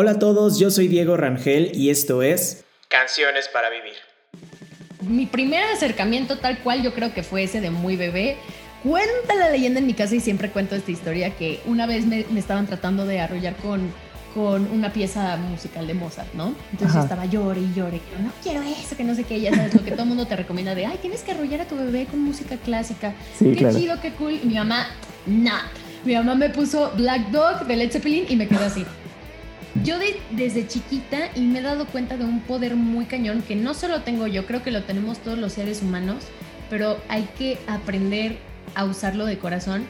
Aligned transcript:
Hola 0.00 0.12
a 0.12 0.18
todos, 0.20 0.60
yo 0.60 0.70
soy 0.70 0.86
Diego 0.86 1.16
Rangel 1.16 1.72
y 1.74 1.90
esto 1.90 2.22
es 2.22 2.62
Canciones 2.86 3.50
para 3.52 3.68
Vivir. 3.68 3.96
Mi 5.00 5.26
primer 5.26 5.64
acercamiento 5.64 6.38
tal 6.38 6.60
cual 6.60 6.84
yo 6.84 6.94
creo 6.94 7.12
que 7.12 7.24
fue 7.24 7.42
ese 7.42 7.60
de 7.60 7.70
muy 7.70 7.96
bebé. 7.96 8.36
Cuenta 8.84 9.34
la 9.34 9.50
leyenda 9.50 9.80
en 9.80 9.88
mi 9.88 9.94
casa 9.94 10.14
y 10.14 10.20
siempre 10.20 10.52
cuento 10.52 10.76
esta 10.76 10.92
historia 10.92 11.30
que 11.36 11.58
una 11.66 11.86
vez 11.86 12.06
me, 12.06 12.24
estaban 12.36 12.68
tratando 12.68 13.06
de 13.06 13.18
arrollar 13.18 13.56
con, 13.56 13.90
con 14.34 14.70
una 14.70 14.92
pieza 14.92 15.36
musical 15.36 15.88
de 15.88 15.94
Mozart, 15.94 16.32
¿no? 16.32 16.54
Entonces 16.70 16.94
yo 16.94 17.02
estaba 17.02 17.26
llore 17.26 17.60
y 17.60 17.72
llore, 17.74 17.98
que 17.98 18.22
no 18.22 18.30
quiero 18.40 18.62
eso, 18.62 18.96
que 18.96 19.02
no 19.02 19.16
sé 19.16 19.24
qué, 19.24 19.40
ya 19.40 19.52
sabes 19.52 19.74
lo 19.74 19.82
que 19.82 19.90
todo 19.90 20.02
el 20.02 20.10
mundo 20.10 20.26
te 20.26 20.36
recomienda 20.36 20.76
de, 20.76 20.86
ay, 20.86 20.98
tienes 21.02 21.22
que 21.22 21.32
arrollar 21.32 21.62
a 21.62 21.64
tu 21.64 21.74
bebé 21.74 22.06
con 22.06 22.20
música 22.20 22.56
clásica. 22.56 23.14
qué 23.40 23.68
chido, 23.76 24.00
qué 24.00 24.12
cool. 24.12 24.38
Y 24.44 24.46
mi 24.46 24.54
mamá, 24.54 24.86
nah. 25.26 25.62
Mi 26.04 26.14
mamá 26.14 26.36
me 26.36 26.50
puso 26.50 26.92
Black 26.96 27.30
Dog 27.32 27.66
de 27.66 27.74
Led 27.74 27.90
Zeppelin 27.90 28.26
y 28.28 28.36
me 28.36 28.46
quedé 28.46 28.64
así. 28.64 28.86
Yo 29.84 29.96
desde 30.30 30.66
chiquita 30.66 31.30
y 31.34 31.42
me 31.42 31.60
he 31.60 31.62
dado 31.62 31.86
cuenta 31.86 32.16
de 32.16 32.24
un 32.24 32.40
poder 32.40 32.74
muy 32.74 33.04
cañón 33.04 33.42
que 33.42 33.54
no 33.54 33.74
solo 33.74 34.02
tengo 34.02 34.26
yo, 34.26 34.46
creo 34.46 34.62
que 34.62 34.70
lo 34.70 34.82
tenemos 34.82 35.18
todos 35.18 35.38
los 35.38 35.52
seres 35.52 35.82
humanos, 35.82 36.24
pero 36.70 36.98
hay 37.08 37.28
que 37.38 37.58
aprender 37.66 38.38
a 38.74 38.84
usarlo 38.84 39.26
de 39.26 39.38
corazón 39.38 39.86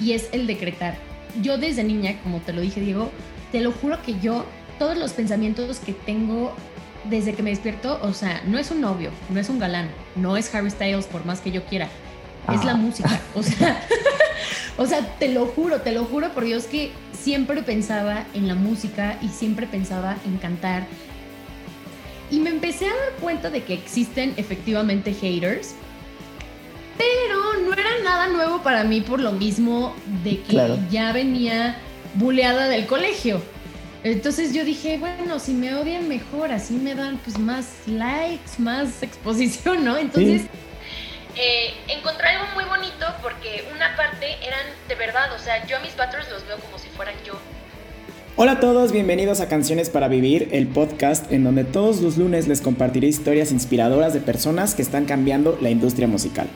y 0.00 0.12
es 0.12 0.28
el 0.32 0.46
decretar. 0.46 0.96
Yo 1.42 1.58
desde 1.58 1.84
niña, 1.84 2.18
como 2.22 2.40
te 2.40 2.52
lo 2.52 2.60
dije 2.60 2.80
Diego, 2.80 3.10
te 3.52 3.60
lo 3.60 3.72
juro 3.72 4.02
que 4.02 4.18
yo, 4.18 4.44
todos 4.78 4.96
los 4.96 5.12
pensamientos 5.12 5.78
que 5.78 5.92
tengo 5.92 6.54
desde 7.04 7.34
que 7.34 7.42
me 7.42 7.50
despierto, 7.50 7.98
o 8.02 8.12
sea, 8.12 8.42
no 8.46 8.58
es 8.58 8.70
un 8.70 8.80
novio, 8.80 9.10
no 9.30 9.40
es 9.40 9.48
un 9.48 9.58
galán, 9.58 9.88
no 10.16 10.36
es 10.36 10.52
Harry 10.54 10.70
Styles 10.70 11.06
por 11.06 11.24
más 11.24 11.40
que 11.40 11.50
yo 11.50 11.64
quiera, 11.64 11.88
es 12.52 12.64
la 12.64 12.72
ah. 12.72 12.76
música, 12.76 13.20
o 13.34 13.42
sea, 13.42 13.80
o 14.76 14.86
sea, 14.86 15.00
te 15.18 15.28
lo 15.28 15.46
juro, 15.46 15.80
te 15.80 15.92
lo 15.92 16.04
juro 16.04 16.32
por 16.32 16.44
Dios 16.44 16.64
que 16.64 16.90
siempre 17.22 17.62
pensaba 17.62 18.24
en 18.34 18.48
la 18.48 18.54
música 18.54 19.18
y 19.22 19.28
siempre 19.28 19.66
pensaba 19.66 20.16
en 20.24 20.38
cantar. 20.38 20.86
Y 22.30 22.40
me 22.40 22.50
empecé 22.50 22.86
a 22.86 22.90
dar 22.90 23.12
cuenta 23.20 23.50
de 23.50 23.62
que 23.62 23.74
existen 23.74 24.34
efectivamente 24.36 25.12
haters, 25.14 25.74
pero 26.96 27.64
no 27.64 27.72
era 27.72 27.90
nada 28.04 28.28
nuevo 28.28 28.62
para 28.62 28.84
mí 28.84 29.00
por 29.00 29.20
lo 29.20 29.32
mismo 29.32 29.94
de 30.24 30.40
que 30.40 30.78
ya 30.90 31.12
venía 31.12 31.76
buleada 32.14 32.68
del 32.68 32.86
colegio. 32.86 33.40
Entonces 34.04 34.52
yo 34.52 34.64
dije, 34.64 34.98
bueno, 34.98 35.38
si 35.38 35.52
me 35.54 35.74
odian 35.74 36.08
mejor, 36.08 36.52
así 36.52 36.74
me 36.74 36.94
dan 36.94 37.18
pues 37.18 37.38
más 37.38 37.66
likes, 37.86 38.58
más 38.58 39.02
exposición, 39.02 39.84
¿no? 39.84 39.96
Entonces 39.96 40.42
eh, 41.36 41.74
encontré 41.88 42.28
algo 42.28 42.46
muy 42.54 42.64
bonito 42.64 43.06
porque 43.22 43.68
una 43.74 43.96
parte 43.96 44.36
eran 44.46 44.66
de 44.88 44.94
verdad, 44.94 45.32
o 45.34 45.38
sea, 45.38 45.66
yo 45.66 45.76
a 45.76 45.80
mis 45.80 45.92
patrons 45.92 46.28
los 46.30 46.46
veo 46.46 46.58
como 46.58 46.78
si 46.78 46.88
fueran 46.88 47.14
yo. 47.24 47.34
Hola 48.36 48.52
a 48.52 48.60
todos, 48.60 48.92
bienvenidos 48.92 49.40
a 49.40 49.48
Canciones 49.48 49.90
para 49.90 50.06
Vivir, 50.06 50.48
el 50.52 50.68
podcast 50.68 51.32
en 51.32 51.42
donde 51.42 51.64
todos 51.64 52.00
los 52.00 52.16
lunes 52.18 52.46
les 52.46 52.60
compartiré 52.60 53.08
historias 53.08 53.50
inspiradoras 53.50 54.14
de 54.14 54.20
personas 54.20 54.76
que 54.76 54.82
están 54.82 55.06
cambiando 55.06 55.58
la 55.60 55.70
industria 55.70 56.06
musical. 56.06 56.46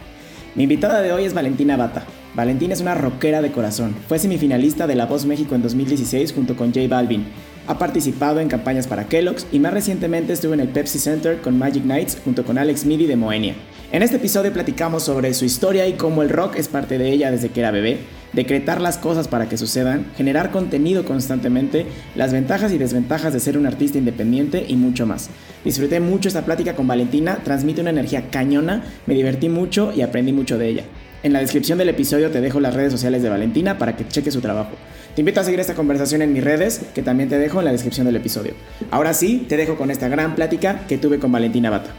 Mi 0.55 0.65
invitada 0.65 1.03
de 1.03 1.13
hoy 1.13 1.25
es 1.25 1.35
Valentina 1.35 1.77
Bata. 1.77 2.05
Valentina 2.35 2.75
es 2.75 2.81
una 2.81 2.95
rockera 2.95 3.43
de 3.43 3.53
corazón. 3.53 3.97
Fue 4.07 4.19
semifinalista 4.19 4.87
de 4.87 4.95
La 4.95 5.07
Voz 5.07 5.25
México 5.25 5.55
en 5.55 5.63
2016 5.63 6.33
junto 6.33 6.57
con 6.57 6.73
J 6.73 6.87
Balvin. 6.89 7.27
Ha 7.67 7.79
participado 7.79 8.39
en 8.39 8.49
campañas 8.49 8.87
para 8.87 9.09
Kellogg's 9.09 9.47
y 9.51 9.59
más 9.59 9.73
recientemente 9.73 10.35
estuvo 10.35 10.55
en 10.55 10.61
el 10.61 10.69
Pepsi 10.69 10.99
Center 10.99 11.41
con 11.41 11.59
Magic 11.59 11.85
Nights 11.85 12.19
junto 12.25 12.45
con 12.45 12.59
Alex 12.59 12.85
Midi 12.85 13.07
de 13.07 13.17
Moenia. 13.17 13.55
En 13.93 14.03
este 14.03 14.17
episodio 14.17 14.55
platicamos 14.55 15.03
sobre 15.03 15.35
su 15.35 15.45
historia 15.45 15.87
y 15.87 15.99
cómo 15.99 16.23
el 16.23 16.31
rock 16.31 16.57
es 16.57 16.67
parte 16.67 16.97
de 16.97 17.13
ella 17.13 17.31
desde 17.31 17.51
que 17.51 17.61
era 17.61 17.71
bebé, 17.71 17.99
decretar 18.33 18.81
las 18.81 18.97
cosas 18.97 19.29
para 19.29 19.51
que 19.51 19.59
sucedan, 19.59 20.07
generar 20.17 20.51
contenido 20.51 21.05
constantemente, 21.05 21.85
las 22.15 22.33
ventajas 22.33 22.73
y 22.73 22.79
desventajas 22.79 23.35
de 23.35 23.41
ser 23.41 23.59
un 23.59 23.67
artista 23.67 23.99
independiente 23.99 24.65
y 24.67 24.77
mucho 24.77 25.05
más. 25.05 25.29
Disfruté 25.63 26.01
mucho 26.01 26.29
esta 26.29 26.47
plática 26.47 26.75
con 26.75 26.87
Valentina, 26.87 27.41
transmite 27.45 27.83
una 27.83 27.91
energía 27.91 28.31
cañona, 28.31 28.83
me 29.05 29.13
divertí 29.13 29.51
mucho 29.51 29.93
y 29.95 30.01
aprendí 30.01 30.33
mucho 30.33 30.57
de 30.57 30.69
ella. 30.69 30.85
En 31.23 31.35
la 31.35 31.41
descripción 31.41 31.77
del 31.77 31.91
episodio 31.91 32.31
te 32.31 32.41
dejo 32.41 32.61
las 32.61 32.73
redes 32.73 32.93
sociales 32.93 33.23
de 33.23 33.29
Valentina 33.29 33.77
para 33.77 33.95
que 33.95 34.09
cheques 34.09 34.33
su 34.33 34.41
trabajo. 34.41 34.73
Te 35.15 35.21
invito 35.21 35.43
a 35.43 35.45
seguir 35.45 35.61
esta 35.61 35.75
conversación 35.75 36.23
en 36.23 36.33
mis 36.33 36.43
redes, 36.43 36.81
que 36.95 37.03
también 37.03 37.29
te 37.29 37.39
dejo 37.39 37.59
en 37.59 37.67
la 37.67 37.73
descripción 37.73 38.07
del 38.07 38.17
episodio. 38.17 38.55
Ahora 38.91 39.13
sí, 39.13 39.45
te 39.51 39.59
dejo 39.59 39.77
con 39.77 39.91
esta 39.91 40.09
gran 40.09 40.35
plática 40.35 40.87
que 40.89 40.97
tuve 40.97 41.19
con 41.19 41.31
Valentina 41.31 41.69
Bata. 41.69 41.91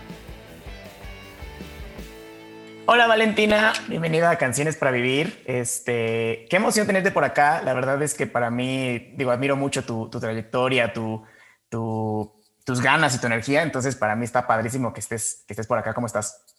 Hola 2.85 3.07
Valentina, 3.07 3.71
bienvenida 3.88 4.29
a 4.29 4.38
Canciones 4.38 4.75
para 4.75 4.91
Vivir. 4.91 5.41
Este, 5.45 6.45
qué 6.49 6.57
emoción 6.57 6.85
tenerte 6.85 7.11
por 7.11 7.23
acá. 7.23 7.61
La 7.63 7.73
verdad 7.73 8.01
es 8.03 8.13
que 8.13 8.27
para 8.27 8.49
mí, 8.49 9.13
digo, 9.16 9.31
admiro 9.31 9.55
mucho 9.55 9.85
tu, 9.85 10.09
trayectoria, 10.09 10.91
tu, 10.91 11.23
tus 11.69 12.81
ganas 12.81 13.16
y 13.16 13.19
tu 13.19 13.27
energía. 13.27 13.63
Entonces, 13.63 13.95
para 13.95 14.17
mí 14.17 14.25
está 14.25 14.45
padrísimo 14.45 14.91
que 14.91 14.99
estés, 14.99 15.45
que 15.47 15.53
estés 15.53 15.66
por 15.66 15.77
acá. 15.77 15.94
¿Cómo 15.94 16.07
estás? 16.07 16.53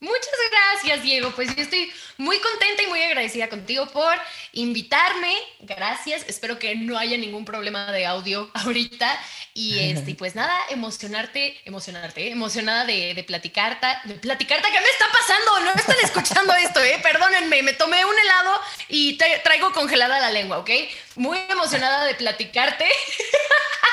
Muchas 0.00 0.28
gracias, 0.50 1.02
Diego. 1.02 1.30
Pues 1.30 1.54
yo 1.56 1.62
estoy 1.62 1.90
muy 2.18 2.38
contenta 2.38 2.82
y 2.82 2.86
muy 2.88 3.02
agradecida 3.02 3.48
contigo 3.48 3.86
por 3.86 4.14
invitarme. 4.52 5.34
Gracias. 5.60 6.24
Espero 6.28 6.58
que 6.58 6.74
no 6.74 6.98
haya 6.98 7.16
ningún 7.16 7.44
problema 7.44 7.90
de 7.90 8.04
audio 8.04 8.50
ahorita. 8.52 9.18
Y 9.54 9.78
este, 9.90 10.14
pues 10.14 10.34
nada, 10.34 10.54
emocionarte, 10.68 11.58
emocionarte, 11.64 12.30
emocionada 12.30 12.84
de, 12.84 13.14
de 13.14 13.24
platicarte, 13.24 13.86
de 14.04 14.14
platicarte. 14.16 14.68
¿Qué 14.68 14.80
me 14.80 14.88
está 14.88 15.06
pasando? 15.10 15.60
No 15.60 15.72
están 15.74 15.96
escuchando 16.02 16.54
esto, 16.62 16.82
¿eh? 16.82 16.98
Perdónenme, 17.02 17.62
me 17.62 17.72
tomé 17.72 18.04
un 18.04 18.18
helado 18.18 18.60
y 18.88 19.16
traigo 19.42 19.72
congelada 19.72 20.20
la 20.20 20.30
lengua, 20.30 20.58
¿ok? 20.58 20.70
Muy 21.16 21.38
emocionada 21.48 22.04
de 22.04 22.14
platicarte. 22.14 22.86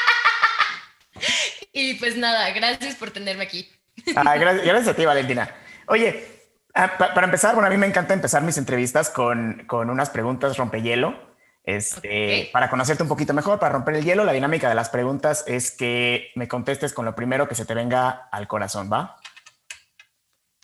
y 1.72 1.94
pues 1.94 2.18
nada, 2.18 2.50
gracias 2.52 2.96
por 2.96 3.12
tenerme 3.12 3.44
aquí. 3.44 3.70
Ah, 4.16 4.36
gracias, 4.36 4.66
gracias 4.66 4.88
a 4.90 4.96
ti, 4.96 5.06
Valentina. 5.06 5.56
Oye, 5.88 6.26
ah, 6.74 6.98
para 6.98 7.26
empezar, 7.26 7.54
bueno, 7.54 7.68
a 7.68 7.70
mí 7.70 7.78
me 7.78 7.88
encanta 7.88 8.14
empezar 8.14 8.44
mis 8.44 8.58
entrevistas 8.58 9.10
con, 9.10 9.66
con 9.68 9.90
unas 9.90 10.10
preguntas 10.10 10.58
rompehielo. 10.58 11.32
Este, 11.64 12.50
Para 12.52 12.70
conocerte 12.70 13.04
un 13.04 13.10
poquito 13.10 13.34
mejor, 13.34 13.60
para 13.60 13.74
romper 13.74 13.96
el 13.96 14.04
hielo, 14.04 14.24
la 14.24 14.34
dinámica 14.34 14.68
de 14.68 14.76
las 14.76 14.90
preguntas 14.90 15.44
es 15.48 15.72
que 15.72 16.32
me 16.36 16.48
contestes 16.48 16.92
con 16.92 17.06
lo 17.06 17.16
primero 17.16 17.48
que 17.48 17.56
se 17.56 17.66
te 17.66 17.76
venga 17.76 18.10
al 18.32 18.48
corazón, 18.48 18.90
¿va? 18.92 19.18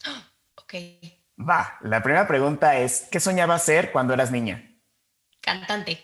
Ok. 0.55 0.73
Va, 1.39 1.77
la 1.81 2.01
primera 2.01 2.27
pregunta 2.27 2.77
es, 2.77 3.07
¿qué 3.11 3.19
soñabas 3.19 3.63
ser 3.63 3.91
cuando 3.91 4.13
eras 4.13 4.31
niña? 4.31 4.75
Cantante. 5.39 6.03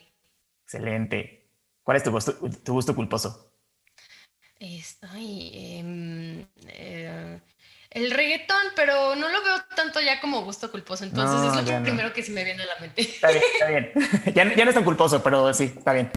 Excelente. 0.64 1.50
¿Cuál 1.82 1.98
es 1.98 2.04
tu 2.04 2.12
gusto, 2.12 2.34
tu 2.64 2.74
gusto 2.74 2.96
culposo? 2.96 3.52
Estoy... 4.60 5.50
Eh, 6.68 7.42
el 7.94 8.12
reggaetón, 8.12 8.64
pero 8.76 9.16
no 9.16 9.30
lo 9.30 9.44
veo 9.44 9.64
tanto 9.76 10.02
ya 10.02 10.20
como 10.20 10.42
gusto 10.44 10.72
culposo, 10.72 11.04
entonces 11.04 11.60
es 11.60 11.72
lo 11.72 11.84
primero 11.84 12.12
que 12.12 12.24
se 12.24 12.32
me 12.32 12.44
viene 12.44 12.64
a 12.64 12.66
la 12.66 12.76
mente. 12.80 13.02
Está 13.02 13.30
bien, 13.30 13.44
está 13.54 13.68
bien. 13.68 13.92
ya, 14.34 14.46
no 14.46 14.70
es 14.70 14.76
tan 14.76 14.84
culposo, 14.84 15.22
pero 15.22 15.54
sí, 15.54 15.74
está 15.76 15.94
bien. 15.94 16.12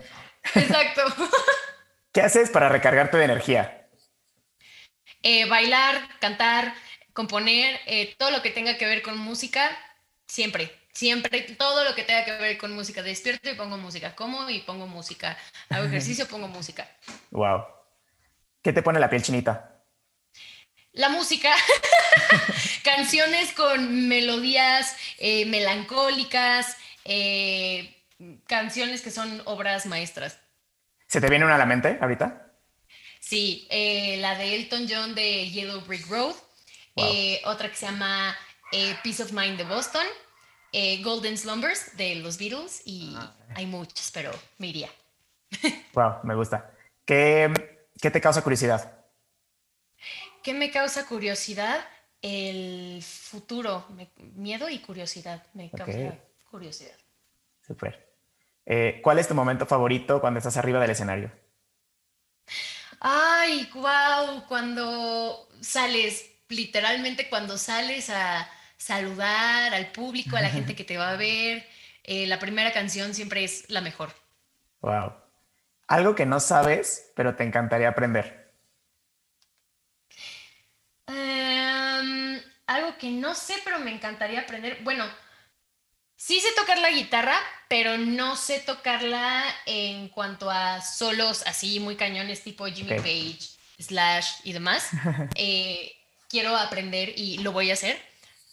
Exacto. 0.54 1.03
¿Qué 2.12 2.22
haces 2.22 2.50
para 2.50 2.69
recargarte 2.69 3.19
de 3.19 3.25
energía? 3.25 3.88
Eh, 5.22 5.47
bailar, 5.48 6.09
cantar, 6.19 6.72
componer, 7.12 7.78
eh, 7.87 8.14
todo 8.19 8.31
lo 8.31 8.43
que 8.43 8.50
tenga 8.50 8.78
que 8.78 8.87
ver 8.87 9.03
con 9.03 9.19
música, 9.19 9.70
siempre, 10.26 10.72
siempre, 10.93 11.43
todo 11.58 11.84
lo 11.84 11.94
que 11.94 12.04
tenga 12.04 12.25
que 12.25 12.32
ver 12.32 12.56
con 12.56 12.75
música. 12.75 13.03
Despierto 13.03 13.50
y 13.50 13.54
pongo 13.54 13.76
música, 13.76 14.14
como 14.14 14.48
y 14.48 14.60
pongo 14.60 14.87
música, 14.87 15.37
hago 15.69 15.84
ejercicio, 15.84 16.26
pongo 16.26 16.48
música. 16.48 16.88
Wow. 17.32 17.64
¿Qué 18.62 18.72
te 18.72 18.82
pone 18.82 18.98
la 18.98 19.10
piel 19.10 19.22
chinita? 19.22 19.75
La 20.96 21.10
música, 21.10 21.54
canciones 22.82 23.52
con 23.52 24.08
melodías 24.08 24.96
eh, 25.18 25.44
melancólicas, 25.46 26.76
eh, 27.04 27.94
canciones 28.46 29.02
que 29.02 29.10
son 29.10 29.42
obras 29.44 29.86
maestras. 29.86 30.38
¿Se 31.06 31.20
te 31.20 31.28
viene 31.28 31.44
una 31.44 31.54
a 31.54 31.58
la 31.58 31.66
mente 31.66 31.98
ahorita? 32.00 32.50
Sí, 33.20 33.66
eh, 33.70 34.16
la 34.20 34.37
de 34.37 34.56
Elton 34.56 34.87
John 34.88 35.14
de 35.14 35.50
Yellow 35.50 35.82
Brick 35.82 36.08
Road, 36.08 36.34
otra 37.44 37.69
que 37.69 37.76
se 37.76 37.87
llama 37.87 38.34
Peace 39.02 39.22
of 39.22 39.32
Mind 39.32 39.58
de 39.58 39.64
Boston, 39.64 40.06
Golden 41.02 41.37
Slumbers 41.37 41.96
de 41.96 42.16
los 42.16 42.38
Beatles 42.38 42.82
y 42.87 43.14
ah, 43.19 43.34
hay 43.54 43.66
muchas, 43.66 44.10
pero 44.12 44.31
me 44.58 44.69
iría. 44.69 44.88
wow, 45.92 46.20
me 46.22 46.34
gusta. 46.34 46.70
¿Qué, 47.04 47.52
qué 48.00 48.10
te 48.10 48.20
causa 48.20 48.42
curiosidad? 48.42 49.06
¿Qué 50.46 50.54
me 50.54 50.70
causa 50.70 51.06
curiosidad? 51.06 51.84
El 52.22 53.02
futuro, 53.02 53.84
miedo 54.37 54.69
y 54.69 54.78
curiosidad. 54.78 55.43
Me 55.54 55.72
causa 55.72 56.20
curiosidad. 56.48 56.94
Súper. 57.66 58.14
Eh, 58.64 59.00
¿Cuál 59.02 59.19
es 59.19 59.26
tu 59.26 59.34
momento 59.34 59.66
favorito 59.66 60.20
cuando 60.20 60.38
estás 60.38 60.56
arriba 60.56 60.78
del 60.78 60.93
escenario? 60.93 61.32
Ay, 63.00 63.69
wow, 63.75 64.46
cuando 64.46 65.48
sales, 65.62 66.31
literalmente 66.49 67.28
cuando 67.28 67.58
sales 67.58 68.08
a 68.10 68.49
saludar 68.76 69.75
al 69.75 69.90
público, 69.90 70.37
a 70.37 70.42
la 70.42 70.50
gente 70.50 70.76
que 70.76 70.84
te 70.84 70.96
va 70.96 71.10
a 71.10 71.16
ver, 71.16 71.66
eh, 72.04 72.28
la 72.28 72.38
primera 72.38 72.72
canción 72.72 73.14
siempre 73.14 73.42
es 73.42 73.69
la 73.69 73.81
mejor. 73.81 74.10
Wow. 74.81 75.12
Algo 75.88 76.14
que 76.14 76.25
no 76.25 76.38
sabes, 76.38 77.10
pero 77.16 77.34
te 77.34 77.42
encantaría 77.42 77.88
aprender. 77.88 78.45
Algo 82.76 82.96
que 82.99 83.11
no 83.11 83.34
sé, 83.34 83.55
pero 83.64 83.78
me 83.78 83.93
encantaría 83.93 84.40
aprender. 84.40 84.78
Bueno, 84.82 85.05
sí 86.17 86.40
sé 86.40 86.49
tocar 86.56 86.78
la 86.78 86.90
guitarra, 86.90 87.37
pero 87.69 87.99
no 87.99 88.37
sé 88.37 88.61
tocarla 88.61 89.44
en 89.67 90.08
cuanto 90.08 90.50
a 90.50 90.81
solos 90.81 91.44
así 91.46 91.81
muy 91.81 91.96
cañones 91.96 92.43
tipo 92.43 92.67
Jimmy 92.67 92.96
Page, 92.96 93.38
Slash 93.78 94.26
y 94.44 94.52
demás. 94.52 94.88
Eh, 95.34 95.93
quiero 96.28 96.56
aprender 96.56 97.12
y 97.17 97.38
lo 97.38 97.52
voy 97.52 97.70
a 97.70 97.75
hacer. 97.75 98.00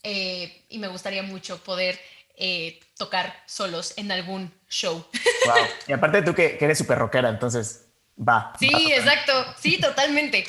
Eh, 0.04 0.66
y 0.70 0.80
me 0.80 0.88
gustaría 0.88 1.24
mucho 1.24 1.64
poder 1.64 2.00
eh, 2.36 2.80
tocar 2.98 3.42
solos 3.46 3.94
en 3.98 4.12
algún 4.12 4.52
show. 4.70 5.06
Wow. 5.46 5.66
Y 5.88 5.92
aparte 5.92 6.22
tú 6.22 6.34
que, 6.34 6.58
eres 6.62 6.78
súper 6.78 6.98
rockera, 6.98 7.28
entonces 7.28 7.90
va. 8.18 8.54
Sí, 8.58 8.72
exacto. 8.94 9.34
Sí, 9.60 9.78
totalmente. 9.78 10.46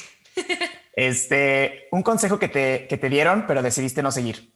Este, 0.97 1.89
un 1.91 2.03
consejo 2.03 2.39
que 2.39 2.49
te, 2.49 2.87
que 2.89 2.97
te 2.97 3.09
dieron, 3.09 3.47
pero 3.47 3.63
decidiste 3.63 4.03
no 4.03 4.13
seguir. 4.13 4.55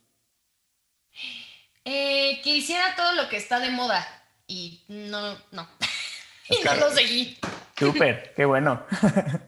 Eh, 1.85 2.41
que 2.45 2.51
hiciera 2.51 2.95
todo 2.97 3.15
lo 3.15 3.29
que 3.29 3.39
está 3.39 3.59
de 3.59 3.71
moda 3.71 4.07
y 4.47 4.85
no, 4.89 5.37
no. 5.53 5.69
y 6.49 6.63
no 6.65 6.75
lo 6.77 6.91
seguí. 6.93 7.39
Súper, 7.77 8.35
qué 8.37 8.45
bueno. 8.45 8.85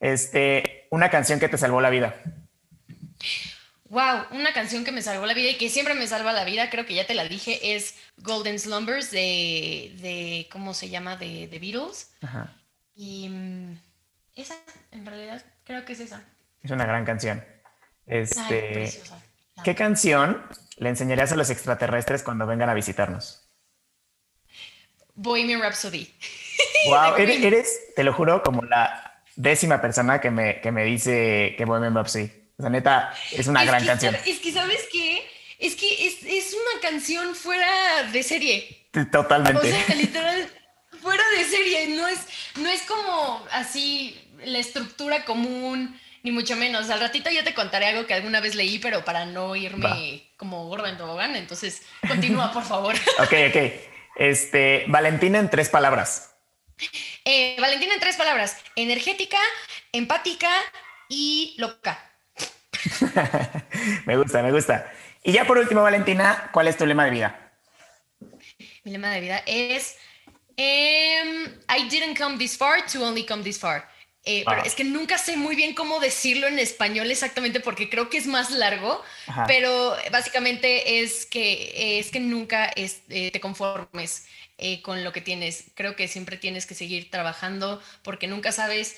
Este, 0.00 0.86
una 0.90 1.08
canción 1.08 1.40
que 1.40 1.48
te 1.48 1.56
salvó 1.56 1.80
la 1.80 1.88
vida. 1.88 2.20
Wow, 3.88 4.26
una 4.32 4.52
canción 4.52 4.84
que 4.84 4.92
me 4.92 5.00
salvó 5.00 5.24
la 5.24 5.32
vida 5.32 5.48
y 5.48 5.56
que 5.56 5.70
siempre 5.70 5.94
me 5.94 6.06
salva 6.06 6.34
la 6.34 6.44
vida, 6.44 6.68
creo 6.68 6.84
que 6.84 6.92
ya 6.92 7.06
te 7.06 7.14
la 7.14 7.24
dije, 7.24 7.74
es 7.74 7.94
Golden 8.18 8.58
Slumbers 8.58 9.10
de, 9.10 9.94
de 10.02 10.48
¿cómo 10.52 10.74
se 10.74 10.90
llama? 10.90 11.16
De, 11.16 11.48
The 11.48 11.58
Beatles. 11.58 12.12
Ajá. 12.20 12.54
Y 12.94 13.30
mm, 13.30 13.78
esa, 14.34 14.54
en 14.90 15.06
realidad, 15.06 15.44
creo 15.64 15.84
que 15.84 15.92
es 15.92 16.00
esa. 16.00 16.22
Es 16.62 16.70
una 16.70 16.86
gran 16.86 17.04
canción. 17.04 17.44
Este, 18.06 18.90
¿Qué 19.62 19.74
canción 19.74 20.42
le 20.76 20.88
enseñarías 20.88 21.32
a 21.32 21.36
los 21.36 21.50
extraterrestres 21.50 22.22
cuando 22.22 22.46
vengan 22.46 22.68
a 22.68 22.74
visitarnos? 22.74 23.48
Bohemian 25.14 25.60
Rhapsody. 25.60 26.12
Wow, 26.86 27.16
eres, 27.16 27.94
te 27.96 28.04
lo 28.04 28.12
juro, 28.12 28.42
como 28.42 28.62
la 28.62 29.22
décima 29.36 29.80
persona 29.80 30.20
que 30.20 30.30
me, 30.30 30.60
que 30.60 30.70
me 30.70 30.84
dice 30.84 31.54
que 31.56 31.64
Bohemian 31.64 31.94
Rhapsody. 31.94 32.30
O 32.58 32.62
sea, 32.62 32.68
neta, 32.68 33.14
es 33.32 33.46
una 33.46 33.64
gran 33.64 33.86
canción. 33.86 34.14
Es 34.26 34.38
que, 34.38 34.52
¿sabes 34.52 34.86
qué? 34.92 35.26
Es 35.58 35.76
que 35.76 36.06
es, 36.06 36.52
una 36.52 36.80
canción 36.82 37.34
fuera 37.34 38.02
de 38.12 38.22
serie. 38.22 38.88
Totalmente. 39.10 39.66
O 39.66 39.86
sea, 39.86 39.94
literal, 39.94 40.46
fuera 41.00 41.24
de 41.38 41.44
serie. 41.44 41.96
No 41.96 42.06
es, 42.06 42.20
no 42.56 42.68
es 42.68 42.82
como 42.82 43.46
así 43.50 44.23
la 44.46 44.58
estructura 44.58 45.24
común, 45.24 45.98
ni 46.22 46.32
mucho 46.32 46.56
menos. 46.56 46.90
Al 46.90 47.00
ratito 47.00 47.30
yo 47.30 47.44
te 47.44 47.54
contaré 47.54 47.86
algo 47.86 48.06
que 48.06 48.14
alguna 48.14 48.40
vez 48.40 48.54
leí, 48.54 48.78
pero 48.78 49.04
para 49.04 49.26
no 49.26 49.54
irme 49.54 50.30
como 50.36 50.66
gorda 50.68 50.88
en 50.88 50.96
tobogán. 50.96 51.36
Entonces, 51.36 51.82
continúa, 52.06 52.52
por 52.52 52.64
favor. 52.64 52.94
ok, 53.18 53.32
ok. 53.48 53.72
Este, 54.16 54.84
Valentina 54.88 55.38
en 55.38 55.50
tres 55.50 55.68
palabras. 55.68 56.34
Eh, 57.24 57.56
Valentina 57.60 57.94
en 57.94 58.00
tres 58.00 58.16
palabras. 58.16 58.56
Energética, 58.76 59.38
empática 59.92 60.50
y 61.08 61.54
loca. 61.58 62.10
me 64.06 64.16
gusta, 64.16 64.42
me 64.42 64.52
gusta. 64.52 64.92
Y 65.22 65.32
ya 65.32 65.46
por 65.46 65.58
último, 65.58 65.82
Valentina, 65.82 66.50
¿cuál 66.52 66.68
es 66.68 66.76
tu 66.76 66.86
lema 66.86 67.04
de 67.06 67.10
vida? 67.10 67.52
Mi 68.84 68.92
lema 68.92 69.10
de 69.10 69.20
vida 69.20 69.42
es 69.46 69.96
em, 70.56 71.44
I 71.68 71.88
didn't 71.88 72.18
come 72.18 72.36
this 72.38 72.56
far 72.56 72.84
to 72.92 73.02
only 73.02 73.24
come 73.24 73.42
this 73.42 73.58
far. 73.58 73.88
Eh, 74.26 74.42
pero 74.46 74.64
es 74.64 74.74
que 74.74 74.84
nunca 74.84 75.18
sé 75.18 75.36
muy 75.36 75.54
bien 75.54 75.74
cómo 75.74 76.00
decirlo 76.00 76.46
en 76.46 76.58
español 76.58 77.10
exactamente 77.10 77.60
porque 77.60 77.90
creo 77.90 78.08
que 78.08 78.16
es 78.16 78.26
más 78.26 78.50
largo, 78.50 79.02
pero 79.46 79.94
básicamente 80.10 81.00
es 81.00 81.26
que, 81.26 81.98
es 81.98 82.10
que 82.10 82.20
nunca 82.20 82.70
eh, 82.74 83.30
te 83.30 83.40
conformes 83.40 84.26
eh, 84.56 84.80
con 84.80 85.04
lo 85.04 85.12
que 85.12 85.20
tienes. 85.20 85.64
Creo 85.74 85.94
que 85.94 86.08
siempre 86.08 86.38
tienes 86.38 86.64
que 86.64 86.74
seguir 86.74 87.10
trabajando 87.10 87.82
porque 88.02 88.26
nunca 88.26 88.50
sabes 88.50 88.96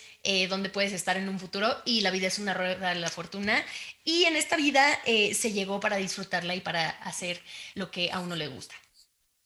dónde 0.49 0.71
puedes 0.71 0.93
estar 0.93 1.17
en 1.17 1.29
un 1.29 1.39
futuro 1.39 1.77
y 1.85 2.01
la 2.01 2.11
vida 2.11 2.27
es 2.27 2.41
una 2.41 2.53
rueda 2.53 2.95
de 2.95 3.01
la 3.01 3.09
fortuna 3.09 3.65
y 4.05 4.25
en 4.25 4.35
esta 4.35 4.57
vida 4.57 5.01
se 5.05 5.53
llegó 5.53 5.79
para 5.81 5.97
disfrutarla 5.97 6.55
y 6.55 6.61
para 6.61 6.91
hacer 6.91 7.41
lo 7.75 7.91
que 7.91 8.11
a 8.13 8.21
uno 8.21 8.35
le 8.37 8.49
gusta. 8.49 8.75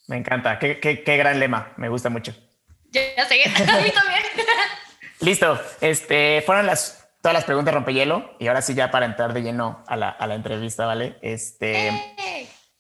Me 0.08 0.16
encanta, 0.16 0.58
qué, 0.58 0.80
qué, 0.80 1.04
qué 1.04 1.16
gran 1.16 1.38
lema, 1.38 1.72
me 1.76 1.88
gusta 1.88 2.08
mucho. 2.08 2.34
Ya, 2.90 3.24
sé, 3.28 3.42
a 3.44 3.80
mí 3.80 3.90
también. 3.90 4.22
Listo. 5.20 5.60
Este, 5.80 6.42
fueron 6.46 6.66
las, 6.66 7.08
todas 7.20 7.34
las 7.34 7.44
preguntas 7.44 7.74
rompehielo 7.74 8.36
y 8.38 8.48
ahora 8.48 8.62
sí 8.62 8.74
ya 8.74 8.90
para 8.90 9.06
entrar 9.06 9.32
de 9.34 9.42
lleno 9.42 9.84
a 9.86 9.96
la, 9.96 10.08
a 10.08 10.26
la 10.26 10.34
entrevista, 10.34 10.86
¿vale? 10.86 11.18
Este, 11.20 11.90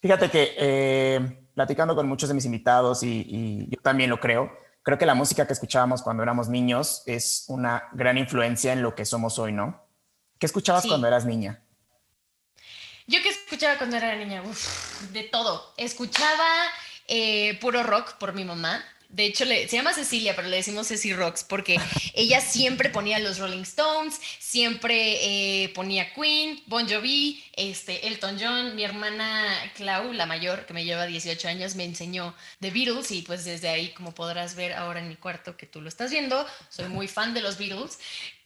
fíjate 0.00 0.30
que 0.30 0.54
eh, 0.56 1.46
platicando 1.54 1.94
con 1.94 2.08
muchos 2.08 2.28
de 2.28 2.34
mis 2.34 2.46
invitados 2.46 3.02
y, 3.02 3.66
yo 3.68 3.80
también 3.82 4.08
lo 4.08 4.20
creo, 4.20 4.50
creo 4.82 4.96
que 4.96 5.06
la 5.06 5.14
música 5.14 5.46
que 5.46 5.52
escuchábamos 5.52 6.02
cuando 6.02 6.22
éramos 6.22 6.48
niños 6.48 7.02
es 7.06 7.44
una 7.48 7.88
gran 7.92 8.16
influencia 8.16 8.72
en 8.72 8.82
lo 8.82 8.94
que 8.94 9.04
somos 9.04 9.38
hoy, 9.38 9.52
¿no? 9.52 9.86
¿Qué 10.38 10.46
escuchabas 10.46 10.86
cuando 10.86 11.06
eras 11.06 11.26
niña? 11.26 11.62
Yo 13.06 13.20
que 13.22 13.28
escuchaba 13.28 13.76
cuando 13.76 13.96
era 13.96 14.16
niña, 14.16 14.42
de 15.12 15.24
todo. 15.24 15.74
Escuchaba 15.76 16.46
eh, 17.08 17.58
puro 17.60 17.82
rock 17.82 18.14
por 18.14 18.32
mi 18.32 18.44
mamá. 18.44 18.82
De 19.10 19.26
hecho, 19.26 19.44
se 19.44 19.68
llama 19.68 19.92
Cecilia, 19.92 20.36
pero 20.36 20.46
le 20.46 20.58
decimos 20.58 20.86
Ceci 20.86 21.12
Rocks 21.12 21.42
porque 21.42 21.80
ella 22.14 22.40
siempre 22.40 22.90
ponía 22.90 23.18
los 23.18 23.38
Rolling 23.38 23.62
Stones, 23.62 24.20
siempre 24.38 25.64
eh, 25.64 25.68
ponía 25.70 26.14
Queen, 26.14 26.62
Bon 26.66 26.88
Jovi, 26.88 27.42
este, 27.56 28.06
Elton 28.06 28.38
John. 28.40 28.76
Mi 28.76 28.84
hermana 28.84 29.72
Clau, 29.74 30.12
la 30.12 30.26
mayor, 30.26 30.64
que 30.64 30.74
me 30.74 30.84
lleva 30.84 31.06
18 31.06 31.48
años, 31.48 31.74
me 31.74 31.84
enseñó 31.84 32.36
The 32.60 32.70
Beatles 32.70 33.10
y 33.10 33.22
pues 33.22 33.44
desde 33.44 33.68
ahí, 33.68 33.88
como 33.90 34.14
podrás 34.14 34.54
ver 34.54 34.74
ahora 34.74 35.00
en 35.00 35.08
mi 35.08 35.16
cuarto 35.16 35.56
que 35.56 35.66
tú 35.66 35.80
lo 35.80 35.88
estás 35.88 36.12
viendo, 36.12 36.46
soy 36.68 36.88
muy 36.88 37.08
fan 37.08 37.34
de 37.34 37.40
los 37.40 37.58
Beatles. 37.58 37.98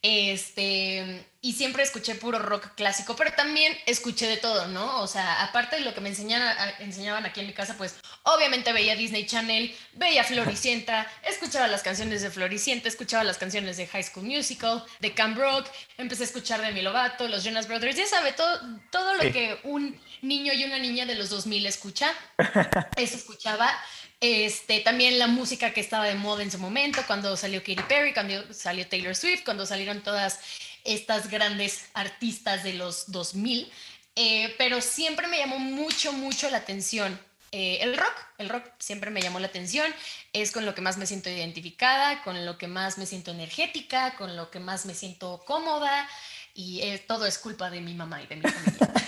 Este, 0.07 1.25
y 1.41 1.55
siempre 1.55 1.83
escuché 1.83 2.15
puro 2.15 2.39
rock 2.39 2.75
clásico, 2.75 3.17
pero 3.17 3.33
también 3.33 3.75
escuché 3.87 4.27
de 4.27 4.37
todo, 4.37 4.69
¿no? 4.69 5.01
O 5.01 5.07
sea, 5.07 5.43
aparte 5.43 5.77
de 5.77 5.83
lo 5.83 5.95
que 5.95 6.03
me 6.03 6.11
enseñaban, 6.11 6.55
enseñaban 6.81 7.25
aquí 7.25 7.41
en 7.41 7.47
mi 7.47 7.55
casa, 7.55 7.75
pues 7.79 7.95
obviamente 8.25 8.75
veía 8.75 8.97
Disney 8.97 9.25
Channel, 9.25 9.75
veía 9.95 10.23
Floricienta, 10.23 11.11
escuchaba 11.27 11.69
las 11.69 11.83
canciones 11.83 12.21
de 12.21 12.31
Floricienta, 12.31 12.87
escuchaba 12.87 13.25
las 13.25 13.39
canciones 13.39 13.79
de 13.79 13.87
High 13.87 14.03
School 14.03 14.27
Musical, 14.27 14.85
de 15.01 15.15
Camp 15.15 15.39
Rock, 15.39 15.69
empecé 15.97 16.25
a 16.25 16.27
escuchar 16.27 16.61
de 16.61 16.73
Milovato, 16.73 17.27
los 17.27 17.43
Jonas 17.43 17.67
Brothers, 17.67 17.97
ya 17.97 18.07
sabe, 18.07 18.35
todo, 18.35 18.61
todo 18.91 19.15
lo 19.15 19.33
que 19.33 19.59
un 19.63 19.99
niño 20.21 20.53
y 20.53 20.65
una 20.65 20.79
niña 20.79 21.07
de 21.07 21.15
los 21.15 21.31
2000 21.31 21.65
escucha, 21.65 22.13
eso 22.99 23.17
escuchaba. 23.17 23.75
Este, 24.27 24.81
también 24.81 25.19
la 25.19 25.27
música 25.27 25.75
que 25.75 25.83
estaba 25.83 26.07
de 26.07 26.15
moda 26.15 26.43
en 26.43 26.51
su 26.51 26.59
momento, 26.59 27.03
cuando 27.07 27.37
salió 27.37 27.61
Katy 27.61 27.83
Perry, 27.87 28.15
cuando 28.15 28.55
salió 28.55 28.89
Taylor 28.89 29.15
Swift, 29.15 29.45
cuando 29.45 29.67
salieron 29.67 30.01
todas 30.01 30.41
estas 30.83 31.29
grandes 31.29 31.91
artistas 31.93 32.65
de 32.65 32.73
los 32.73 33.13
2000. 33.13 33.71
Eh, 34.17 34.55
pero 34.57 34.81
siempre 34.81 35.27
me 35.27 35.37
llamó 35.37 35.59
mucho, 35.59 36.15
mucho 36.15 36.49
la 36.49 36.57
atención 36.57 37.21
eh, 37.53 37.81
el 37.83 37.99
rock. 37.99 38.15
El 38.39 38.49
rock 38.49 38.65
siempre 38.79 39.11
me 39.11 39.21
llamó 39.21 39.41
la 39.41 39.49
atención. 39.49 39.93
Es 40.33 40.53
con 40.53 40.65
lo 40.65 40.75
que 40.75 40.81
más 40.81 40.97
me 40.97 41.05
siento 41.05 41.29
identificada, 41.29 42.23
con 42.23 42.47
lo 42.47 42.57
que 42.57 42.67
más 42.67 42.97
me 42.97 43.05
siento 43.05 43.31
energética, 43.31 44.15
con 44.17 44.37
lo 44.37 44.51
que 44.51 44.59
más 44.59 44.87
me 44.87 44.95
siento 44.95 45.43
cómoda. 45.45 46.09
Y 46.55 46.81
eh, 46.81 47.05
todo 47.07 47.27
es 47.27 47.37
culpa 47.37 47.69
de 47.69 47.83
mi 47.83 47.93
mamá 47.93 48.23
y 48.23 48.27
de 48.27 48.37
mi 48.37 48.43
familia. 48.49 48.91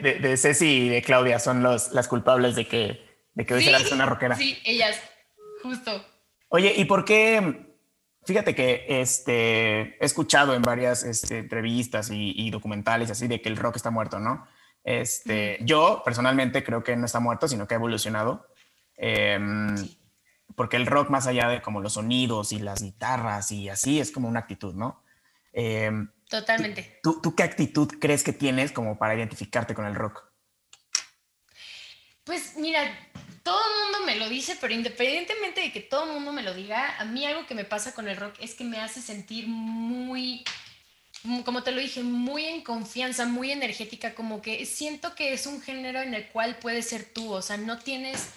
De, 0.00 0.36
Ceci 0.38 0.86
y 0.86 0.88
de 0.88 1.02
Claudia 1.02 1.38
son 1.38 1.62
los, 1.62 1.90
las 1.90 2.08
culpables 2.08 2.54
de 2.54 2.66
que 2.66 3.09
de 3.34 3.46
que 3.46 3.54
hoy 3.54 3.64
sí, 3.64 3.72
una 3.92 4.06
rockera. 4.06 4.36
Sí, 4.36 4.58
ellas, 4.64 5.00
justo. 5.62 6.04
Oye, 6.48 6.74
¿y 6.76 6.84
por 6.84 7.04
qué? 7.04 7.70
Fíjate 8.24 8.54
que 8.54 8.84
este, 8.88 9.96
he 10.02 10.04
escuchado 10.04 10.54
en 10.54 10.62
varias 10.62 11.04
este, 11.04 11.38
entrevistas 11.38 12.10
y, 12.12 12.50
documentales 12.50 13.10
así 13.10 13.28
de 13.28 13.40
que 13.40 13.48
el 13.48 13.56
rock 13.56 13.76
está 13.76 13.90
muerto, 13.90 14.18
¿no? 14.18 14.46
Este, 14.84 15.58
Yo 15.62 16.02
personalmente 16.04 16.62
creo 16.62 16.84
que 16.84 16.96
no 16.96 17.06
está 17.06 17.20
muerto, 17.20 17.48
sino 17.48 17.66
que 17.66 17.74
ha 17.74 17.78
evolucionado. 17.78 18.46
Em, 18.96 19.74
porque 20.54 20.76
el 20.76 20.86
rock, 20.86 21.08
más 21.08 21.26
allá 21.26 21.48
de 21.48 21.62
como 21.62 21.80
los 21.80 21.94
sonidos 21.94 22.52
y 22.52 22.58
las 22.58 22.82
guitarras 22.82 23.52
y 23.52 23.68
así, 23.68 24.00
es 24.00 24.10
como 24.10 24.28
una 24.28 24.40
actitud, 24.40 24.74
¿no? 24.74 25.02
Em, 25.52 26.10
Totalmente. 26.28 27.00
¿tú, 27.02 27.20
¿Tú 27.22 27.34
qué 27.34 27.42
actitud 27.42 27.88
crees 27.98 28.22
que 28.22 28.32
tienes 28.32 28.70
como 28.72 28.98
para 28.98 29.14
identificarte 29.14 29.74
con 29.74 29.86
el 29.86 29.94
rock? 29.94 30.29
Pues 32.30 32.54
mira, 32.54 32.96
todo 33.42 33.58
el 33.58 33.82
mundo 33.82 34.06
me 34.06 34.14
lo 34.14 34.28
dice, 34.28 34.56
pero 34.60 34.72
independientemente 34.72 35.62
de 35.62 35.72
que 35.72 35.80
todo 35.80 36.04
el 36.04 36.12
mundo 36.12 36.32
me 36.32 36.44
lo 36.44 36.54
diga, 36.54 36.96
a 37.00 37.04
mí 37.04 37.26
algo 37.26 37.44
que 37.44 37.56
me 37.56 37.64
pasa 37.64 37.92
con 37.92 38.06
el 38.06 38.16
rock 38.16 38.36
es 38.38 38.54
que 38.54 38.62
me 38.62 38.78
hace 38.78 39.02
sentir 39.02 39.48
muy, 39.48 40.44
como 41.44 41.64
te 41.64 41.72
lo 41.72 41.80
dije, 41.80 42.04
muy 42.04 42.44
en 42.44 42.62
confianza, 42.62 43.26
muy 43.26 43.50
energética, 43.50 44.14
como 44.14 44.42
que 44.42 44.64
siento 44.64 45.16
que 45.16 45.32
es 45.32 45.44
un 45.46 45.60
género 45.60 46.02
en 46.02 46.14
el 46.14 46.28
cual 46.28 46.56
puedes 46.60 46.88
ser 46.88 47.04
tú, 47.12 47.32
o 47.32 47.42
sea, 47.42 47.56
no 47.56 47.80
tienes 47.80 48.28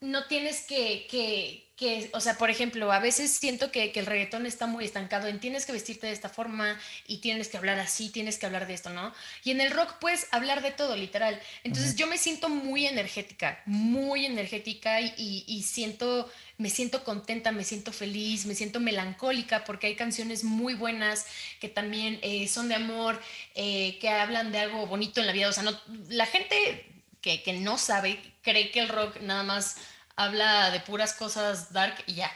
no 0.00 0.26
tienes 0.26 0.64
que, 0.64 1.08
que, 1.10 1.61
que, 1.76 2.10
o 2.12 2.20
sea, 2.20 2.36
por 2.36 2.50
ejemplo, 2.50 2.92
a 2.92 2.98
veces 2.98 3.30
siento 3.30 3.72
que, 3.72 3.92
que, 3.92 4.00
el 4.00 4.06
reggaetón 4.06 4.44
está 4.46 4.66
muy 4.66 4.84
estancado 4.84 5.26
en 5.26 5.40
tienes 5.40 5.64
que 5.64 5.72
vestirte 5.72 6.06
de 6.06 6.12
esta 6.12 6.28
forma 6.28 6.78
y 7.06 7.18
tienes 7.18 7.48
que 7.48 7.56
hablar 7.56 7.80
así, 7.80 8.10
tienes 8.10 8.38
que 8.38 8.46
hablar 8.46 8.66
de 8.66 8.74
esto, 8.74 8.90
¿no? 8.90 9.12
Y 9.42 9.52
en 9.52 9.60
el 9.60 9.70
rock 9.70 9.94
puedes 9.98 10.26
hablar 10.32 10.62
de 10.62 10.70
todo, 10.70 10.96
literal. 10.96 11.40
Entonces 11.64 11.96
yo 11.96 12.06
me 12.06 12.18
siento 12.18 12.50
muy 12.50 12.86
energética, 12.86 13.62
muy 13.64 14.26
energética 14.26 15.00
y, 15.00 15.44
y, 15.46 15.62
siento, 15.62 16.30
me 16.58 16.68
siento 16.68 17.04
contenta, 17.04 17.52
me 17.52 17.64
siento 17.64 17.90
feliz, 17.90 18.44
me 18.44 18.54
siento 18.54 18.78
melancólica 18.78 19.64
porque 19.64 19.86
hay 19.86 19.96
canciones 19.96 20.44
muy 20.44 20.74
buenas 20.74 21.26
que 21.58 21.68
también 21.68 22.18
eh, 22.22 22.48
son 22.48 22.68
de 22.68 22.74
amor, 22.74 23.20
eh, 23.54 23.98
que 23.98 24.10
hablan 24.10 24.52
de 24.52 24.58
algo 24.58 24.86
bonito 24.86 25.20
en 25.20 25.26
la 25.26 25.32
vida. 25.32 25.48
O 25.48 25.52
sea, 25.52 25.62
no, 25.62 25.80
la 26.08 26.26
gente 26.26 26.86
que, 27.22 27.42
que 27.42 27.54
no 27.54 27.78
sabe 27.78 28.20
cree 28.42 28.70
que 28.70 28.80
el 28.80 28.88
rock 28.88 29.20
nada 29.20 29.42
más 29.42 29.76
habla 30.16 30.70
de 30.70 30.80
puras 30.80 31.14
cosas 31.14 31.72
dark 31.72 31.94
y 32.06 32.14
ya. 32.14 32.32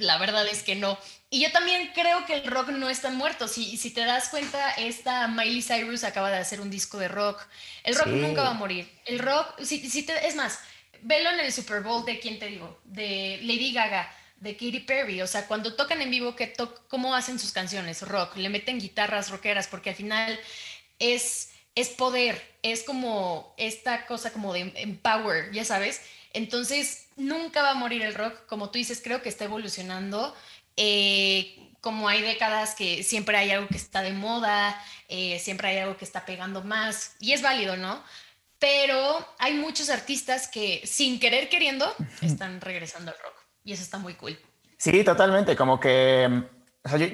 la 0.00 0.18
verdad 0.18 0.46
es 0.46 0.62
que 0.62 0.74
no. 0.74 0.98
Y 1.28 1.42
yo 1.42 1.50
también 1.50 1.90
creo 1.94 2.24
que 2.24 2.34
el 2.34 2.46
rock 2.46 2.68
no 2.68 2.88
está 2.88 3.10
muerto. 3.10 3.48
Si, 3.48 3.76
si 3.76 3.90
te 3.90 4.04
das 4.04 4.28
cuenta, 4.28 4.70
esta 4.72 5.26
Miley 5.28 5.62
Cyrus 5.62 6.04
acaba 6.04 6.30
de 6.30 6.36
hacer 6.36 6.60
un 6.60 6.70
disco 6.70 6.98
de 6.98 7.08
rock. 7.08 7.42
El 7.82 7.96
rock 7.96 8.08
nunca 8.08 8.42
va 8.42 8.50
a 8.50 8.54
morir. 8.54 8.90
El 9.06 9.18
rock, 9.18 9.60
si, 9.62 9.90
si 9.90 10.04
te, 10.04 10.26
es 10.26 10.36
más, 10.36 10.60
velo 11.02 11.30
en 11.30 11.40
el 11.40 11.52
Super 11.52 11.82
Bowl 11.82 12.04
de, 12.04 12.20
¿quién 12.20 12.38
te 12.38 12.46
digo? 12.46 12.80
De 12.84 13.40
Lady 13.42 13.72
Gaga, 13.72 14.12
de 14.40 14.54
Katy 14.54 14.80
Perry. 14.80 15.20
O 15.22 15.26
sea, 15.26 15.46
cuando 15.46 15.74
tocan 15.74 16.00
en 16.00 16.10
vivo, 16.10 16.36
que 16.36 16.52
¿cómo 16.88 17.14
hacen 17.14 17.38
sus 17.38 17.52
canciones? 17.52 18.02
Rock. 18.02 18.36
Le 18.36 18.48
meten 18.48 18.78
guitarras 18.78 19.30
rockeras 19.30 19.66
porque 19.66 19.90
al 19.90 19.96
final 19.96 20.38
es, 21.00 21.50
es 21.74 21.88
poder. 21.88 22.40
Es 22.62 22.84
como 22.84 23.54
esta 23.56 24.06
cosa 24.06 24.32
como 24.32 24.52
de 24.52 24.72
empower, 24.76 25.50
ya 25.52 25.64
sabes. 25.64 26.02
Entonces, 26.32 27.05
nunca 27.16 27.62
va 27.62 27.72
a 27.72 27.74
morir 27.74 28.02
el 28.02 28.14
rock. 28.14 28.46
Como 28.46 28.70
tú 28.70 28.78
dices, 28.78 29.00
creo 29.02 29.22
que 29.22 29.28
está 29.28 29.44
evolucionando. 29.44 30.34
Eh, 30.76 31.66
como 31.80 32.08
hay 32.08 32.20
décadas 32.20 32.74
que 32.74 33.02
siempre 33.02 33.36
hay 33.36 33.52
algo 33.52 33.68
que 33.68 33.76
está 33.76 34.02
de 34.02 34.12
moda, 34.12 34.76
eh, 35.08 35.38
siempre 35.38 35.68
hay 35.68 35.78
algo 35.78 35.96
que 35.96 36.04
está 36.04 36.24
pegando 36.26 36.64
más, 36.64 37.14
y 37.20 37.32
es 37.32 37.42
válido, 37.42 37.76
¿no? 37.76 38.02
Pero 38.58 39.24
hay 39.38 39.54
muchos 39.54 39.88
artistas 39.88 40.48
que 40.48 40.82
sin 40.84 41.20
querer 41.20 41.48
queriendo 41.48 41.86
están 42.22 42.60
regresando 42.60 43.12
al 43.12 43.18
rock, 43.18 43.34
y 43.62 43.72
eso 43.72 43.84
está 43.84 43.98
muy 43.98 44.14
cool. 44.14 44.36
Sí, 44.78 45.04
totalmente, 45.04 45.54
como 45.54 45.78
que 45.78 46.42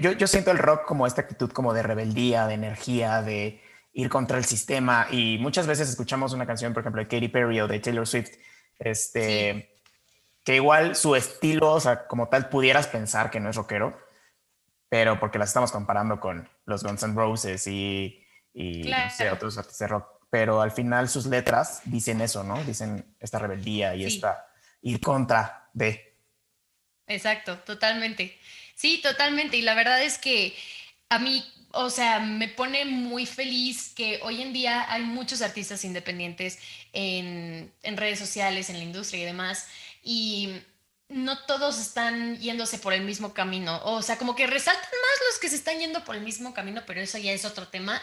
yo, 0.00 0.12
yo, 0.12 0.26
siento 0.26 0.50
el 0.50 0.58
rock 0.58 0.86
como 0.86 1.06
esta 1.06 1.20
actitud 1.20 1.50
como 1.50 1.74
de 1.74 1.82
rebeldía, 1.82 2.46
de 2.46 2.54
energía, 2.54 3.20
de 3.20 3.60
ir 3.92 4.08
contra 4.08 4.38
el 4.38 4.46
sistema, 4.46 5.06
y 5.10 5.36
muchas 5.38 5.66
veces 5.66 5.90
escuchamos 5.90 6.32
una 6.32 6.46
canción, 6.46 6.72
por 6.72 6.82
ejemplo, 6.82 7.02
de 7.02 7.08
Katy 7.08 7.28
Perry 7.28 7.60
o 7.60 7.68
de 7.68 7.78
Taylor 7.78 8.06
Swift, 8.06 8.30
este, 8.78 9.71
que 10.44 10.56
igual 10.56 10.96
su 10.96 11.14
estilo, 11.14 11.72
o 11.72 11.80
sea, 11.80 12.06
como 12.06 12.28
tal, 12.28 12.48
pudieras 12.48 12.86
pensar 12.86 13.30
que 13.30 13.40
no 13.40 13.50
es 13.50 13.56
rockero, 13.56 13.98
pero 14.88 15.18
porque 15.18 15.38
las 15.38 15.50
estamos 15.50 15.72
comparando 15.72 16.20
con 16.20 16.48
los 16.66 16.82
Guns 16.82 17.02
N' 17.02 17.14
Roses 17.14 17.66
y, 17.66 18.24
y 18.52 18.90
otros 19.32 19.56
artistas 19.58 19.78
de 19.78 19.86
rock. 19.88 20.08
Pero 20.30 20.60
al 20.60 20.70
final 20.70 21.08
sus 21.08 21.26
letras 21.26 21.82
dicen 21.84 22.20
eso, 22.20 22.42
¿no? 22.42 22.62
Dicen 22.64 23.14
esta 23.20 23.38
rebeldía 23.38 23.94
y 23.94 24.04
esta 24.04 24.46
ir 24.80 25.00
contra 25.00 25.70
de. 25.72 26.16
Exacto, 27.06 27.58
totalmente. 27.58 28.38
Sí, 28.74 29.00
totalmente. 29.02 29.56
Y 29.56 29.62
la 29.62 29.74
verdad 29.74 30.02
es 30.02 30.18
que 30.18 30.54
a 31.10 31.18
mí 31.18 31.44
o 31.72 31.90
sea, 31.90 32.20
me 32.20 32.48
pone 32.48 32.84
muy 32.84 33.26
feliz 33.26 33.92
que 33.94 34.20
hoy 34.22 34.42
en 34.42 34.52
día 34.52 34.92
hay 34.92 35.02
muchos 35.02 35.42
artistas 35.42 35.84
independientes 35.84 36.58
en, 36.92 37.72
redes 37.82 38.18
sociales, 38.18 38.68
en 38.70 38.78
la 38.78 38.84
industria 38.84 39.22
y 39.22 39.24
demás, 39.24 39.66
y 40.02 40.62
no 41.08 41.38
todos 41.46 41.80
están 41.80 42.36
yéndose 42.38 42.78
por 42.78 42.92
el 42.92 43.02
mismo 43.02 43.32
camino. 43.34 43.80
O 43.84 44.02
sea, 44.02 44.16
como 44.16 44.34
que 44.34 44.46
resaltan 44.46 44.82
más 44.82 45.28
los 45.30 45.38
que 45.40 45.48
se 45.48 45.56
están 45.56 45.78
yendo 45.78 46.04
por 46.04 46.16
el 46.16 46.22
mismo 46.22 46.52
camino, 46.54 46.82
pero 46.86 47.00
eso 47.00 47.18
ya 47.18 47.32
es 47.32 47.44
otro 47.44 47.68
tema. 47.68 48.00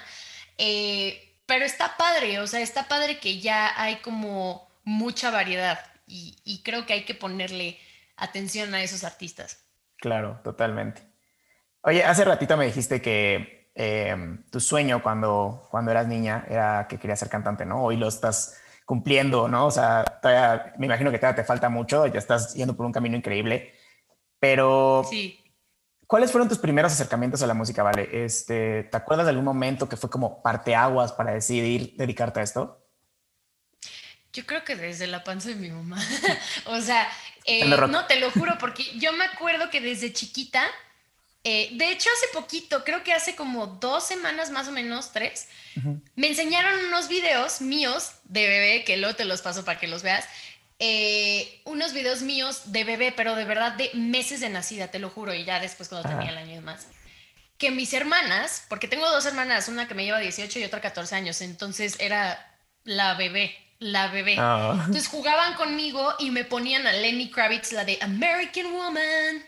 Eh, 0.58 1.38
pero 1.46 1.66
está 1.66 1.98
padre, 1.98 2.40
o 2.40 2.48
sea, 2.48 2.62
está 2.62 2.88
padre 2.88 3.20
que 3.20 3.40
ya 3.40 3.74
hay 3.82 3.98
como 3.98 4.70
mucha 4.84 5.32
variedad 5.32 5.80
y, 6.06 6.62
creo 6.64 6.86
que 6.86 6.94
hay 6.94 7.06
que 7.06 7.14
ponerle 7.14 7.80
atención 8.18 8.74
a 8.74 8.82
esos 8.82 9.04
artistas. 9.04 9.60
Claro, 9.98 10.40
totalmente. 10.44 11.04
Oye, 11.82 12.04
hace 12.04 12.26
ratito 12.26 12.58
me 12.58 12.66
dijiste 12.66 13.02
que 13.02 13.60
Em, 13.82 14.44
tu 14.52 14.60
sueño 14.60 15.02
cuando, 15.02 15.66
cuando 15.72 15.92
eras 15.92 16.06
niña 16.06 16.44
era 16.50 16.86
que 16.90 16.98
querías 16.98 17.18
ser 17.18 17.30
cantante, 17.30 17.66
¿no? 17.66 17.82
Hoy 17.82 17.96
lo 17.96 18.10
estás 18.10 18.58
cumpliendo, 18.90 19.48
¿no? 19.48 19.68
O 19.68 19.72
sea, 19.72 20.04
todavía, 20.04 20.74
me 20.80 20.88
imagino 20.88 21.12
que 21.12 21.20
todavía 21.20 21.44
te 21.44 21.48
falta 21.48 21.70
mucho, 21.70 22.08
ya 22.08 22.18
estás 22.18 22.56
yendo 22.56 22.76
por 22.76 22.88
un 22.88 22.92
camino 22.92 23.16
increíble, 23.16 23.72
pero 24.40 25.06
sí. 25.08 25.40
¿cuáles 26.08 26.32
fueron 26.32 26.50
tus 26.50 26.58
primeros 26.58 26.92
acercamientos 26.94 27.44
a 27.44 27.46
la 27.46 27.54
música, 27.54 27.84
Vale? 27.84 28.10
Este, 28.12 28.86
¿Te 28.86 28.98
acuerdas 28.98 29.28
de 29.28 29.30
algún 29.30 29.46
momento 29.46 29.88
que 29.88 29.96
fue 29.96 30.10
como 30.10 30.42
parteaguas 30.42 31.12
para 31.14 31.34
decidir 31.34 31.94
dedicarte 31.98 32.40
a 32.40 32.44
esto? 32.44 32.84
Yo 34.34 34.48
creo 34.48 34.64
que 34.64 34.76
desde 34.76 35.06
la 35.06 35.24
panza 35.24 35.50
de 35.50 35.56
mi 35.58 35.70
mamá. 35.70 36.00
o 36.66 36.82
sea, 36.82 37.08
eh, 37.46 37.66
no, 37.68 38.08
te 38.08 38.20
lo 38.20 38.32
juro, 38.32 38.58
porque 38.60 38.98
yo 38.98 39.14
me 39.14 39.26
acuerdo 39.26 39.70
que 39.70 39.82
desde 39.82 40.14
chiquita 40.14 40.64
eh, 41.44 41.70
de 41.74 41.92
hecho, 41.92 42.10
hace 42.18 42.28
poquito, 42.34 42.84
creo 42.84 43.04
que 43.04 43.14
hace 43.14 43.36
como 43.36 43.68
dos 43.68 44.06
semanas 44.06 44.50
más 44.52 44.68
o 44.68 44.72
menos, 44.72 45.14
tres, 45.14 45.48
me 46.16 46.28
enseñaron 46.28 46.86
unos 46.88 47.08
videos 47.08 47.62
míos 47.62 48.12
de 48.26 48.48
bebé, 48.48 48.84
que 48.84 48.98
luego 48.98 49.16
te 49.16 49.24
los 49.24 49.42
paso 49.42 49.64
para 49.64 49.80
que 49.80 49.88
los 49.88 50.04
veas. 50.04 50.26
Eh, 50.80 51.62
unos 51.66 51.94
videos 51.94 52.22
míos 52.22 52.72
de 52.72 52.84
bebé, 52.84 53.14
pero 53.16 53.36
de 53.36 53.46
verdad 53.46 53.74
de 53.74 53.90
meses 53.94 54.42
de 54.42 54.50
nacida, 54.50 54.90
te 54.90 55.00
lo 55.00 55.10
juro, 55.10 55.34
y 55.34 55.46
ya 55.46 55.62
después 55.62 55.88
cuando 55.88 56.10
tenía 56.10 56.30
el 56.30 56.38
año 56.38 56.58
y 56.58 56.62
más. 56.62 56.88
Que 57.58 57.72
mis 57.72 57.94
hermanas, 57.94 58.66
porque 58.68 58.90
tengo 58.90 59.10
dos 59.10 59.26
hermanas, 59.26 59.70
una 59.70 59.88
que 59.88 59.94
me 59.94 60.04
lleva 60.04 60.20
18 60.20 60.60
y 60.60 60.64
otra 60.66 60.82
14 60.82 61.16
años, 61.16 61.40
entonces 61.42 61.96
era 62.00 62.54
la 62.84 63.14
bebé, 63.14 63.56
la 63.80 64.08
bebé. 64.08 64.36
Ah. 64.38 64.74
Entonces 64.78 65.08
jugaban 65.08 65.54
conmigo 65.54 66.16
y 66.20 66.32
me 66.32 66.44
ponían 66.44 66.86
a 66.86 66.92
Lenny 66.92 67.32
Kravitz, 67.32 67.72
la 67.72 67.86
de 67.86 67.98
American 68.02 68.72
Woman 68.74 69.46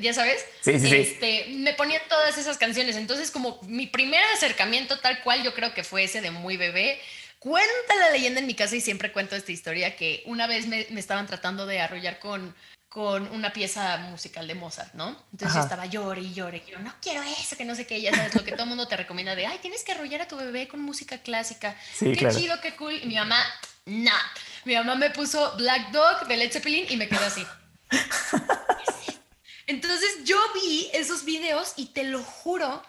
ya 0.00 0.14
sabes, 0.14 0.44
sí, 0.60 0.78
sí, 0.78 0.94
este, 0.94 1.46
me 1.50 1.74
ponía 1.74 2.00
todas 2.08 2.36
esas 2.38 2.58
canciones. 2.58 2.96
Entonces, 2.96 3.30
como 3.30 3.60
mi 3.62 3.86
primer 3.86 4.22
acercamiento 4.34 4.98
tal 4.98 5.22
cual, 5.22 5.42
yo 5.42 5.54
creo 5.54 5.74
que 5.74 5.84
fue 5.84 6.04
ese 6.04 6.20
de 6.20 6.30
muy 6.30 6.56
bebé. 6.56 7.00
Cuenta 7.38 7.96
la 7.98 8.10
leyenda 8.10 8.40
en 8.40 8.46
mi 8.46 8.54
casa 8.54 8.76
y 8.76 8.80
siempre 8.80 9.12
cuento 9.12 9.34
esta 9.34 9.50
historia 9.50 9.96
que 9.96 10.22
una 10.26 10.46
vez 10.46 10.66
me, 10.66 10.80
estaban 10.98 11.26
tratando 11.26 11.64
de 11.64 11.80
arrollar 11.80 12.18
con, 12.18 12.54
con 12.90 13.30
una 13.32 13.52
pieza 13.52 13.96
musical 14.10 14.46
de 14.46 14.54
Mozart, 14.54 14.92
¿no? 14.92 15.16
Entonces 15.32 15.56
yo 15.56 15.62
estaba 15.62 15.86
llore 15.86 16.20
y 16.20 16.34
llore, 16.34 16.62
yo 16.68 16.78
no 16.80 16.92
quiero 17.00 17.22
eso, 17.22 17.56
que 17.56 17.64
no 17.64 17.74
sé 17.74 17.86
qué, 17.86 17.98
ya 18.00 18.14
sabes 18.14 18.34
lo 18.34 18.44
que 18.44 18.52
todo 18.52 18.64
el 18.64 18.68
mundo 18.68 18.86
te 18.88 18.96
recomienda 18.96 19.34
de, 19.34 19.46
ay, 19.46 19.58
tienes 19.62 19.84
que 19.84 19.92
arrollar 19.92 20.20
a 20.20 20.28
tu 20.28 20.36
bebé 20.36 20.68
con 20.68 20.82
música 20.82 21.16
clásica. 21.18 21.74
qué 21.98 22.28
chido, 22.28 22.60
qué 22.60 22.76
cool. 22.76 23.00
Y 23.02 23.06
mi 23.06 23.14
mamá, 23.14 23.42
no. 23.86 24.12
Mi 24.64 24.74
mamá 24.74 24.94
me 24.96 25.08
puso 25.08 25.56
Black 25.56 25.92
Dog 25.92 26.26
de 26.28 26.36
Led 26.36 26.52
Zeppelin 26.52 26.86
y 26.90 26.96
me 26.96 27.08
quedé 27.08 27.24
así. 27.24 27.46
Entonces 29.70 30.24
yo 30.24 30.36
vi 30.52 30.90
esos 30.92 31.24
videos 31.24 31.74
y 31.76 31.86
te 31.86 32.02
lo 32.02 32.22
juro 32.22 32.82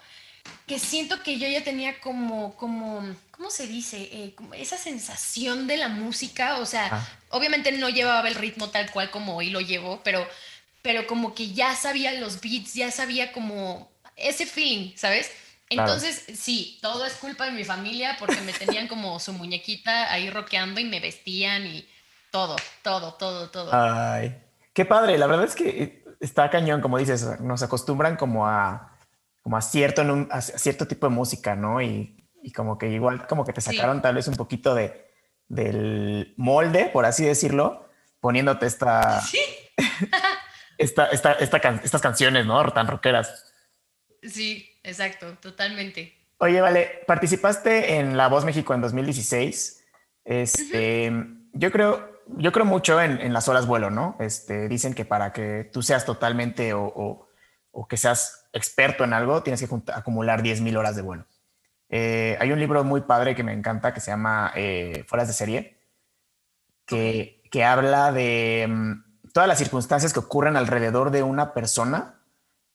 que 0.66 0.80
siento 0.80 1.22
que 1.22 1.38
yo 1.38 1.48
ya 1.48 1.64
tenía 1.64 2.00
como, 2.00 2.56
como, 2.56 3.04
¿cómo 3.30 3.52
se 3.52 3.68
dice? 3.68 4.10
Eh, 4.12 4.34
como 4.36 4.56
esa 4.56 4.78
sensación 4.78 5.68
de 5.68 5.78
la 5.78 5.90
música, 5.90 6.58
o 6.58 6.66
sea, 6.66 6.90
ah. 6.92 7.08
obviamente 7.30 7.72
no 7.72 7.90
llevaba 7.90 8.28
el 8.28 8.34
ritmo 8.34 8.70
tal 8.70 8.90
cual 8.90 9.12
como 9.12 9.38
hoy 9.38 9.52
lo 9.52 9.62
llevo, 9.62 10.02
pero, 10.04 10.28
pero 10.82 11.06
como 11.06 11.36
que 11.36 11.52
ya 11.52 11.76
sabía 11.76 12.14
los 12.14 12.42
beats, 12.42 12.74
ya 12.74 12.90
sabía 12.90 13.32
como 13.32 13.92
ese 14.16 14.48
feeling, 14.48 14.94
¿sabes? 14.96 15.32
Entonces, 15.70 16.26
sí, 16.34 16.80
todo 16.82 17.06
es 17.06 17.14
culpa 17.14 17.46
de 17.46 17.52
mi 17.52 17.64
familia 17.64 18.18
porque 18.20 18.42
me 18.42 18.54
tenían 18.54 18.88
como 18.88 19.20
su 19.20 19.34
muñequita 19.34 20.12
ahí 20.12 20.32
rockeando 20.32 20.82
y 20.82 20.86
me 20.86 21.00
vestían 21.00 21.66
y 21.66 21.88
todo, 22.32 22.56
todo, 22.82 23.14
todo, 23.14 23.50
todo. 23.50 23.70
Ay, 23.72 24.36
qué 24.74 24.84
padre, 24.84 25.18
la 25.20 25.28
verdad 25.28 25.46
es 25.46 25.56
que 25.56 26.01
está 26.22 26.50
cañón, 26.50 26.80
como 26.80 26.98
dices, 26.98 27.42
nos 27.42 27.64
acostumbran 27.64 28.16
como 28.16 28.48
a, 28.48 28.98
como 29.42 29.58
a, 29.58 29.62
cierto, 29.62 30.04
a 30.30 30.42
cierto 30.42 30.88
tipo 30.88 31.08
de 31.08 31.16
música, 31.16 31.56
¿no? 31.56 31.82
Y, 31.82 32.26
y, 32.42 32.52
como 32.54 32.78
que 32.78 32.90
igual 32.90 33.28
como 33.28 33.44
que 33.44 33.54
te 33.54 33.62
sacaron 33.62 34.02
tal 34.02 34.16
vez 34.16 34.28
un 34.28 34.36
poquito 34.36 34.74
de, 34.74 35.12
del 35.48 36.34
molde, 36.38 36.90
por 36.94 37.06
así 37.06 37.26
decirlo, 37.26 37.90
poniéndote 38.20 38.68
esta, 38.68 39.20
¿Sí? 39.22 39.40
esta, 40.78 41.08
esta, 41.08 41.32
estas 41.84 42.02
canciones, 42.02 42.46
¿no? 42.46 42.64
Tan 42.72 42.88
rockeras. 42.88 43.54
Sí, 44.24 44.70
exacto, 44.84 45.38
totalmente. 45.42 46.18
Oye, 46.38 46.62
vale, 46.62 47.04
participaste 47.06 47.98
en 47.98 48.18
La 48.18 48.28
Voz 48.28 48.46
México 48.46 48.74
en 48.74 48.82
2016. 48.82 49.84
Este, 50.24 51.12
yo 51.54 51.72
creo, 51.72 52.11
yo 52.28 52.52
creo 52.52 52.66
mucho 52.66 53.02
en, 53.02 53.34
las 53.34 53.48
horas 53.48 53.68
vuelo, 53.68 53.90
¿no? 53.90 54.16
Este, 54.20 54.68
dicen 54.68 54.94
que 54.94 55.06
para 55.06 55.34
que 55.34 55.70
tú 55.72 55.82
seas 55.82 56.06
totalmente 56.06 56.74
o, 56.74 57.28
que 57.90 57.98
seas 57.98 58.50
experto 58.54 59.04
en 59.04 59.14
algo, 59.14 59.44
tienes 59.44 59.62
que 59.62 59.94
acumular 59.94 60.42
10.000 60.42 60.78
horas 60.78 60.96
de 60.96 61.02
vuelo. 61.02 61.26
Eh, 61.90 62.38
hay 62.40 62.52
un 62.52 62.60
libro 62.60 62.84
muy 62.84 63.02
padre 63.02 63.36
que 63.36 63.44
me 63.44 63.54
encanta 63.54 63.94
que 63.94 64.00
se 64.00 64.12
llama 64.12 64.52
eh, 64.56 65.04
Fueras 65.08 65.28
de 65.28 65.34
serie. 65.34 65.78
que, 66.86 67.44
que 67.52 67.64
habla 67.64 68.12
de 68.12 68.66
mm, 68.70 69.32
todas 69.34 69.48
las 69.48 69.58
circunstancias 69.58 70.14
que 70.14 70.20
ocurren 70.20 70.58
alrededor 70.58 71.12
de 71.12 71.24
una 71.24 71.54
persona 71.54 72.22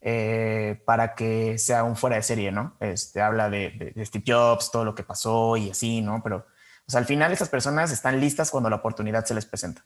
eh, 0.01 0.83
para 0.85 1.15
que 1.15 1.59
sea 1.59 1.83
un 1.83 1.97
fuera 1.97 2.17
de 2.17 2.23
serie, 2.23 2.53
¿no? 2.53 2.77
Este, 2.81 3.21
habla 3.21 3.51
de, 3.51 3.93
de, 3.95 4.07
Steve 4.07 4.25
Jobs, 4.27 4.71
todo 4.71 4.85
lo 4.85 4.95
que 4.95 5.03
pasó 5.03 5.57
y 5.57 5.71
así, 5.71 6.01
¿no? 6.01 6.23
Pero 6.23 6.47
o 6.87 6.91
sea, 6.91 7.01
al 7.01 7.07
final 7.07 7.33
esas 7.33 7.49
personas 7.49 7.91
están 7.91 8.21
listas 8.21 8.51
cuando 8.51 8.71
la 8.71 8.77
oportunidad 8.77 9.25
se 9.25 9.35
les 9.35 9.45
presenta. 9.45 9.85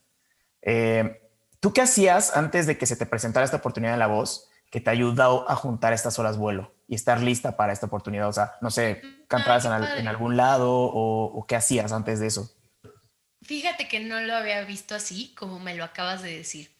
Eh, 0.60 1.30
¿Tú 1.58 1.72
qué 1.72 1.80
hacías 1.80 2.36
antes 2.36 2.66
de 2.66 2.76
que 2.76 2.86
se 2.86 2.96
te 2.96 3.06
presentara 3.06 3.44
esta 3.44 3.56
oportunidad 3.56 3.94
en 3.94 3.98
la 3.98 4.06
voz 4.06 4.48
que 4.70 4.80
te 4.80 4.90
ayudó 4.90 5.50
a 5.50 5.56
juntar 5.56 5.92
estas 5.92 6.18
horas 6.18 6.36
vuelo 6.36 6.74
y 6.86 6.94
estar 6.94 7.20
lista 7.20 7.56
para 7.56 7.72
esta 7.72 7.86
oportunidad? 7.86 8.28
O 8.28 8.32
sea, 8.32 8.52
no 8.60 8.70
sé, 8.70 9.00
¿cantabas 9.28 9.64
en, 9.64 10.08
algún 10.08 10.36
lado 10.36 10.70
o, 10.70 11.44
qué 11.46 11.56
hacías 11.56 11.92
antes 11.92 12.20
de 12.20 12.26
eso? 12.26 12.54
Fíjate 13.42 13.88
que 13.88 14.00
no 14.00 14.20
lo 14.20 14.34
había 14.34 14.62
visto 14.64 14.94
así 14.94 15.34
como 15.34 15.58
me 15.58 15.74
lo 15.74 15.84
acabas 15.84 16.22
de 16.22 16.36
decir. 16.36 16.70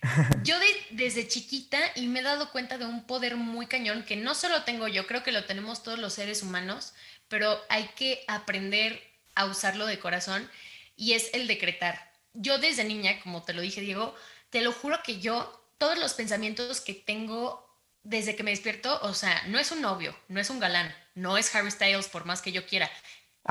Yo 0.42 0.56
desde 0.90 1.28
chiquita 1.28 1.78
y 1.94 2.06
me 2.06 2.20
he 2.20 2.22
dado 2.22 2.50
cuenta 2.50 2.78
de 2.78 2.86
un 2.86 3.06
poder 3.06 3.36
muy 3.36 3.66
cañón 3.66 4.04
que 4.04 4.16
no 4.16 4.34
solo 4.34 4.62
tengo 4.64 4.88
yo, 4.88 5.06
creo 5.06 5.22
que 5.22 5.32
lo 5.32 5.44
tenemos 5.44 5.82
todos 5.82 5.98
los 5.98 6.12
seres 6.12 6.42
humanos, 6.42 6.94
pero 7.28 7.56
hay 7.68 7.88
que 7.96 8.22
aprender 8.28 9.00
a 9.36 9.44
usarlo 9.44 9.86
de 9.86 10.00
corazón 10.00 10.50
y 10.96 11.12
es 11.12 11.30
el 11.32 11.46
decretar. 11.46 12.10
Yo 12.32 12.58
desde 12.58 12.84
niña, 12.84 13.20
como 13.22 13.44
te 13.44 13.54
lo 13.54 13.62
dije 13.62 13.80
Diego, 13.80 14.14
te 14.50 14.62
lo 14.62 14.72
juro 14.72 15.02
que 15.04 15.20
yo, 15.20 15.70
todos 15.78 15.98
los 15.98 16.14
pensamientos 16.14 16.80
que 16.80 16.94
tengo 16.94 17.64
desde 18.02 18.36
que 18.36 18.42
me 18.42 18.50
despierto, 18.50 18.98
o 19.02 19.14
sea, 19.14 19.42
no 19.48 19.58
es 19.58 19.70
un 19.72 19.80
novio, 19.80 20.16
no 20.28 20.40
es 20.40 20.50
un 20.50 20.60
galán, 20.60 20.94
no 21.14 21.36
es 21.38 21.54
Harry 21.54 21.70
Styles 21.70 22.08
por 22.08 22.24
más 22.24 22.40
que 22.40 22.52
yo 22.52 22.66
quiera, 22.66 22.90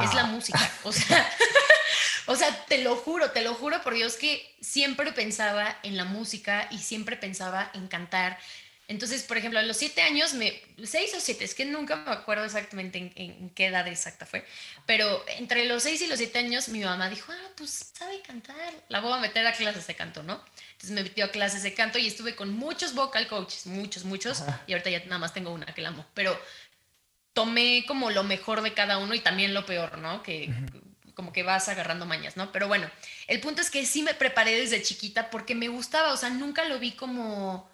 es 0.01 0.13
la 0.13 0.22
ah. 0.22 0.27
música, 0.27 0.72
o 0.84 0.94
sea, 0.94 1.30
o 2.25 2.36
sea, 2.36 2.65
te 2.65 2.77
lo 2.80 2.96
juro, 2.96 3.32
te 3.32 3.44
lo 3.44 3.54
juro 3.54 3.82
por 3.82 3.94
Dios 3.94 4.15
que 4.15 4.56
siempre 4.62 5.12
pensaba 5.12 5.77
en 5.84 5.98
la 5.98 6.06
música 6.06 6.68
y 6.72 6.80
siempre 6.80 7.18
pensaba 7.18 7.70
en 7.74 7.88
cantar, 7.88 8.39
entonces, 8.88 9.24
por 9.24 9.38
ejemplo, 9.38 9.60
a 9.60 9.63
los 9.63 9.77
siete 9.77 10.01
años, 10.04 10.36
me, 10.36 10.62
seis 10.84 11.13
o 11.15 11.20
siete, 11.20 11.44
es 11.44 11.56
que 11.56 11.65
nunca 11.65 11.96
me 11.96 12.12
acuerdo 12.12 12.46
exactamente 12.46 13.12
en, 13.15 13.50
qué 13.50 13.65
edad 13.65 13.88
exacta 13.88 14.27
fue, 14.27 14.46
pero 14.86 15.25
entre 15.39 15.65
los 15.65 15.84
seis 15.84 16.01
y 16.01 16.08
los 16.08 16.20
siete 16.20 16.38
años 16.39 16.70
mi 16.70 16.82
mamá 16.82 17.10
dijo, 17.10 17.32
ah, 17.32 17.50
pues 17.56 17.92
sabe 17.98 18.22
cantar, 18.22 18.74
la 18.89 19.00
voy 19.00 19.13
a 19.13 19.18
meter 19.18 19.46
a 19.48 19.54
clases 19.54 19.88
de 19.88 19.96
canto, 19.96 20.22
¿no? 20.22 20.44
Entonces 20.74 20.92
me 20.92 21.01
metió 21.01 21.25
a 21.25 21.30
clases 21.30 21.63
de 21.63 21.74
canto 21.74 21.98
y 21.98 22.06
estuve 22.06 22.36
con 22.36 22.54
muchos 22.54 22.94
vocal 22.94 23.27
coaches, 23.27 23.65
muchos, 23.65 24.06
muchos, 24.06 24.44
y 24.68 24.74
ahorita 24.74 24.92
ya 24.92 25.00
nada 25.06 25.18
más 25.18 25.34
tengo 25.34 25.51
una 25.51 25.65
que 25.65 25.82
la 25.82 25.89
amo, 25.89 26.06
pero 26.13 26.39
tomé 27.34 27.86
como 27.88 28.12
lo 28.12 28.24
mejor 28.24 28.62
de 28.62 28.74
cada 28.74 29.00
uno 29.00 29.15
y 29.15 29.20
también 29.20 29.54
lo 29.56 29.65
peor, 29.65 29.98
¿no? 29.98 30.22
Que 30.22 30.54
como 31.15 31.34
que 31.34 31.44
vas 31.44 31.70
agarrando 31.70 32.06
mañas, 32.06 32.38
¿no? 32.38 32.51
Pero 32.51 32.68
bueno, 32.68 32.92
el 33.27 33.39
punto 33.39 33.62
es 33.62 33.72
que 33.72 33.86
sí 33.86 34.04
me 34.04 34.13
preparé 34.13 34.60
desde 34.60 34.84
chiquita 34.84 35.32
porque 35.32 35.56
me 35.56 35.70
gustaba, 35.70 36.13
o 36.13 36.18
sea, 36.18 36.30
nunca 36.30 36.65
lo 36.65 36.77
vi 36.77 36.92
como 36.92 37.74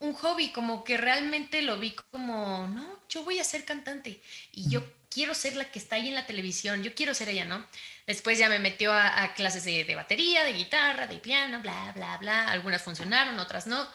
un 0.00 0.14
hobby, 0.14 0.50
como 0.50 0.84
que 0.84 0.96
realmente 0.96 1.62
lo 1.62 1.78
vi 1.78 1.94
como, 2.10 2.68
no, 2.68 3.00
yo 3.08 3.24
voy 3.24 3.38
a 3.40 3.44
ser 3.44 3.64
cantante 3.64 4.20
y 4.52 4.68
yo 4.70 4.82
quiero 5.10 5.34
ser 5.34 5.56
la 5.56 5.70
que 5.70 5.78
está 5.78 5.96
ahí 5.96 6.08
en 6.08 6.14
la 6.14 6.26
televisión, 6.26 6.82
yo 6.82 6.94
quiero 6.94 7.14
ser 7.14 7.28
ella, 7.28 7.44
¿no? 7.44 7.66
Después 8.06 8.38
ya 8.38 8.48
me 8.48 8.58
metió 8.58 8.92
a, 8.92 9.32
clases 9.34 9.64
de, 9.64 9.84
de, 9.84 9.94
batería, 9.94 10.44
de 10.44 10.52
guitarra, 10.52 11.06
de 11.06 11.16
piano, 11.18 11.60
bla, 11.60 11.92
bla, 11.94 12.16
bla. 12.18 12.48
Algunas 12.48 12.82
funcionaron, 12.82 13.38
otras 13.38 13.66
no. 13.66 13.86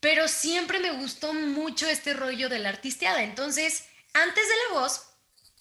Pero 0.00 0.28
siempre 0.28 0.78
me 0.78 0.92
gustó 0.92 1.34
mucho 1.34 1.86
este 1.88 2.14
rollo 2.14 2.48
de 2.48 2.60
la 2.60 2.68
artisteada. 2.68 3.22
Entonces, 3.22 3.88
antes 4.14 4.44
de 4.48 4.54
la 4.68 4.80
voz, 4.80 5.02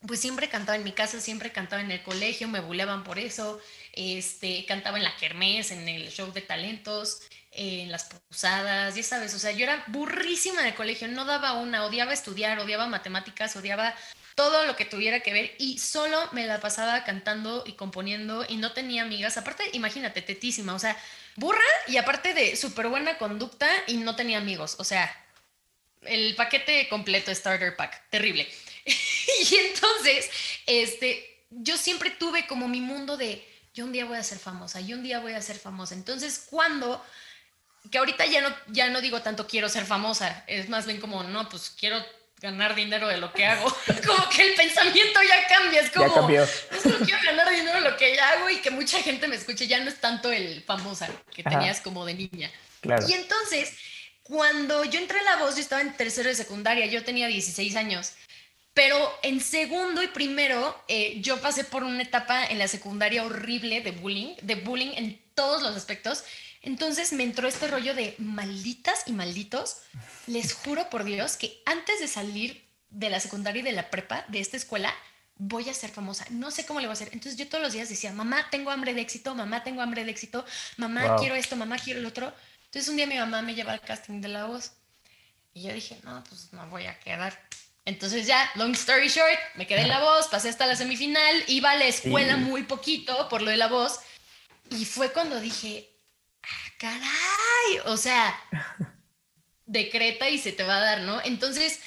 pues 0.06 0.22
siempre 0.22 0.48
cantaba 0.48 0.78
en 0.78 0.84
mi 0.84 0.92
casa, 0.92 1.20
siempre 1.20 1.52
cantaba 1.52 1.82
en 1.82 1.92
el 1.92 2.04
colegio, 2.04 2.48
me 2.48 2.60
buleaban 2.60 3.04
por 3.04 3.20
eso. 3.20 3.60
Este, 3.94 4.66
cantaba 4.68 4.98
en 4.98 5.04
la 5.04 5.18
kermés, 5.18 5.72
en 5.72 5.88
el 5.88 6.10
show 6.12 6.32
de 6.32 6.42
talentos 6.42 7.27
en 7.58 7.92
las 7.92 8.06
posadas, 8.06 8.96
ya 8.96 9.04
sabes, 9.04 9.34
o 9.34 9.40
sea, 9.40 9.52
yo 9.52 9.64
era 9.64 9.84
burrísima 9.88 10.66
el 10.68 10.76
colegio, 10.76 11.08
no 11.08 11.26
daba 11.26 11.54
una, 11.54 11.86
odiaba 11.86 12.14
estudiar, 12.14 12.60
odiaba 12.60 12.88
matemáticas, 12.88 13.56
odiaba 13.56 13.96
todo 14.36 14.66
lo 14.66 14.76
que 14.76 14.86
tuviera 14.86 15.22
que 15.22 15.34
ver 15.34 15.56
y 15.58 15.80
solo 15.80 16.30
me 16.32 16.46
la 16.46 16.60
pasaba 16.62 17.04
cantando 17.04 17.64
y 17.66 17.74
componiendo 17.74 18.46
y 18.48 18.58
no 18.58 18.74
tenía 18.74 19.02
amigas, 19.02 19.38
aparte, 19.38 19.64
imagínate, 19.74 20.22
tetísima, 20.22 20.76
o 20.76 20.80
sea, 20.80 20.96
burra 21.36 21.60
y 21.88 21.98
aparte 21.98 22.36
de 22.36 22.56
súper 22.56 22.88
buena 22.88 23.18
conducta 23.18 23.68
y 23.88 23.98
no 23.98 24.16
tenía 24.16 24.38
amigos, 24.38 24.76
o 24.78 24.84
sea, 24.84 25.12
el 26.04 26.36
paquete 26.36 26.88
completo, 26.90 27.34
starter 27.34 27.76
pack, 27.76 28.10
terrible. 28.12 28.48
y 28.86 29.56
entonces, 29.56 30.30
este, 30.68 31.44
yo 31.50 31.76
siempre 31.76 32.12
tuve 32.12 32.46
como 32.46 32.68
mi 32.68 32.82
mundo 32.82 33.18
de, 33.18 33.44
yo 33.74 33.86
un 33.86 33.92
día 33.92 34.06
voy 34.06 34.18
a 34.18 34.24
ser 34.24 34.38
famosa, 34.38 34.80
yo 34.82 34.96
un 34.96 35.04
día 35.04 35.20
voy 35.20 35.34
a 35.34 35.42
ser 35.42 35.58
famosa. 35.58 35.96
Entonces, 35.96 36.46
cuando 36.50 37.04
que 37.92 37.98
ahorita 37.98 38.26
ya 38.26 38.42
no, 38.42 38.56
ya 38.68 38.90
no 38.90 39.02
digo 39.02 39.22
tanto 39.22 39.48
quiero 39.48 39.70
ser 39.70 39.86
famosa, 39.86 40.44
es 40.48 40.70
más 40.70 40.86
bien 40.86 41.00
como, 41.00 41.24
no, 41.24 41.48
pues 41.50 41.74
quiero 41.78 42.04
ganar 42.40 42.76
dinero 42.76 43.08
de 43.08 43.18
lo 43.18 43.34
que 43.34 43.46
hago. 43.46 43.70
como 44.08 44.30
que 44.30 44.50
el 44.50 44.56
pensamiento 44.56 45.20
ya 45.24 45.48
cambia, 45.48 45.82
es 45.82 45.92
como, 45.92 46.30
ya 46.30 46.48
solo 46.82 46.98
quiero 47.06 47.20
ganar 47.24 47.50
dinero 47.50 47.82
de 47.82 47.90
lo 47.90 47.98
que 47.98 48.16
ya 48.16 48.30
hago 48.32 48.50
y 48.50 48.58
que 48.58 48.72
mucha 48.72 49.02
gente 49.02 49.28
me 49.28 49.36
escuche, 49.36 49.68
ya 49.68 49.80
no 49.80 49.90
es 49.90 50.00
tanto 50.00 50.32
el 50.32 50.62
famosa 50.64 51.10
que 51.34 51.44
tenías 51.44 51.82
como 51.82 52.06
de 52.06 52.14
niña. 52.14 52.52
Y 53.08 53.14
entonces, 53.14 53.74
cuando 54.24 54.84
yo 54.86 55.00
entré 55.00 55.20
a 55.20 55.24
la 55.24 55.36
voz, 55.38 55.56
yo 55.56 55.62
estaba 55.62 55.82
en 55.82 55.96
tercero 55.96 56.30
de 56.30 56.36
secundaria, 56.36 56.86
yo 56.86 57.04
tenía 57.04 57.28
16 57.28 57.76
años. 57.76 58.14
Pero 58.74 59.12
en 59.24 59.42
segundo 59.42 60.04
y 60.04 60.08
primero, 60.08 60.80
eh, 60.88 61.20
yo 61.22 61.42
pasé 61.42 61.64
por 61.64 61.84
una 61.84 62.04
etapa 62.04 62.46
en 62.46 62.60
la 62.60 62.68
secundaria 62.68 63.24
horrible 63.24 63.82
de 63.82 63.90
bullying, 63.90 64.36
de 64.44 64.54
bullying 64.54 64.92
en 64.96 65.20
todos 65.34 65.64
los 65.64 65.76
aspectos. 65.76 66.24
Entonces 66.62 67.14
me 67.14 67.24
entró 67.24 67.48
este 67.48 67.68
rollo 67.68 67.94
de 67.94 68.16
malditas 68.18 69.04
y 69.06 69.12
malditos. 69.12 69.78
Les 70.26 70.54
juro 70.54 70.90
por 70.90 71.04
Dios 71.04 71.38
que 71.38 71.62
antes 71.66 72.00
de 72.00 72.08
salir 72.08 72.68
de 72.90 73.10
la 73.10 73.20
secundaria 73.20 73.62
y 73.62 73.64
de 73.64 73.72
la 73.72 73.90
prepa 73.90 74.26
de 74.28 74.40
esta 74.40 74.58
escuela, 74.58 74.94
voy 75.36 75.70
a 75.70 75.74
ser 75.74 75.90
famosa. 75.90 76.26
No 76.30 76.52
sé 76.52 76.66
cómo 76.66 76.80
le 76.80 76.88
voy 76.88 76.94
a 76.94 76.94
hacer. 76.94 77.10
Entonces 77.14 77.38
yo 77.38 77.48
todos 77.48 77.64
los 77.64 77.74
días 77.74 77.90
decía, 77.90 78.12
mamá, 78.12 78.50
tengo 78.50 78.72
hambre 78.72 78.94
de 78.94 79.02
éxito, 79.02 79.36
mamá, 79.36 79.64
tengo 79.64 79.82
hambre 79.82 80.04
de 80.04 80.12
éxito, 80.12 80.46
mamá, 80.78 81.16
quiero 81.18 81.36
esto, 81.36 81.56
mamá, 81.56 81.78
quiero 81.78 82.00
el 82.00 82.06
otro. 82.06 82.34
Entonces 82.66 82.90
un 82.90 82.98
día 82.98 83.08
mi 83.08 83.18
mamá 83.18 83.42
me 83.42 83.56
lleva 83.56 83.74
al 83.74 83.82
casting 83.82 84.22
de 84.22 84.28
la 84.30 84.46
voz. 84.46 84.74
Y 85.54 85.64
yo 85.64 85.74
dije, 85.74 86.00
no, 86.04 86.24
pues 86.24 86.54
no 86.54 86.68
voy 86.70 86.86
a 86.86 87.00
quedar. 87.00 87.38
Entonces 87.86 88.28
ya, 88.28 88.52
long 88.56 88.74
story 88.74 89.08
short, 89.08 89.40
me 89.56 89.66
quedé 89.66 89.82
en 89.82 89.88
la 89.88 90.02
voz, 90.02 90.28
pasé 90.28 90.50
hasta 90.50 90.66
la 90.66 90.76
semifinal, 90.76 91.44
iba 91.48 91.72
a 91.72 91.76
la 91.76 91.86
escuela 91.86 92.36
muy 92.36 92.64
poquito 92.64 93.30
por 93.30 93.42
lo 93.42 93.50
de 93.50 93.58
la 93.58 93.68
voz. 93.68 94.00
Y 94.70 94.84
fue 94.84 95.14
cuando 95.14 95.40
dije, 95.40 95.90
caray, 96.78 97.80
o 97.86 97.98
sea, 97.98 98.40
decreta 99.66 100.30
y 100.30 100.38
se 100.38 100.52
te 100.52 100.64
va 100.64 100.78
a 100.78 100.82
dar, 100.82 101.02
¿no? 101.02 101.22
Entonces, 101.24 101.80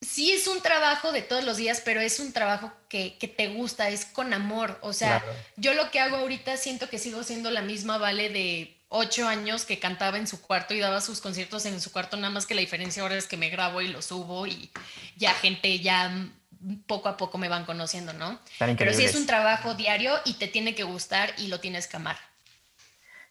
sí 0.00 0.32
es 0.32 0.46
un 0.46 0.60
trabajo 0.60 1.12
de 1.12 1.22
todos 1.22 1.44
los 1.44 1.56
días, 1.56 1.82
pero 1.84 2.00
es 2.00 2.20
un 2.20 2.32
trabajo 2.32 2.72
que, 2.88 3.16
te 3.36 3.48
gusta, 3.48 3.88
es 3.88 4.04
con 4.04 4.32
amor. 4.32 4.78
O 4.82 4.92
sea, 4.92 5.24
yo 5.56 5.74
lo 5.74 5.90
que 5.90 6.00
hago 6.00 6.16
ahorita 6.16 6.56
siento 6.56 6.88
que 6.88 6.98
sigo 6.98 7.22
siendo 7.22 7.50
la 7.50 7.62
misma 7.62 7.98
Vale 7.98 8.28
de 8.28 8.76
ocho 8.88 9.26
años 9.26 9.64
que 9.64 9.80
cantaba 9.80 10.18
en 10.18 10.28
su 10.28 10.40
cuarto 10.40 10.72
y 10.72 10.78
daba 10.78 11.00
sus 11.00 11.20
conciertos 11.20 11.66
en 11.66 11.80
su 11.80 11.90
cuarto, 11.90 12.16
nada 12.16 12.30
más 12.30 12.46
que 12.46 12.54
la 12.54 12.60
diferencia 12.60 13.02
ahora 13.02 13.16
es 13.16 13.26
que 13.26 13.36
me 13.36 13.50
grabo 13.50 13.80
y 13.80 13.88
lo 13.88 14.00
subo 14.02 14.46
y 14.46 14.70
ya 15.16 15.34
gente 15.34 15.80
ya 15.80 16.28
poco 16.86 17.08
a 17.08 17.16
poco 17.16 17.36
me 17.36 17.48
van 17.48 17.64
conociendo, 17.64 18.12
¿no? 18.12 18.40
Pero 18.58 18.94
sí 18.94 19.04
es 19.04 19.16
un 19.16 19.26
trabajo 19.26 19.74
diario 19.74 20.14
y 20.24 20.34
te 20.34 20.46
tiene 20.46 20.76
que 20.76 20.84
gustar 20.84 21.34
y 21.38 21.48
lo 21.48 21.58
tienes 21.58 21.88
que 21.88 21.96
amar. 21.96 22.16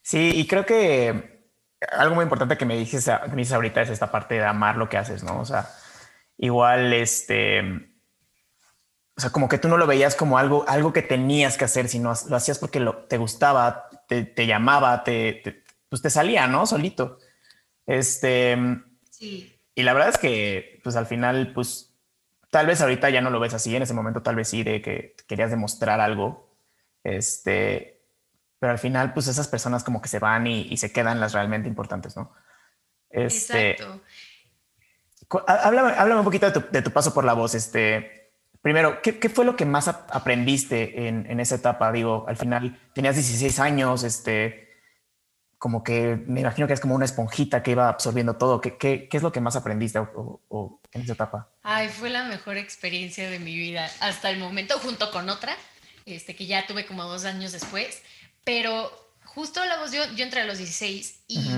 Sí, 0.03 0.31
y 0.35 0.45
creo 0.45 0.65
que 0.65 1.47
algo 1.91 2.15
muy 2.15 2.23
importante 2.23 2.57
que 2.57 2.65
me 2.65 2.77
dices, 2.77 3.09
me 3.29 3.37
dices 3.37 3.53
ahorita 3.53 3.81
es 3.81 3.89
esta 3.89 4.11
parte 4.11 4.35
de 4.35 4.45
amar 4.45 4.77
lo 4.77 4.89
que 4.89 4.97
haces, 4.97 5.23
¿no? 5.23 5.39
O 5.39 5.45
sea, 5.45 5.69
igual 6.37 6.93
este, 6.93 7.61
o 9.15 9.21
sea, 9.21 9.29
como 9.29 9.47
que 9.47 9.57
tú 9.57 9.67
no 9.67 9.77
lo 9.77 9.87
veías 9.87 10.15
como 10.15 10.37
algo, 10.37 10.65
algo 10.67 10.91
que 10.91 11.03
tenías 11.03 11.57
que 11.57 11.65
hacer, 11.65 11.87
sino 11.87 12.13
lo 12.29 12.35
hacías 12.35 12.59
porque 12.59 12.79
lo, 12.79 13.05
te 13.05 13.17
gustaba, 13.17 13.89
te, 14.07 14.47
llamaba, 14.47 15.03
te, 15.03 15.63
pues 15.89 16.01
te 16.01 16.09
salía, 16.09 16.47
¿no? 16.47 16.65
Solito. 16.65 17.19
Este, 17.85 18.57
sí. 19.09 19.59
Y 19.75 19.83
la 19.83 19.93
verdad 19.93 20.09
es 20.09 20.17
que, 20.17 20.79
pues 20.83 20.95
al 20.95 21.05
final, 21.05 21.53
pues 21.53 21.93
tal 22.49 22.65
vez 22.65 22.81
ahorita 22.81 23.09
ya 23.09 23.21
no 23.21 23.29
lo 23.29 23.39
ves 23.39 23.53
así, 23.53 23.75
en 23.75 23.83
ese 23.83 23.93
momento 23.93 24.21
tal 24.21 24.35
vez 24.35 24.47
sí, 24.47 24.63
de 24.63 24.81
que 24.81 25.15
querías 25.27 25.51
demostrar 25.51 25.99
algo. 25.99 26.49
Este, 27.03 27.92
pero 28.63 28.71
al 28.71 28.79
final, 28.79 29.11
pues 29.11 29.27
esas 29.27 29.49
personas 29.49 29.83
como 29.83 30.01
que 30.01 30.07
se 30.07 30.19
van 30.19 30.47
y, 30.47 30.77
se 30.77 30.93
quedan 30.93 31.19
las 31.19 31.33
realmente 31.33 31.67
importantes, 31.67 32.15
¿no? 32.15 32.31
Este, 33.09 33.71
Exacto. 33.71 34.01
Háblame, 35.45 36.15
un 36.15 36.23
poquito 36.23 36.49
de 36.49 36.81
tu, 36.81 36.91
paso 36.91 37.13
por 37.13 37.25
la 37.25 37.33
voz. 37.33 37.55
Este, 37.55 38.31
primero, 38.61 39.01
¿qué, 39.01 39.27
fue 39.27 39.43
lo 39.43 39.57
que 39.57 39.65
más 39.65 39.89
aprendiste 39.89 41.09
en, 41.09 41.41
esa 41.41 41.55
etapa? 41.55 41.91
Digo, 41.91 42.23
al 42.25 42.37
final 42.37 42.79
tenías 42.93 43.15
16 43.15 43.59
años, 43.59 44.05
este, 44.05 44.69
como 45.57 45.83
que 45.83 46.23
me 46.25 46.39
imagino 46.39 46.65
que 46.65 46.71
es 46.71 46.79
como 46.79 46.95
una 46.95 47.03
esponjita 47.03 47.63
que 47.63 47.71
iba 47.71 47.89
absorbiendo 47.89 48.37
todo. 48.37 48.61
¿Qué, 48.61 48.77
qué, 48.77 49.09
es 49.11 49.23
lo 49.23 49.33
que 49.33 49.41
más 49.41 49.57
aprendiste 49.57 49.99
en 49.99 51.01
esa 51.01 51.11
etapa? 51.11 51.49
Ay, 51.63 51.89
fue 51.89 52.09
la 52.09 52.23
mejor 52.23 52.55
experiencia 52.55 53.29
de 53.29 53.39
mi 53.39 53.57
vida 53.57 53.91
hasta 53.99 54.29
el 54.29 54.39
momento, 54.39 54.79
junto 54.79 55.11
con 55.11 55.29
otra, 55.29 55.53
este, 56.05 56.33
que 56.33 56.45
ya 56.45 56.65
tuve 56.65 56.85
como 56.85 57.03
dos 57.03 57.25
años 57.25 57.51
después 57.51 58.01
pero 58.43 58.91
justo 59.25 59.63
la 59.65 59.77
voz, 59.77 59.91
yo, 59.91 60.03
yo 60.15 60.23
entré 60.23 60.41
a 60.41 60.45
los 60.45 60.57
16 60.57 61.19
y 61.27 61.49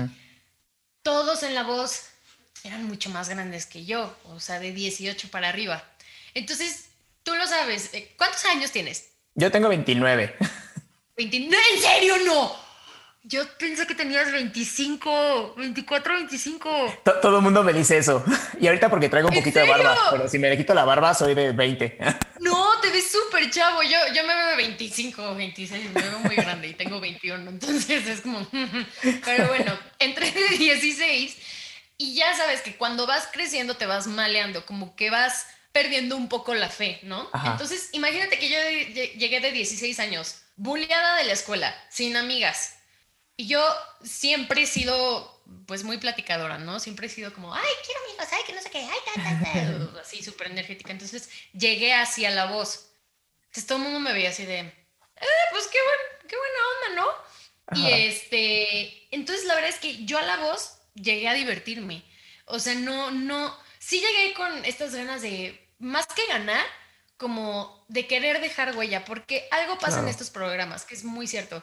todos 1.02 1.42
en 1.42 1.54
la 1.54 1.62
voz 1.62 2.06
eran 2.64 2.84
mucho 2.84 3.10
más 3.10 3.28
grandes 3.28 3.66
que 3.66 3.84
yo, 3.84 4.16
o 4.24 4.40
sea, 4.40 4.58
de 4.58 4.72
18 4.72 5.28
para 5.30 5.48
arriba. 5.48 5.84
Entonces, 6.34 6.86
tú 7.22 7.34
lo 7.34 7.46
sabes, 7.46 7.90
eh, 7.92 8.12
¿cuántos 8.16 8.44
años 8.46 8.72
tienes? 8.72 9.10
Yo 9.34 9.50
tengo 9.50 9.68
29. 9.68 10.36
29, 11.16 11.64
¿en 11.74 11.80
serio 11.80 12.16
no? 12.24 12.65
Yo 13.28 13.42
pensé 13.58 13.88
que 13.88 13.96
tenías 13.96 14.30
25, 14.30 15.54
24, 15.56 16.14
25. 16.14 17.00
todo 17.20 17.38
el 17.38 17.42
mundo 17.42 17.64
me 17.64 17.72
dice 17.72 17.98
eso. 17.98 18.24
Y 18.60 18.68
ahorita 18.68 18.88
porque 18.88 19.08
traigo 19.08 19.28
un 19.28 19.34
poquito 19.34 19.58
de 19.58 19.68
barba, 19.68 19.96
pero 20.12 20.28
si 20.28 20.38
me 20.38 20.48
le 20.48 20.56
quito 20.56 20.72
la 20.74 20.84
barba 20.84 21.12
soy 21.12 21.34
de 21.34 21.52
20. 21.52 21.98
No, 22.38 22.80
te 22.80 22.90
ves 22.90 23.10
súper 23.10 23.50
chavo. 23.50 23.82
Yo, 23.82 23.98
yo 24.14 24.24
me 24.24 24.32
veo 24.32 24.56
25, 24.56 25.34
26, 25.34 25.90
me 25.92 26.00
veo 26.00 26.18
muy 26.20 26.36
grande 26.36 26.68
y 26.68 26.74
tengo 26.74 27.00
21. 27.00 27.50
Entonces 27.50 28.06
es 28.06 28.20
como... 28.20 28.46
Pero 29.24 29.48
bueno, 29.48 29.76
entré 29.98 30.30
de 30.30 30.56
16 30.56 31.36
y 31.98 32.14
ya 32.14 32.32
sabes 32.36 32.60
que 32.60 32.76
cuando 32.76 33.08
vas 33.08 33.28
creciendo 33.32 33.74
te 33.74 33.86
vas 33.86 34.06
maleando, 34.06 34.64
como 34.64 34.94
que 34.94 35.10
vas 35.10 35.48
perdiendo 35.72 36.16
un 36.16 36.28
poco 36.28 36.54
la 36.54 36.68
fe, 36.68 37.00
¿no? 37.02 37.28
Entonces 37.44 37.88
imagínate 37.92 38.38
que 38.38 38.48
yo 38.48 38.58
llegué 39.18 39.40
de 39.40 39.50
16 39.50 39.98
años, 39.98 40.42
bulleada 40.54 41.16
de 41.16 41.24
la 41.24 41.32
escuela, 41.32 41.74
sin 41.88 42.16
amigas 42.16 42.75
y 43.36 43.48
yo 43.48 43.62
siempre 44.02 44.62
he 44.62 44.66
sido, 44.66 45.42
pues, 45.66 45.84
muy 45.84 45.98
platicadora, 45.98 46.58
¿no? 46.58 46.80
Siempre 46.80 47.06
he 47.06 47.10
sido 47.10 47.32
como, 47.34 47.54
ay, 47.54 47.68
quiero 47.84 48.00
amigos, 48.04 48.26
ay, 48.32 48.42
que 48.46 48.52
no 48.54 48.62
sé 48.62 48.70
qué, 48.70 48.78
ay, 48.78 48.98
ta, 49.04 49.22
ta, 49.22 49.92
ta. 49.92 50.00
así 50.00 50.22
súper 50.22 50.50
energética. 50.50 50.92
Entonces 50.92 51.28
llegué 51.52 51.92
hacia 51.92 52.30
la 52.30 52.46
voz. 52.46 52.90
Entonces 53.46 53.66
todo 53.66 53.78
el 53.78 53.84
mundo 53.84 54.00
me 54.00 54.12
veía 54.12 54.30
así 54.30 54.46
de, 54.46 54.60
eh, 54.60 55.46
pues 55.50 55.66
qué, 55.68 55.78
buen, 55.78 56.28
qué 56.28 56.36
buena 56.36 56.58
onda, 56.72 57.02
¿no? 57.02 57.26
Y 57.72 57.92
este, 57.92 59.08
entonces 59.14 59.44
la 59.46 59.54
verdad 59.54 59.70
es 59.70 59.80
que 59.80 60.04
yo 60.04 60.18
a 60.18 60.22
la 60.22 60.36
voz 60.38 60.78
llegué 60.94 61.28
a 61.28 61.34
divertirme. 61.34 62.04
O 62.46 62.58
sea, 62.58 62.74
no, 62.74 63.10
no, 63.10 63.56
sí 63.78 64.00
llegué 64.00 64.34
con 64.34 64.64
estas 64.64 64.94
ganas 64.94 65.22
de, 65.22 65.68
más 65.78 66.06
que 66.06 66.26
ganar, 66.26 66.64
como 67.16 67.84
de 67.88 68.06
querer 68.06 68.40
dejar 68.40 68.76
huella, 68.76 69.04
porque 69.04 69.48
algo 69.50 69.78
pasa 69.78 70.00
en 70.00 70.08
estos 70.08 70.30
programas, 70.30 70.84
que 70.84 70.94
es 70.94 71.04
muy 71.04 71.26
cierto. 71.26 71.62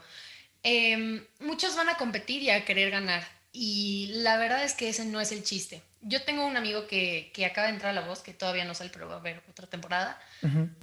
Em, 0.64 1.26
muchos 1.40 1.76
van 1.76 1.90
a 1.90 1.98
competir 1.98 2.42
y 2.42 2.50
a 2.50 2.66
querer 2.66 2.90
ganar. 2.90 3.28
Y 3.52 4.08
la 4.16 4.38
verdad 4.38 4.64
es 4.64 4.74
que 4.74 4.90
ese 4.90 5.06
no 5.06 5.22
es 5.22 5.32
el 5.32 5.44
chiste. 5.44 5.84
Yo 6.02 6.24
tengo 6.24 6.46
un 6.46 6.58
amigo 6.58 6.88
que, 6.88 7.32
que 7.34 7.46
acaba 7.46 7.68
de 7.68 7.74
entrar 7.74 7.92
a 7.92 8.02
La 8.02 8.08
Voz, 8.08 8.22
que 8.22 8.34
todavía 8.34 8.66
no 8.66 8.74
sale, 8.74 8.90
pero 8.92 9.08
va 9.08 9.16
a 9.16 9.20
haber 9.20 9.44
otra 9.50 9.68
temporada. 9.68 10.20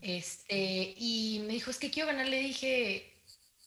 este, 0.02 0.94
y 0.96 1.42
me 1.46 1.54
dijo, 1.54 1.70
es 1.70 1.78
que 1.78 1.90
quiero 1.90 2.08
ganar. 2.08 2.28
Le 2.28 2.38
dije, 2.38 3.12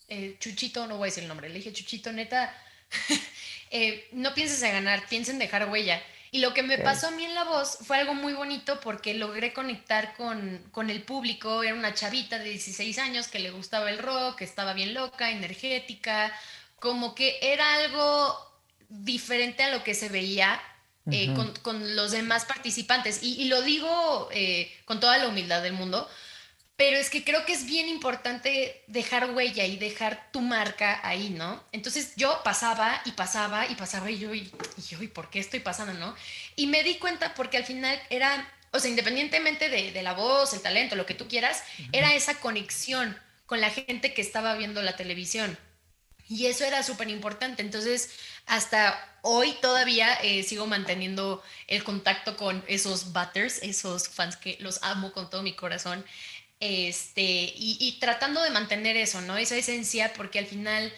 eh, 0.07 0.37
Chuchito, 0.39 0.87
no 0.87 0.97
voy 0.97 1.07
a 1.07 1.09
decir 1.09 1.23
el 1.23 1.29
nombre, 1.29 1.49
le 1.49 1.55
dije, 1.55 1.73
Chuchito, 1.73 2.11
neta, 2.11 2.55
eh, 3.71 4.07
no 4.11 4.33
pienses 4.33 4.61
en 4.63 4.71
ganar, 4.71 5.07
piensa 5.09 5.31
en 5.31 5.39
dejar 5.39 5.69
huella. 5.69 6.01
Y 6.33 6.39
lo 6.39 6.51
que 6.55 6.63
me 6.63 6.79
pasó 6.79 7.09
a 7.09 7.11
mí 7.11 7.23
en 7.23 7.35
la 7.35 7.43
voz 7.43 7.77
fue 7.85 7.99
algo 7.99 8.15
muy 8.15 8.33
bonito 8.33 8.79
porque 8.79 9.13
logré 9.13 9.53
conectar 9.53 10.15
con, 10.15 10.63
con, 10.71 10.89
el 10.89 11.03
público. 11.03 11.61
Era 11.61 11.75
una 11.75 11.93
chavita 11.93 12.39
de 12.39 12.49
16 12.49 12.97
años 12.97 13.27
que 13.27 13.37
le 13.37 13.51
gustaba 13.51 13.91
el 13.91 13.99
rock, 13.99 14.39
que 14.39 14.43
estaba 14.43 14.73
bien 14.73 14.95
loca, 14.95 15.29
energética, 15.29 16.33
como 16.79 17.13
que 17.13 17.37
era 17.39 17.75
algo 17.75 18.35
diferente 18.89 19.61
a 19.61 19.69
lo 19.69 19.83
que 19.83 19.93
se 19.93 20.09
veía 20.09 20.59
eh, 21.11 21.31
con, 21.35 21.53
con, 21.61 21.95
los 21.95 22.09
demás 22.09 22.45
participantes. 22.45 23.21
Y, 23.21 23.39
y 23.39 23.47
lo 23.47 23.61
digo 23.61 24.27
eh, 24.31 24.75
con 24.85 24.99
toda 24.99 25.19
la 25.19 25.27
humildad 25.27 25.61
del 25.61 25.73
mundo, 25.73 26.09
pero 26.75 26.97
es 26.97 27.09
que 27.09 27.23
creo 27.23 27.45
que 27.45 27.53
es 27.53 27.65
bien 27.65 27.87
importante 27.87 28.83
dejar 28.87 29.31
huella 29.31 29.65
y 29.65 29.77
dejar 29.77 30.31
tu 30.31 30.41
marca 30.41 30.99
ahí, 31.03 31.29
¿no? 31.29 31.63
Entonces 31.71 32.13
yo 32.15 32.41
pasaba 32.43 33.01
y 33.05 33.11
pasaba 33.11 33.67
y 33.67 33.75
pasaba 33.75 34.09
y 34.09 34.17
yo, 34.17 34.33
y, 34.33 34.51
yo, 34.89 35.01
¿y 35.01 35.07
por 35.07 35.29
qué 35.29 35.39
estoy 35.39 35.59
pasando, 35.59 35.93
no? 35.93 36.15
Y 36.55 36.67
me 36.67 36.83
di 36.83 36.95
cuenta 36.95 37.35
porque 37.35 37.57
al 37.57 37.65
final 37.65 38.01
era, 38.09 38.51
o 38.71 38.79
sea, 38.79 38.89
independientemente 38.89 39.69
de, 39.69 40.01
la 40.01 40.13
voz, 40.13 40.53
el 40.53 40.61
talento, 40.61 40.95
lo 40.95 41.05
que 41.05 41.13
tú 41.13 41.27
quieras, 41.27 41.63
era 41.91 42.15
esa 42.15 42.39
conexión 42.39 43.17
con 43.45 43.61
la 43.61 43.69
gente 43.69 44.13
que 44.13 44.21
estaba 44.21 44.55
viendo 44.55 44.81
la 44.81 44.95
televisión. 44.95 45.57
Y 46.27 46.47
eso 46.47 46.63
era 46.63 46.81
súper 46.81 47.09
importante. 47.09 47.61
Entonces, 47.61 48.09
hasta 48.47 48.97
hoy 49.21 49.53
todavía 49.61 50.13
eh, 50.15 50.43
sigo 50.43 50.67
manteniendo 50.67 51.43
el 51.67 51.83
contacto 51.83 52.35
con 52.37 52.63
esos 52.67 53.13
butters, 53.13 53.61
esos 53.61 54.09
fans 54.09 54.37
que 54.37 54.57
los 54.59 54.81
amo 54.83 55.11
con 55.11 55.29
todo 55.29 55.43
mi 55.43 55.53
corazón. 55.53 56.03
Este, 56.65 57.53
y, 57.57 57.97
tratando 57.99 58.41
de 58.41 58.49
mantener 58.49 58.95
eso, 58.95 59.19
¿no? 59.19 59.35
Esa 59.35 59.57
esencia, 59.57 60.13
porque 60.13 60.39
al 60.39 60.45
final 60.45 60.93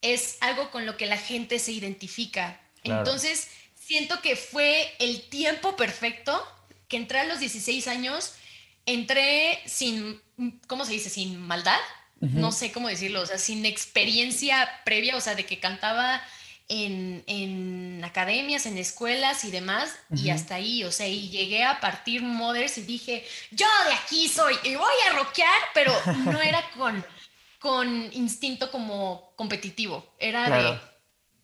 es 0.00 0.38
algo 0.40 0.70
con 0.70 0.86
lo 0.86 0.96
que 0.96 1.04
la 1.04 1.18
gente 1.18 1.58
se 1.58 1.72
identifica. 1.72 2.58
Entonces, 2.84 3.48
siento 3.78 4.22
que 4.22 4.34
fue 4.34 4.90
el 4.98 5.20
tiempo 5.28 5.76
perfecto 5.76 6.42
que 6.88 6.96
entré 6.96 7.18
a 7.18 7.24
los 7.24 7.38
16 7.38 7.86
años, 7.88 8.32
entré 8.86 9.60
sin, 9.66 10.22
¿cómo 10.66 10.86
se 10.86 10.92
dice? 10.92 11.10
Sin 11.10 11.38
maldad, 11.38 11.80
no 12.20 12.50
sé 12.50 12.72
cómo 12.72 12.88
decirlo, 12.88 13.20
o 13.20 13.26
sea, 13.26 13.36
sin 13.36 13.66
experiencia 13.66 14.70
previa, 14.86 15.18
o 15.18 15.20
sea, 15.20 15.34
de 15.34 15.44
que 15.44 15.60
cantaba 15.60 16.22
en, 16.70 18.02
academias, 18.04 18.64
en 18.66 18.78
escuelas 18.78 19.44
y 19.44 19.50
demás, 19.50 19.94
y 20.14 20.30
hasta 20.30 20.54
ahí, 20.54 20.84
o 20.84 20.92
sea, 20.92 21.08
y 21.08 21.28
llegué 21.28 21.64
a 21.64 21.80
partir 21.80 22.22
Mothers 22.22 22.78
y 22.78 22.82
dije, 22.82 23.24
yo 23.50 23.66
de 23.86 23.94
aquí 23.94 24.28
soy, 24.28 24.54
y 24.62 24.76
voy 24.76 24.94
a 25.08 25.16
rockear, 25.16 25.60
pero 25.74 25.92
no 26.24 26.40
era 26.42 26.62
con, 26.76 27.04
con 27.58 28.12
instinto 28.12 28.70
como 28.70 29.32
competitivo, 29.36 30.14
era 30.18 30.48
de, 30.48 30.80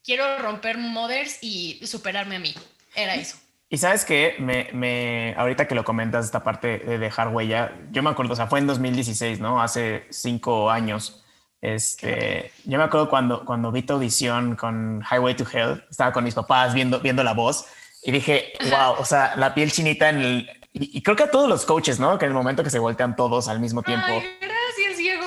quiero 0.05 0.39
romper 0.39 0.79
Mothers 0.79 1.39
y 1.43 1.85
superarme 1.87 2.37
a 2.37 2.41
mí, 2.41 2.55
era 2.95 3.17
eso. 3.17 3.37
Y 3.69 3.79
sabes 3.79 4.05
que 4.05 4.37
me, 4.39 4.69
me, 4.73 5.35
ahorita 5.37 5.67
que 5.67 5.75
lo 5.75 5.85
comentas, 5.85 6.25
esta 6.25 6.45
parte 6.45 6.79
de 6.79 6.99
dejar 6.99 7.29
huella, 7.29 7.73
yo 7.91 8.01
me 8.03 8.11
acuerdo, 8.11 8.35
o 8.35 8.37
sea, 8.37 8.47
fue 8.47 8.61
en 8.61 8.69
2016, 8.69 9.41
¿no? 9.41 9.61
Hace 9.61 10.07
cinco 10.11 10.71
años. 10.71 11.25
Este, 11.61 12.53
yo 12.65 12.79
me 12.79 12.85
acuerdo 12.85 13.09
cuando, 13.09 13.45
cuando 13.45 13.73
vi 13.73 13.83
tu 13.83 13.95
audición 13.95 14.57
con 14.57 15.03
Highway 15.11 15.35
to 15.35 15.45
Hell, 15.51 15.85
estaba 15.91 16.13
con 16.13 16.25
mis 16.25 16.35
papás 16.35 16.75
viendo, 16.75 17.01
viendo 17.01 17.25
la 17.25 17.35
voz 17.35 17.67
y 18.03 18.13
dije, 18.13 18.53
wow, 18.71 18.95
o 18.99 19.05
sea, 19.05 19.35
la 19.37 19.55
piel 19.55 19.73
chinita 19.73 20.09
en 20.11 20.21
el... 20.21 20.51
Y, 20.73 21.03
creo 21.03 21.17
que 21.17 21.25
a 21.25 21.31
todos 21.31 21.49
los 21.49 21.65
coaches, 21.65 21.99
¿no? 21.99 22.19
Que 22.19 22.27
en 22.27 22.33
el 22.33 22.37
momento 22.37 22.63
que 22.63 22.71
se 22.71 22.79
voltean 22.79 23.17
todos 23.17 23.49
al 23.49 23.61
mismo 23.61 23.83
tiempo. 23.83 24.07
gracias, 24.07 24.99
Diego. 24.99 25.25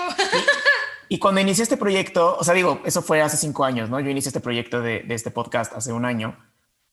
Y, 1.09 1.17
cuando 1.17 1.41
inicié 1.41 1.63
este 1.63 1.75
proyecto, 1.75 2.37
o 2.37 2.43
sea, 2.43 2.53
digo, 2.53 2.81
eso 2.85 3.01
fue 3.01 3.21
hace 3.21 3.35
cinco 3.35 3.65
años, 3.65 3.89
¿no? 3.89 3.99
Yo 3.99 4.11
inicié 4.11 4.29
este 4.29 4.39
proyecto 4.39 4.79
de, 4.79 4.99
de 4.99 5.15
este 5.15 5.31
podcast 5.31 5.73
hace 5.73 5.91
un 5.91 6.05
año, 6.05 6.37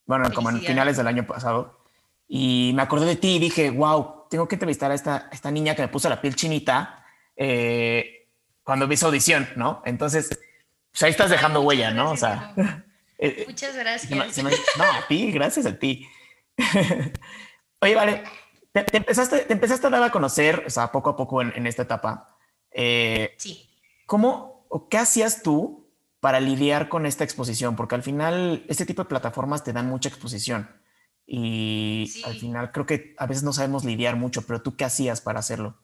bueno, 0.07 0.33
como 0.33 0.49
en 0.49 0.63
finales 0.63 0.97
del 0.97 1.07
año 1.07 1.27
pasado. 1.27 1.79
Y 2.27 2.73
me 2.75 2.83
acordé 2.83 3.05
de 3.05 3.17
ti 3.17 3.37
y 3.37 3.39
dije, 3.39 3.71
wow, 3.71 4.25
tengo 4.31 4.49
que 4.49 4.55
entrevistar 4.55 4.91
a 4.91 4.95
esta, 4.95 5.29
esta 5.31 5.51
niña 5.51 5.75
que 5.75 5.83
me 5.83 5.89
puso 5.89 6.09
la 6.09 6.21
piel 6.21 6.35
chinita. 6.35 7.05
Eh, 7.37 8.16
cuando 8.67 8.89
vi 8.89 8.97
su 8.97 9.07
audición, 9.07 9.49
¿no? 9.55 9.81
Entonces, 9.85 10.29
pues 10.91 11.03
ahí 11.05 11.11
estás 11.13 11.31
dejando 11.31 11.63
huella, 11.63 11.93
¿no? 11.93 12.11
O 12.11 12.17
sea. 12.17 12.53
Eh, 13.19 13.47
Muchas 13.49 13.75
gracias. 13.75 14.45
no, 14.77 14.85
a 14.85 15.07
ti, 15.09 15.33
gracias 15.33 15.65
a 15.65 15.79
ti. 15.79 16.07
Oye, 17.81 17.95
vale, 17.95 18.25
te, 18.73 18.95
empezaste, 18.95 19.39
te 19.39 19.55
empezaste 19.55 19.87
a 19.87 19.91
dar 19.91 20.03
a 20.03 20.11
conocer, 20.11 20.65
o 20.67 20.69
sea, 20.69 20.93
poco 20.93 21.09
a 21.09 21.17
poco 21.17 21.41
en, 21.41 21.67
esta 21.67 21.85
etapa. 21.85 22.37
Eh, 22.71 23.35
sí. 23.39 23.71
¿Cómo 24.05 24.67
o 24.69 24.91
qué 24.91 24.99
hacías 24.99 25.43
tú 25.43 25.89
para 26.21 26.41
lidiar 26.41 26.91
con 26.91 27.07
esta 27.07 27.25
exposición? 27.25 27.75
Porque 27.75 27.95
al 27.95 28.03
final, 28.03 28.67
este 28.69 28.85
tipo 28.85 29.03
de 29.05 29.09
plataformas 29.09 29.65
te 29.65 29.73
dan 29.73 29.89
mucha 29.89 30.11
exposición. 30.11 30.69
Y 31.27 32.23
al 32.27 32.35
final 32.35 32.71
creo 32.71 32.85
que 32.85 33.15
a 33.17 33.25
veces 33.25 33.45
no 33.45 33.55
sabemos 33.55 33.87
lidiar 33.87 34.17
mucho, 34.17 34.43
pero 34.43 34.61
tú 34.61 34.77
qué 34.77 34.85
hacías 34.85 35.23
para 35.23 35.39
hacerlo? 35.39 35.79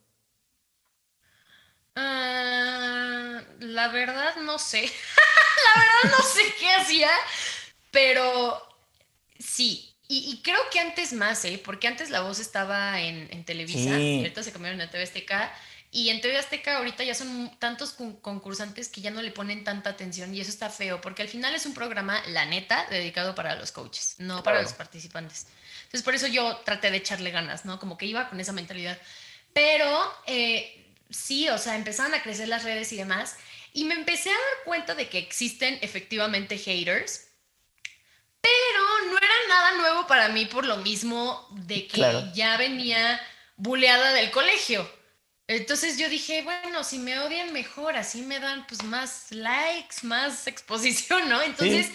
La 3.62 3.88
verdad 3.88 4.37
no 4.37 4.59
sé. 4.59 4.83
la 5.75 5.81
verdad 5.81 6.18
no 6.18 6.25
sé 6.25 6.55
qué 6.59 6.70
hacía, 6.72 7.11
pero 7.90 8.61
sí. 9.38 9.88
Y, 10.09 10.42
creo 10.42 10.59
que 10.70 10.79
antes 10.79 11.14
más, 11.14 11.42
¿eh? 11.46 11.59
Porque 11.64 11.88
antes 11.88 12.11
la 12.11 12.20
voz 12.20 12.38
estaba 12.38 13.01
en, 13.01 13.29
en 13.31 13.44
Televisa, 13.46 13.98
y 13.98 14.18
ahorita 14.18 14.42
se 14.42 14.53
cambiaron 14.53 14.79
a 14.83 14.90
TV 14.90 15.05
Azteca. 15.05 15.51
Y 15.90 16.11
en 16.11 16.20
TV 16.20 16.37
Azteca 16.37 16.77
ahorita 16.77 17.03
ya 17.03 17.14
son 17.14 17.51
tantos 17.59 17.94
concursantes 18.20 18.88
que 18.88 19.01
ya 19.01 19.11
no 19.11 19.22
le 19.22 19.31
ponen 19.31 19.64
tanta 19.64 19.90
atención 19.90 20.35
y 20.35 20.40
eso 20.40 20.51
está 20.51 20.68
feo, 20.70 21.01
porque 21.01 21.22
al 21.22 21.29
final 21.29 21.55
es 21.55 21.64
un 21.64 21.75
programa, 21.75 22.22
la 22.29 22.46
neta, 22.46 22.87
dedicado 22.90 23.35
para 23.35 23.57
los 23.57 23.72
coaches, 23.72 24.16
no 24.18 24.42
para 24.42 24.62
los 24.62 24.72
participantes. 24.72 25.46
Entonces 25.85 26.03
por 26.03 26.14
eso 26.14 26.27
yo 26.27 26.57
traté 26.64 26.90
de 26.90 26.96
echarle 26.96 27.31
ganas, 27.31 27.66
¿no? 27.66 27.79
Como 27.79 27.98
que 27.98 28.07
iba 28.07 28.29
con 28.31 28.40
esa 28.40 28.53
mentalidad. 28.53 28.98
Pero 29.53 30.14
eh, 30.27 30.83
sí, 31.11 31.48
o 31.51 31.59
sea, 31.59 31.77
empezaron 31.77 32.14
a 32.14 32.22
crecer 32.22 32.48
las 32.48 32.64
redes 32.64 32.90
y 32.92 32.96
demás. 32.96 33.37
Y 33.72 33.85
me 33.85 33.94
empecé 33.94 34.30
a 34.30 34.35
dar 34.35 34.64
cuenta 34.64 34.94
de 34.94 35.08
que 35.08 35.18
existen 35.18 35.78
efectivamente 35.80 36.58
haters, 36.58 37.28
pero 38.40 39.11
no 39.11 39.16
era 39.16 39.35
nada 39.48 39.72
nuevo 39.76 40.06
para 40.06 40.28
mí 40.28 40.46
por 40.46 40.66
lo 40.66 40.78
mismo 40.78 41.48
de 41.52 41.87
que 41.87 42.30
ya 42.35 42.56
venía 42.56 43.20
buleada 43.56 44.12
del 44.12 44.30
colegio. 44.30 44.88
Entonces 45.46 45.98
yo 45.98 46.08
dije, 46.08 46.42
bueno, 46.42 46.85
si 46.85 46.98
me 46.98 47.18
odian 47.18 47.52
mejor, 47.52 47.96
así 47.96 48.22
me 48.22 48.40
dan 48.40 48.66
pues 48.66 48.82
más 48.85 49.26
likes, 49.30 49.96
más 50.02 50.46
exposición, 50.46 51.28
¿no? 51.28 51.42
Entonces 51.42 51.90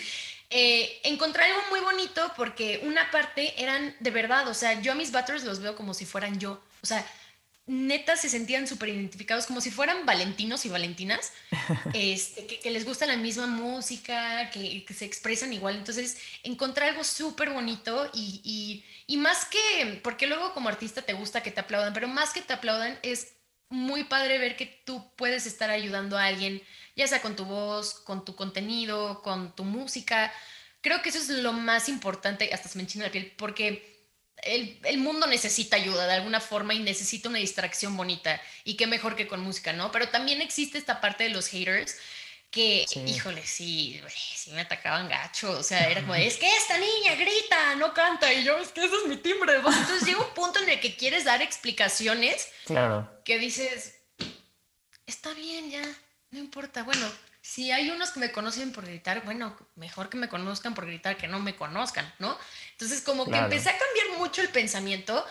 eh, 0.49 0.99
encontré 1.03 1.43
algo 1.43 1.61
muy 1.69 1.79
bonito 1.79 2.31
porque 2.35 2.81
una 2.83 3.09
parte 3.11 3.61
eran 3.61 3.95
de 3.99 4.11
verdad, 4.11 4.47
o 4.47 4.53
sea, 4.53 4.81
yo 4.81 4.93
a 4.93 4.95
mis 4.95 5.11
batters 5.11 5.43
los 5.43 5.59
veo 5.59 5.75
como 5.75 5.93
si 5.93 6.05
fueran 6.05 6.39
yo, 6.39 6.61
o 6.81 6.85
sea, 6.85 7.05
neta 7.67 8.15
se 8.15 8.29
sentían 8.29 8.65
súper 8.65 8.89
identificados, 8.89 9.45
como 9.45 9.59
si 9.59 9.71
fueran 9.71 10.05
valentinos 10.05 10.65
y 10.65 10.69
valentinas, 10.69 11.33
este, 11.93 12.47
que, 12.47 12.71
les 12.71 12.85
gusta 12.85 13.05
la 13.05 13.17
misma 13.17 13.45
música, 13.45 14.49
que, 14.51 14.85
se 14.95 15.05
expresan 15.05 15.51
igual. 15.51 15.75
Entonces, 15.75 16.17
encontré 16.43 16.85
algo 16.85 17.03
súper 17.03 17.49
bonito 17.49 18.09
y, 18.13 18.83
y, 19.05 19.17
más 19.17 19.45
que, 19.45 19.99
porque 20.01 20.27
luego 20.27 20.53
como 20.53 20.69
artista 20.69 21.01
te 21.01 21.13
gusta 21.13 21.43
que 21.43 21.51
te 21.51 21.59
aplaudan, 21.59 21.93
pero 21.93 22.07
más 22.07 22.31
que 22.31 22.41
te 22.41 22.53
aplaudan 22.53 22.97
es 23.03 23.33
muy 23.69 24.05
padre 24.05 24.37
ver 24.37 24.55
que 24.55 24.65
tú 24.85 25.11
puedes 25.17 25.45
estar 25.45 25.69
ayudando 25.69 26.17
a 26.17 26.25
alguien, 26.25 26.61
ya 26.95 27.05
sea 27.05 27.21
con 27.21 27.35
tu 27.35 27.43
voz, 27.43 27.95
con 27.95 28.23
tu 28.23 28.35
contenido, 28.35 29.21
con 29.21 29.53
tu 29.55 29.65
música. 29.65 30.31
Creo 30.79 31.01
que 31.01 31.09
eso 31.09 31.19
es 31.19 31.29
lo 31.29 31.51
más 31.51 31.89
importante, 31.89 32.49
hasta 32.53 32.69
se 32.69 32.77
me 32.77 32.83
enchina 32.83 33.05
la 33.05 33.11
piel, 33.11 33.33
porque 33.37 33.96
el, 34.43 34.97
mundo 34.97 35.27
necesita 35.27 35.75
ayuda 35.75 36.07
de 36.07 36.13
alguna 36.13 36.39
forma 36.39 36.73
y 36.73 36.79
necesita 36.79 37.29
una 37.29 37.39
distracción 37.39 37.97
bonita. 37.97 38.41
Y 38.63 38.75
qué 38.75 38.87
mejor 38.87 39.15
que 39.15 39.27
con 39.27 39.41
música, 39.41 39.73
¿no? 39.73 39.91
Pero 39.91 40.09
también 40.09 40.41
existe 40.41 40.77
esta 40.77 41.01
parte 41.01 41.25
de 41.25 41.29
los 41.31 41.47
haters 41.47 41.95
que, 42.49 42.85
híjole, 43.05 43.45
sí, 43.45 44.01
sí 44.07 44.51
me 44.51 44.61
atacaban 44.61 45.09
gacho. 45.09 45.51
O 45.51 45.63
sea, 45.63 45.89
era 45.89 46.01
como, 46.01 46.15
es 46.15 46.37
que 46.37 46.47
esta 46.55 46.77
niña 46.77 47.15
grita, 47.15 47.75
no 47.75 47.93
canta. 47.93 48.31
Y 48.33 48.43
yo, 48.43 48.57
es 48.57 48.69
que 48.69 48.85
ese 48.85 48.95
es 48.95 49.07
mi 49.07 49.17
timbre 49.17 49.53
de 49.53 49.59
voz. 49.59 49.75
Entonces 49.75 50.07
llega 50.07 50.21
un 50.21 50.33
punto 50.33 50.59
en 50.59 50.69
el 50.69 50.79
que 50.79 50.95
quieres 50.95 51.25
dar 51.25 51.41
explicaciones. 51.41 52.47
Claro. 52.65 53.09
Que 53.25 53.39
dices, 53.39 53.95
está 55.05 55.33
bien, 55.33 55.71
ya, 55.71 55.83
no 56.31 56.39
importa. 56.39 56.83
Bueno, 56.83 57.11
si 57.47 57.71
hay 57.71 57.89
unos 57.89 58.11
que 58.11 58.19
me 58.19 58.33
conocen 58.33 58.73
por 58.73 58.85
gritar, 58.85 59.23
bueno, 59.23 59.57
mejor 59.75 60.09
que 60.09 60.17
me 60.17 60.27
conozcan 60.27 60.75
por 60.75 60.85
gritar 60.85 61.15
que 61.15 61.29
no 61.29 61.39
me 61.39 61.55
conozcan, 61.55 62.13
¿no? 62.19 62.37
Entonces 62.73 62.99
como 63.01 63.25
que 63.25 63.37
empecé 63.37 63.69
a 63.69 63.77
cambiar 63.77 64.19
mucho 64.19 64.41
el 64.41 64.49
pensamiento 64.49 65.25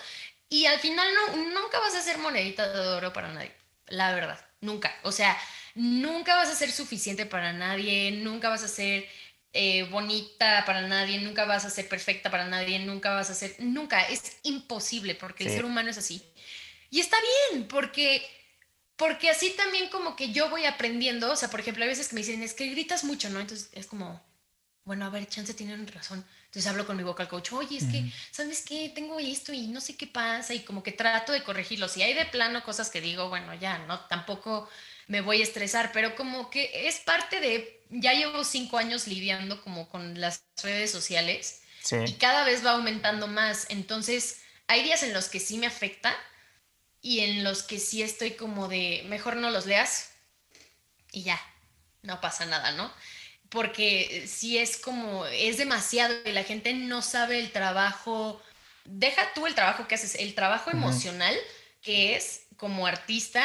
y 0.48 0.64
al 0.64 0.81
final 0.81 1.07
no, 1.14 1.37
nunca 1.37 1.79
vas 1.79 1.94
a 1.94 2.00
ser 2.00 2.16
monedita 2.16 2.72
de 2.72 2.88
oro 2.88 3.12
para 3.12 3.35
nadie, 3.35 3.52
la 3.88 4.14
verdad, 4.14 4.40
nunca. 4.62 4.96
O 5.02 5.12
sea, 5.12 5.37
nunca 5.74 6.37
vas 6.37 6.48
a 6.48 6.55
ser 6.55 6.72
suficiente 6.72 7.26
para 7.26 7.52
nadie, 7.52 8.11
nunca 8.12 8.48
vas 8.48 8.62
a 8.62 8.68
ser 8.68 9.07
eh, 9.52 9.83
bonita 9.83 10.64
para 10.64 10.88
nadie, 10.88 11.20
nunca 11.20 11.44
vas 11.44 11.66
a 11.66 11.70
ser 11.70 11.87
perfecta 11.87 12.31
para 12.31 12.46
nadie, 12.46 12.79
nunca 12.79 13.11
vas 13.11 13.29
a 13.29 13.35
ser, 13.35 13.57
nunca, 13.59 14.02
es 14.09 14.38
imposible 14.42 15.16
porque 15.16 15.44
el 15.44 15.50
ser 15.50 15.66
humano 15.66 15.90
es 15.90 15.98
así. 15.98 16.24
Y 16.88 17.00
está 17.00 17.18
bien, 17.50 17.68
porque 17.68 18.26
porque 18.96 19.30
así 19.30 19.50
también 19.50 19.88
como 19.88 20.16
que 20.16 20.32
yo 20.32 20.48
voy 20.48 20.64
aprendiendo, 20.64 21.30
o 21.30 21.37
sea, 21.37 21.50
por 21.50 21.61
ejemplo, 21.61 21.85
hay 21.85 21.90
veces 21.90 22.09
que 22.09 22.14
me 22.14 22.22
dicen, 22.22 22.42
es 22.42 22.54
que 22.54 22.68
gritas 22.68 23.04
mucho, 23.04 23.28
¿no? 23.30 23.40
Entonces 23.40 23.68
es 23.72 23.87
como, 23.87 24.22
bueno, 24.85 25.04
a 25.04 25.11
ver, 25.11 25.28
chance 25.28 25.52
tienen 25.52 25.87
razón. 25.88 26.24
Entonces 26.46 26.70
hablo 26.70 26.87
con 26.87 26.96
mi 26.96 27.02
vocal 27.02 27.28
coach, 27.28 27.52
oye, 27.52 27.76
es 27.76 27.85
que, 27.85 28.11
¿sabes 28.30 28.64
qué? 28.66 28.90
Tengo 28.94 29.18
esto 29.18 29.52
y 29.52 29.66
no 29.66 29.80
sé 29.80 29.96
qué 29.96 30.06
pasa 30.06 30.54
y 30.54 30.61
como 30.61 30.82
que 30.82 30.92
trato 30.92 31.32
de 31.32 31.42
corregirlo. 31.42 31.88
Si 31.88 32.02
hay 32.02 32.14
de 32.14 32.24
plano 32.24 32.64
cosas 32.64 32.88
que 32.88 33.00
digo, 33.00 33.28
bueno, 33.28 33.52
ya, 33.54 33.78
no, 33.80 34.00
tampoco 34.06 34.68
me 35.09 35.20
voy 35.20 35.40
a 35.40 35.44
estresar, 35.44 35.90
pero 35.92 36.14
como 36.14 36.48
que 36.48 36.88
es 36.88 37.00
parte 37.00 37.40
de, 37.40 37.85
ya 37.90 38.14
llevo 38.14 38.44
cinco 38.44 38.78
años 38.78 39.06
lidiando 39.06 39.61
como 39.62 39.88
con 39.88 40.20
las 40.20 40.44
redes 40.62 40.90
sociales 40.90 41.62
y 42.06 42.12
cada 42.14 42.44
vez 42.44 42.64
va 42.64 42.72
aumentando 42.72 43.26
más. 43.26 43.66
Entonces, 43.68 44.40
hay 44.66 44.82
días 44.82 45.02
en 45.02 45.12
los 45.12 45.28
que 45.28 45.40
sí 45.40 45.59
me 45.59 45.66
afecta, 45.66 46.16
y 47.06 47.20
en 47.20 47.44
los 47.44 47.62
que 47.62 47.78
sí 47.78 48.02
estoy 48.02 48.32
como 48.32 48.66
de, 48.66 49.04
mejor 49.06 49.36
no 49.36 49.50
los 49.50 49.64
leas 49.64 50.10
y 51.12 51.22
ya, 51.22 51.40
no 52.02 52.20
pasa 52.20 52.46
nada, 52.46 52.72
¿no? 52.72 52.92
Porque 53.48 54.26
si 54.26 54.58
es 54.58 54.76
como, 54.76 55.24
es 55.26 55.56
demasiado 55.56 56.12
y 56.24 56.32
la 56.32 56.42
gente 56.42 56.74
no 56.74 57.02
sabe 57.02 57.38
el 57.38 57.52
trabajo, 57.52 58.42
deja 58.84 59.32
tú 59.34 59.46
el 59.46 59.54
trabajo 59.54 59.86
que 59.86 59.94
haces, 59.94 60.16
el 60.16 60.34
trabajo 60.34 60.72
emocional 60.72 61.32
que 61.80 62.16
es 62.16 62.48
como 62.56 62.88
artista 62.88 63.44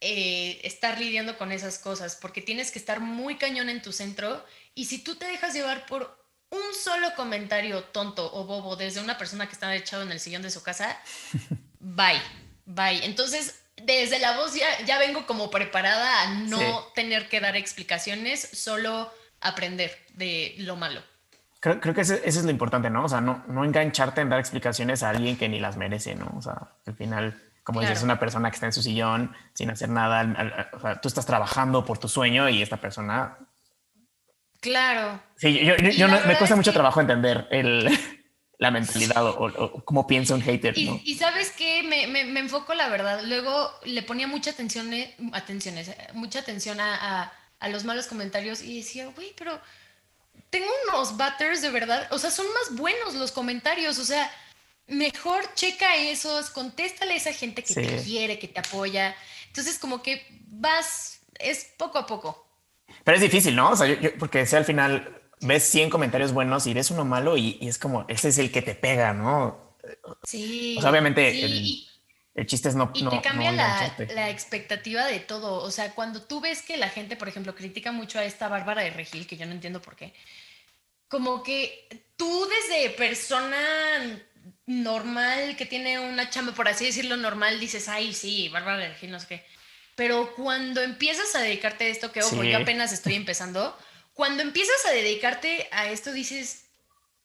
eh, 0.00 0.60
estar 0.62 1.00
lidiando 1.00 1.36
con 1.36 1.50
esas 1.50 1.80
cosas, 1.80 2.14
porque 2.14 2.40
tienes 2.40 2.70
que 2.70 2.78
estar 2.78 3.00
muy 3.00 3.38
cañón 3.38 3.70
en 3.70 3.82
tu 3.82 3.90
centro 3.92 4.46
y 4.76 4.84
si 4.84 5.02
tú 5.02 5.16
te 5.16 5.26
dejas 5.26 5.52
llevar 5.52 5.84
por 5.86 6.16
un 6.50 6.74
solo 6.80 7.12
comentario 7.16 7.82
tonto 7.82 8.32
o 8.32 8.44
bobo 8.44 8.76
desde 8.76 9.00
una 9.00 9.18
persona 9.18 9.48
que 9.48 9.54
está 9.54 9.74
echado 9.74 10.04
en 10.04 10.12
el 10.12 10.20
sillón 10.20 10.42
de 10.42 10.52
su 10.52 10.62
casa, 10.62 10.96
bye 11.80 12.49
Bye. 12.70 13.04
Entonces, 13.04 13.60
desde 13.76 14.18
la 14.20 14.36
voz 14.36 14.54
ya, 14.54 14.98
vengo 14.98 15.26
como 15.26 15.50
preparada 15.50 16.22
a 16.22 16.34
no 16.34 16.84
tener 16.94 17.28
que 17.28 17.40
dar 17.40 17.56
explicaciones, 17.56 18.48
solo 18.52 19.12
aprender 19.40 19.96
de 20.14 20.54
lo 20.58 20.76
malo. 20.76 21.02
Creo, 21.58 21.80
que 21.80 22.00
eso, 22.00 22.14
es 22.14 22.42
lo 22.42 22.50
importante, 22.50 22.88
¿no? 22.88 23.04
O 23.04 23.08
sea, 23.08 23.20
no, 23.20 23.44
no 23.48 23.64
engancharte 23.64 24.20
en 24.20 24.30
dar 24.30 24.38
explicaciones 24.38 25.02
a 25.02 25.10
alguien 25.10 25.36
que 25.36 25.48
ni 25.48 25.60
las 25.60 25.76
merece, 25.76 26.14
¿no? 26.14 26.32
O 26.36 26.40
sea, 26.40 26.68
al 26.86 26.94
final, 26.94 27.38
como 27.64 27.80
dices, 27.80 28.02
una 28.02 28.18
persona 28.18 28.50
que 28.50 28.54
está 28.54 28.66
en 28.66 28.72
su 28.72 28.82
sillón 28.82 29.34
sin 29.52 29.70
hacer 29.70 29.88
nada, 29.88 30.70
o 30.72 30.80
sea, 30.80 31.00
tú 31.00 31.08
estás 31.08 31.26
trabajando 31.26 31.84
por 31.84 31.98
tu 31.98 32.08
sueño 32.08 32.48
y 32.48 32.62
esta 32.62 32.78
persona... 32.78 33.36
Claro. 34.60 35.20
Sí, 35.36 35.60
yo, 35.96 36.08
me 36.08 36.38
cuesta 36.38 36.54
mucho 36.54 36.72
trabajo 36.72 37.00
entender 37.00 37.48
el, 37.50 37.90
la 38.60 38.70
mentalidad 38.70 39.24
o, 39.26 39.82
cómo 39.86 40.06
piensa 40.06 40.34
un 40.34 40.42
hater. 40.42 40.76
Y, 40.76 41.00
y 41.02 41.14
sabes 41.14 41.50
que 41.50 41.82
me, 41.82 42.06
me, 42.06 42.40
enfoco 42.40 42.74
la 42.74 42.90
verdad. 42.90 43.22
Luego 43.24 43.72
le 43.84 44.02
ponía 44.02 44.26
mucha 44.26 44.50
atención, 44.50 44.92
eh, 44.92 45.16
atenciones, 45.32 45.90
mucha 46.12 46.40
atención 46.40 46.78
a, 46.78 47.32
a, 47.58 47.68
los 47.70 47.84
malos 47.84 48.06
comentarios 48.06 48.60
y 48.62 48.76
decía, 48.76 49.06
güey, 49.16 49.32
pero 49.34 49.58
tengo 50.50 50.68
unos 50.88 51.16
batters 51.16 51.62
de 51.62 51.70
verdad. 51.70 52.06
O 52.10 52.18
sea, 52.18 52.30
son 52.30 52.44
más 52.52 52.76
buenos 52.76 53.14
los 53.14 53.32
comentarios. 53.32 53.98
O 53.98 54.04
sea, 54.04 54.30
mejor 54.86 55.42
checa 55.54 55.96
esos, 55.96 56.50
contéstale 56.50 57.14
a 57.14 57.16
esa 57.16 57.32
gente 57.32 57.64
que 57.64 57.72
te 57.72 58.02
quiere, 58.02 58.38
que 58.38 58.48
te 58.48 58.60
apoya. 58.60 59.16
Entonces, 59.46 59.78
como 59.78 60.02
que 60.02 60.26
vas, 60.48 61.20
es 61.38 61.66
poco 61.78 61.96
a 61.96 62.06
poco. 62.06 62.46
Pero 63.04 63.16
es 63.16 63.22
difícil, 63.22 63.56
¿no? 63.56 63.70
O 63.70 63.76
sea, 63.76 63.86
yo, 63.86 64.18
porque 64.18 64.44
sea 64.44 64.58
al 64.58 64.66
final 64.66 65.19
ves 65.40 65.64
100 65.64 65.90
comentarios 65.90 66.32
buenos 66.32 66.66
y 66.66 66.74
ves 66.74 66.90
uno 66.90 67.04
malo 67.04 67.36
y, 67.36 67.58
es 67.60 67.78
como, 67.78 68.04
ese 68.08 68.28
es 68.28 68.38
el 68.38 68.50
que 68.50 68.62
te 68.62 68.74
pega, 68.74 69.12
¿no? 69.12 69.76
Sí. 70.22 70.76
O 70.78 70.80
sea, 70.80 70.90
obviamente 70.90 71.44
el, 71.44 72.46
chiste 72.46 72.68
es 72.68 72.74
no... 72.74 72.90
Y 72.94 73.06
te 73.06 73.20
cambia 73.20 73.52
la, 73.52 73.94
la, 74.14 74.30
expectativa 74.30 75.06
de 75.06 75.20
todo. 75.20 75.62
O 75.62 75.70
sea, 75.70 75.94
cuando 75.94 76.22
tú 76.22 76.40
ves 76.40 76.62
que 76.62 76.76
la 76.76 76.88
gente, 76.88 77.16
por 77.16 77.28
ejemplo, 77.28 77.54
critica 77.54 77.92
mucho 77.92 78.18
a 78.18 78.24
esta 78.24 78.48
Bárbara 78.48 78.82
de 78.82 78.90
Regil, 78.90 79.26
que 79.26 79.36
yo 79.36 79.46
no 79.46 79.52
entiendo 79.52 79.82
por 79.82 79.96
qué, 79.96 80.14
como 81.08 81.42
que 81.42 81.88
tú 82.16 82.46
desde 82.46 82.90
persona 82.90 83.58
normal, 84.66 85.56
que 85.56 85.66
tiene 85.66 85.98
una 85.98 86.30
chamba, 86.30 86.52
por 86.52 86.68
así 86.68 86.86
decirlo, 86.86 87.16
normal, 87.16 87.58
dices, 87.58 87.88
ay, 87.88 88.14
sí, 88.14 88.48
Bárbara 88.48 88.78
de 88.78 88.88
Regil, 88.90 89.10
no 89.10 89.20
sé 89.20 89.26
qué. 89.26 89.44
Pero 89.96 90.34
cuando 90.34 90.80
empiezas 90.80 91.34
a 91.34 91.40
dedicarte 91.40 91.84
a 91.84 91.88
esto, 91.88 92.12
que 92.12 92.22
ojo, 92.22 92.42
yo 92.44 92.58
apenas 92.58 92.92
estoy 92.92 93.14
empezando, 93.14 93.76
cuando 94.14 94.42
empiezas 94.42 94.84
a 94.86 94.92
dedicarte 94.92 95.68
a 95.72 95.88
esto, 95.88 96.12
dices, 96.12 96.70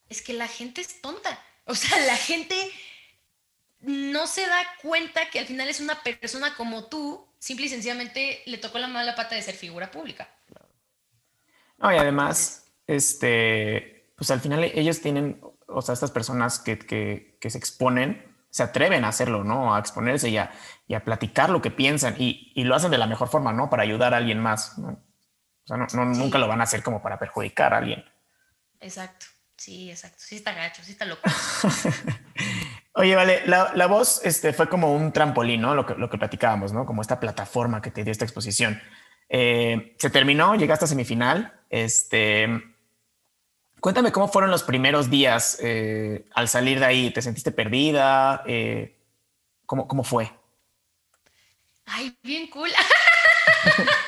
es 0.09 0.21
que 0.21 0.33
la 0.33 0.47
gente 0.47 0.81
es 0.81 1.01
tonta. 1.01 1.43
O 1.65 1.75
sea, 1.75 1.97
la 2.05 2.15
gente 2.15 2.55
no 3.81 4.27
se 4.27 4.41
da 4.47 4.61
cuenta 4.81 5.29
que 5.29 5.39
al 5.39 5.45
final 5.45 5.67
es 5.69 5.79
una 5.79 6.01
persona 6.01 6.55
como 6.55 6.85
tú, 6.85 7.27
simple 7.39 7.67
y 7.67 7.69
sencillamente 7.69 8.41
le 8.45 8.57
tocó 8.57 8.79
la 8.79 8.87
mala 8.87 9.15
pata 9.15 9.35
de 9.35 9.41
ser 9.41 9.55
figura 9.55 9.91
pública. 9.91 10.29
No, 11.77 11.93
y 11.93 11.97
además, 11.97 12.71
este, 12.87 14.11
pues 14.15 14.31
al 14.31 14.39
final 14.39 14.63
ellos 14.63 15.01
tienen, 15.01 15.41
o 15.67 15.81
sea, 15.81 15.93
estas 15.93 16.11
personas 16.11 16.59
que, 16.59 16.79
que, 16.79 17.49
se 17.49 17.57
exponen, 17.57 18.33
se 18.49 18.63
atreven 18.63 19.03
a 19.03 19.09
hacerlo, 19.09 19.43
¿no? 19.43 19.75
A 19.75 19.79
exponerse 19.79 20.29
y 20.29 20.37
a, 20.37 20.51
y 20.87 20.93
a 20.93 21.03
platicar 21.03 21.49
lo 21.49 21.61
que 21.61 21.71
piensan 21.71 22.15
y, 22.17 22.53
y, 22.55 22.63
lo 22.63 22.75
hacen 22.75 22.91
de 22.91 22.97
la 22.97 23.07
mejor 23.07 23.27
forma, 23.27 23.51
¿no? 23.51 23.69
Para 23.69 23.83
ayudar 23.83 24.13
a 24.13 24.17
alguien 24.17 24.39
más, 24.39 24.77
¿no? 24.77 25.04
O 25.65 25.67
sea, 25.67 25.77
no, 25.77 26.05
nunca 26.05 26.37
lo 26.37 26.47
van 26.47 26.61
a 26.61 26.65
hacer 26.65 26.83
como 26.83 27.01
para 27.01 27.17
perjudicar 27.17 27.73
a 27.73 27.77
alguien. 27.77 28.05
Exacto, 28.79 29.25
sí, 29.57 29.89
exacto. 29.89 30.17
Sí 30.19 30.35
está 30.35 30.53
gacho, 30.53 30.83
sí 30.83 30.91
está 30.91 31.05
loco. 31.05 31.21
Oye, 32.93 33.15
vale, 33.15 33.41
la, 33.45 33.87
voz 33.87 34.21
este, 34.23 34.53
fue 34.53 34.69
como 34.69 34.93
un 34.93 35.11
trampolín, 35.11 35.61
¿no? 35.61 35.75
Lo 35.75 35.85
que, 35.85 35.95
lo 35.95 36.09
que 36.09 36.17
platicábamos, 36.17 36.71
¿no? 36.71 36.85
Como 36.85 37.01
esta 37.01 37.19
plataforma 37.19 37.81
que 37.81 37.91
te 37.91 38.03
dio 38.03 38.11
esta 38.11 38.25
exposición. 38.25 38.81
Eh, 39.27 39.95
se 39.97 40.09
terminó, 40.09 40.55
llegaste 40.55 40.85
a 40.85 40.87
semifinal. 40.87 41.51
Este, 41.69 42.47
cuéntame 43.81 44.11
cómo 44.11 44.27
fueron 44.27 44.51
los 44.51 44.63
primeros 44.63 45.09
días 45.09 45.57
eh, 45.61 46.25
al 46.35 46.47
salir 46.47 46.79
de 46.79 46.85
ahí. 46.85 47.11
¿Te 47.11 47.21
sentiste 47.21 47.51
perdida? 47.51 48.43
Eh, 48.45 48.97
¿cómo, 49.65 49.87
¿Cómo 49.87 50.03
fue? 50.03 50.31
Ay, 51.87 52.17
bien 52.23 52.47
cool. 52.47 52.69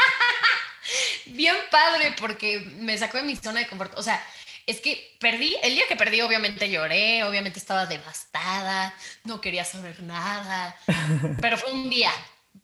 bien 1.37 1.55
padre 1.71 2.13
porque 2.19 2.59
me 2.79 2.97
sacó 2.97 3.17
de 3.17 3.23
mi 3.23 3.35
zona 3.35 3.61
de 3.61 3.67
confort. 3.67 3.97
O 3.97 4.03
sea, 4.03 4.21
es 4.65 4.81
que 4.81 5.15
perdí, 5.19 5.55
el 5.63 5.75
día 5.75 5.87
que 5.87 5.95
perdí 5.95 6.19
obviamente 6.19 6.69
lloré, 6.69 7.23
obviamente 7.23 7.59
estaba 7.59 7.85
devastada, 7.85 8.93
no 9.23 9.39
quería 9.39 9.63
saber 9.63 10.03
nada, 10.03 10.77
pero 11.41 11.57
fue 11.57 11.71
un 11.71 11.89
día, 11.89 12.11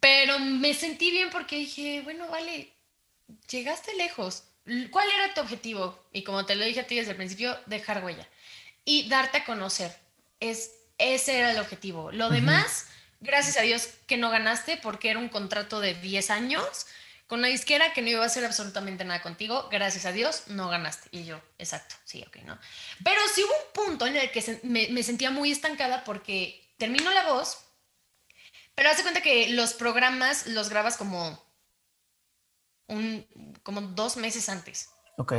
Pero 0.02 0.38
me 0.40 0.74
sentí 0.74 1.12
bien 1.12 1.30
porque 1.30 1.56
dije, 1.56 2.02
bueno, 2.04 2.28
vale, 2.28 2.74
llegaste 3.50 3.96
lejos. 3.96 4.44
¿Cuál 4.92 5.08
era 5.12 5.34
tu 5.34 5.42
objetivo? 5.42 6.08
Y 6.12 6.24
como 6.24 6.46
te 6.46 6.56
lo 6.56 6.66
dije 6.66 6.82
a 6.82 6.88
ti 6.88 6.96
desde 6.96 7.12
el 7.12 7.18
principio, 7.18 7.58
dejar 7.68 8.04
huella 8.04 8.28
y 8.86 9.08
darte 9.08 9.40
a 9.40 9.46
conocer. 9.46 9.96
Es, 10.40 10.72
ese 10.98 11.38
era 11.40 11.52
el 11.52 11.60
objetivo. 11.60 12.12
Lo 12.12 12.30
demás, 12.30 12.88
gracias 13.22 13.58
a 13.58 13.62
Dios 13.62 13.90
que 14.08 14.18
no 14.18 14.30
ganaste 14.30 14.78
porque 14.78 15.10
era 15.10 15.20
un 15.20 15.30
contrato 15.30 15.80
de 15.80 15.94
10 15.94 16.30
años 16.32 16.86
con 17.28 17.40
una 17.40 17.48
disquera 17.48 17.94
que 17.94 18.02
no 18.02 18.10
iba 18.10 18.24
a 18.24 18.28
hacer 18.28 18.46
absolutamente 18.46 19.06
nada 19.06 19.22
contigo. 19.22 19.68
Gracias 19.72 20.06
a 20.06 20.12
Dios 20.12 20.44
no 20.48 20.70
ganaste. 20.70 21.10
Y 21.12 21.26
yo, 21.26 21.42
exacto, 21.58 21.96
sí, 22.06 22.24
ok, 22.28 22.38
¿no? 22.46 22.58
Pero 23.04 23.20
sí 23.34 23.44
hubo 23.44 23.54
un 23.54 23.74
punto 23.88 24.06
en 24.06 24.16
el 24.18 24.32
que 24.32 24.60
me, 24.64 24.88
me 24.90 25.04
sentía 25.04 25.32
muy 25.32 25.52
estancada 25.52 26.04
porque 26.04 26.74
terminó 26.78 27.12
la 27.12 27.28
voz 27.28 27.64
pero 28.76 28.90
haz 28.90 29.02
cuenta 29.02 29.22
que 29.22 29.50
los 29.50 29.74
programas 29.74 30.48
los 30.48 30.70
grabas 30.70 30.98
como 30.98 31.42
un 32.88 33.26
como 33.64 33.82
dos 33.82 34.18
meses 34.18 34.50
antes. 34.50 34.90
Ok. 35.18 35.34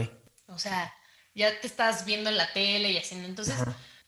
O 0.47 0.59
sea, 0.59 0.95
ya 1.35 1.61
te 1.61 1.67
estás 1.67 2.05
viendo 2.05 2.31
en 2.31 2.37
la 2.37 2.53
tele 2.53 2.91
y 2.91 2.99
haciendo. 2.99 3.29
Entonces, 3.29 3.57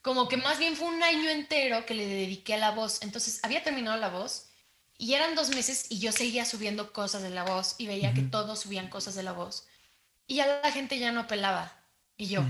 como 0.01 0.29
que 0.29 0.37
más 0.37 0.59
bien 0.59 0.77
fue 0.77 0.89
un 0.89 1.03
año 1.03 1.29
entero 1.31 1.85
que 1.87 1.95
le 1.95 2.07
dediqué 2.07 2.55
a 2.55 2.59
la 2.59 2.71
voz. 2.71 3.03
Entonces, 3.03 3.41
había 3.43 3.65
terminado 3.65 3.97
la 3.97 4.09
voz 4.09 4.49
y 4.99 5.15
eran 5.15 5.35
dos 5.35 5.51
meses 5.51 5.87
y 5.91 5.99
yo 5.99 6.13
seguía 6.13 6.45
subiendo 6.45 6.93
cosas 6.93 7.23
de 7.23 7.31
la 7.31 7.45
voz 7.45 7.75
y 7.79 7.87
veía 7.87 8.15
que 8.15 8.23
todos 8.23 8.61
subían 8.61 8.89
cosas 8.89 9.15
de 9.15 9.23
la 9.23 9.33
voz. 9.33 9.67
Y 10.27 10.37
ya 10.37 10.61
la 10.63 10.73
gente 10.73 10.99
ya 10.99 11.13
no 11.13 11.21
apelaba. 11.21 11.73
Y 12.17 12.27
yo, 12.27 12.43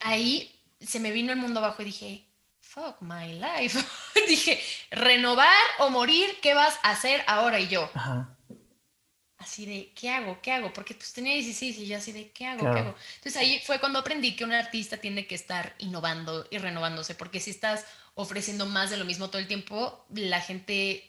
ahí 0.00 0.60
se 0.80 1.00
me 1.00 1.12
vino 1.12 1.32
el 1.32 1.38
mundo 1.38 1.60
abajo 1.60 1.82
y 1.82 1.86
dije, 1.86 2.26
fuck 2.60 3.00
my 3.00 3.34
life. 3.34 3.78
Dije, 4.28 4.62
renovar 4.90 5.48
o 5.78 5.90
morir, 5.90 6.38
¿qué 6.40 6.54
vas 6.54 6.78
a 6.82 6.90
hacer 6.90 7.22
ahora? 7.26 7.58
Y 7.58 7.68
yo, 7.68 7.90
así 9.38 9.66
de, 9.66 9.92
¿qué 9.94 10.10
hago? 10.10 10.40
¿Qué 10.40 10.52
hago? 10.52 10.72
Porque 10.72 10.94
pues 10.94 11.12
tenía 11.12 11.34
16 11.34 11.78
y 11.78 11.86
yo 11.86 11.96
así 11.96 12.12
de, 12.12 12.30
¿qué 12.30 12.46
hago? 12.46 12.70
¿Qué 12.72 12.78
hago? 12.80 12.94
Entonces 13.16 13.36
ahí 13.36 13.60
fue 13.64 13.80
cuando 13.80 13.98
aprendí 13.98 14.36
que 14.36 14.44
un 14.44 14.52
artista 14.52 14.98
tiene 14.98 15.26
que 15.26 15.34
estar 15.34 15.74
innovando 15.78 16.46
y 16.50 16.58
renovándose, 16.58 17.14
porque 17.14 17.40
si 17.40 17.50
estás 17.50 17.86
ofreciendo 18.14 18.66
más 18.66 18.90
de 18.90 18.98
lo 18.98 19.04
mismo 19.04 19.28
todo 19.28 19.38
el 19.38 19.48
tiempo, 19.48 20.04
la 20.10 20.40
gente... 20.40 21.06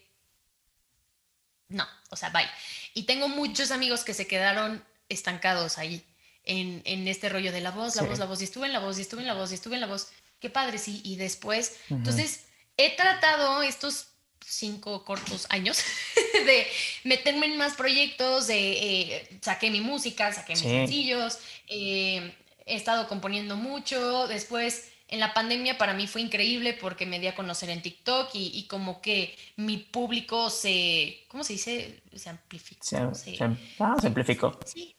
No, 1.71 1.87
o 2.09 2.15
sea, 2.15 2.29
bye. 2.29 2.49
Y 2.93 3.03
tengo 3.03 3.27
muchos 3.27 3.71
amigos 3.71 4.03
que 4.03 4.13
se 4.13 4.27
quedaron 4.27 4.83
estancados 5.09 5.77
ahí. 5.77 6.05
En, 6.43 6.81
en, 6.85 7.07
este 7.07 7.29
rollo 7.29 7.51
de 7.51 7.61
la 7.61 7.69
voz, 7.69 7.95
la 7.95 8.01
voz, 8.01 8.17
la 8.17 8.25
voz, 8.25 8.41
y 8.41 8.45
estuve 8.45 8.65
en 8.65 8.73
la 8.73 8.79
voz, 8.79 8.97
y 8.97 9.01
estuve 9.01 9.21
en 9.21 9.27
la 9.27 9.35
voz, 9.35 9.51
y 9.51 9.55
estuve 9.55 9.75
en 9.75 9.81
la 9.81 9.85
voz 9.85 10.07
qué 10.41 10.49
padre, 10.49 10.79
sí, 10.79 11.01
y 11.05 11.15
después, 11.15 11.77
entonces, 11.89 12.45
he 12.75 12.95
tratado 12.95 13.61
estos 13.61 14.07
cinco 14.43 15.05
cortos 15.05 15.45
años 15.49 15.77
de 16.33 16.67
meterme 17.03 17.45
en 17.45 17.57
más 17.57 17.75
proyectos, 17.75 18.47
de 18.47 18.71
eh, 18.71 19.39
saqué 19.41 19.69
mi 19.69 19.81
música, 19.81 20.33
saqué 20.33 20.53
mis 20.53 20.61
sencillos, 20.61 21.37
eh, 21.67 22.35
he 22.65 22.75
estado 22.75 23.07
componiendo 23.07 23.55
mucho, 23.55 24.27
después 24.27 24.90
en 25.11 25.19
la 25.19 25.33
pandemia 25.33 25.77
para 25.77 25.93
mí 25.93 26.07
fue 26.07 26.21
increíble 26.21 26.73
porque 26.73 27.05
me 27.05 27.19
di 27.19 27.27
a 27.27 27.35
conocer 27.35 27.69
en 27.69 27.81
TikTok 27.81 28.29
y, 28.33 28.65
como 28.67 29.01
que 29.01 29.37
mi 29.57 29.77
público 29.77 30.49
se, 30.49 31.25
¿cómo 31.27 31.43
se 31.43 31.53
dice? 31.53 32.01
Se 32.15 32.29
amplificó. 32.29 33.13
Se, 33.13 33.37
ah, 33.79 33.95
se 33.99 34.07
amplificó. 34.07 34.57
Sí, 34.65 34.95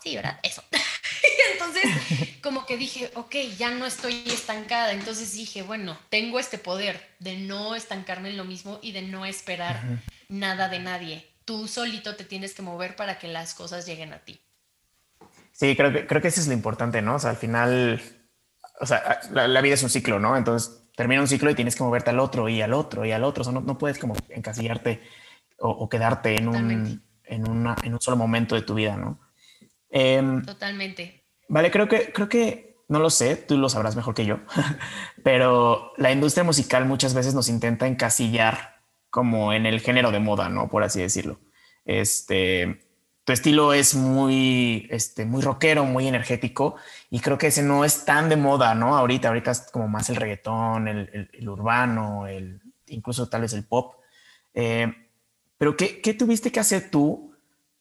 sí, 0.00 0.14
¿verdad? 0.14 0.38
Eso. 0.44 0.62
entonces, 1.52 1.82
como 2.40 2.66
que 2.66 2.76
dije, 2.76 3.10
ok, 3.14 3.34
ya 3.58 3.70
no 3.70 3.84
estoy 3.84 4.22
estancada. 4.26 4.92
Entonces 4.92 5.34
dije, 5.34 5.62
bueno, 5.62 5.98
tengo 6.08 6.38
este 6.38 6.58
poder 6.58 7.16
de 7.18 7.36
no 7.36 7.74
estancarme 7.74 8.30
en 8.30 8.36
lo 8.36 8.44
mismo 8.44 8.78
y 8.80 8.92
de 8.92 9.02
no 9.02 9.26
esperar 9.26 9.82
nada 10.28 10.68
de 10.68 10.78
nadie. 10.78 11.28
Tú 11.44 11.66
solito 11.66 12.14
te 12.14 12.22
tienes 12.22 12.54
que 12.54 12.62
mover 12.62 12.94
para 12.94 13.18
que 13.18 13.26
las 13.26 13.54
cosas 13.54 13.86
lleguen 13.86 14.12
a 14.12 14.20
ti. 14.20 14.40
Sí, 15.50 15.74
creo 15.74 15.92
que, 15.92 16.06
creo 16.06 16.22
que 16.22 16.28
eso 16.28 16.40
es 16.40 16.46
lo 16.46 16.52
importante, 16.52 17.02
¿no? 17.02 17.16
O 17.16 17.18
sea, 17.18 17.30
al 17.30 17.36
final, 17.36 18.00
o 18.80 18.86
sea, 18.86 19.20
la, 19.32 19.60
vida 19.60 19.74
es 19.74 19.82
un 19.82 19.90
ciclo, 19.90 20.18
¿no? 20.18 20.36
Entonces 20.36 20.84
termina 20.96 21.20
un 21.20 21.28
ciclo 21.28 21.50
y 21.50 21.54
tienes 21.54 21.76
que 21.76 21.82
moverte 21.82 22.10
al 22.10 22.20
otro 22.20 22.48
y 22.48 22.60
al 22.62 22.72
otro 22.72 23.04
y 23.04 23.12
al 23.12 23.24
otro. 23.24 23.42
O 23.42 23.44
sea, 23.44 23.52
no, 23.52 23.60
no 23.60 23.78
puedes 23.78 23.98
como 23.98 24.14
encasillarte 24.28 25.00
o, 25.58 25.88
quedarte 25.88 26.36
en 26.36 26.48
un, 26.48 27.02
en, 27.24 27.48
una, 27.48 27.76
en 27.82 27.94
un 27.94 28.00
solo 28.00 28.16
momento 28.16 28.54
de 28.54 28.62
tu 28.62 28.74
vida, 28.74 28.96
¿no? 28.96 29.18
Em, 29.90 30.44
Totalmente. 30.44 31.24
Vale, 31.48 31.70
creo 31.70 31.88
que, 31.88 32.12
creo 32.12 32.28
que, 32.28 32.76
no 32.88 33.00
lo 33.00 33.10
sé, 33.10 33.36
tú 33.36 33.58
lo 33.58 33.68
sabrás 33.68 33.96
mejor 33.96 34.14
que 34.14 34.26
yo, 34.26 34.38
pero 35.24 35.92
la 35.96 36.12
industria 36.12 36.44
musical 36.44 36.84
muchas 36.84 37.14
veces 37.14 37.34
nos 37.34 37.48
intenta 37.48 37.86
encasillar 37.86 38.80
como 39.10 39.52
en 39.52 39.66
el 39.66 39.80
género 39.80 40.12
de 40.12 40.20
moda, 40.20 40.48
¿no? 40.48 40.68
Por 40.68 40.84
así 40.84 41.00
decirlo. 41.00 41.40
Este, 41.84 42.87
tu 43.28 43.32
estilo 43.32 43.74
es 43.74 43.94
muy, 43.94 44.88
este, 44.88 45.26
muy 45.26 45.42
rockero, 45.42 45.84
muy 45.84 46.08
energético 46.08 46.76
y 47.10 47.20
creo 47.20 47.36
que 47.36 47.48
ese 47.48 47.62
no 47.62 47.84
es 47.84 48.06
tan 48.06 48.30
de 48.30 48.36
moda, 48.36 48.74
¿no? 48.74 48.96
Ahorita, 48.96 49.28
ahorita 49.28 49.50
es 49.50 49.60
como 49.70 49.86
más 49.86 50.08
el 50.08 50.16
reggaetón, 50.16 50.88
el, 50.88 51.46
urbano, 51.46 52.26
el, 52.26 52.62
incluso 52.86 53.28
tal 53.28 53.42
vez 53.42 53.52
el 53.52 53.66
pop. 53.66 53.96
Eh, 54.54 54.90
pero 55.58 55.76
¿qué, 55.76 56.00
¿qué, 56.00 56.14
tuviste 56.14 56.50
que 56.50 56.58
hacer 56.58 56.90
tú 56.90 57.34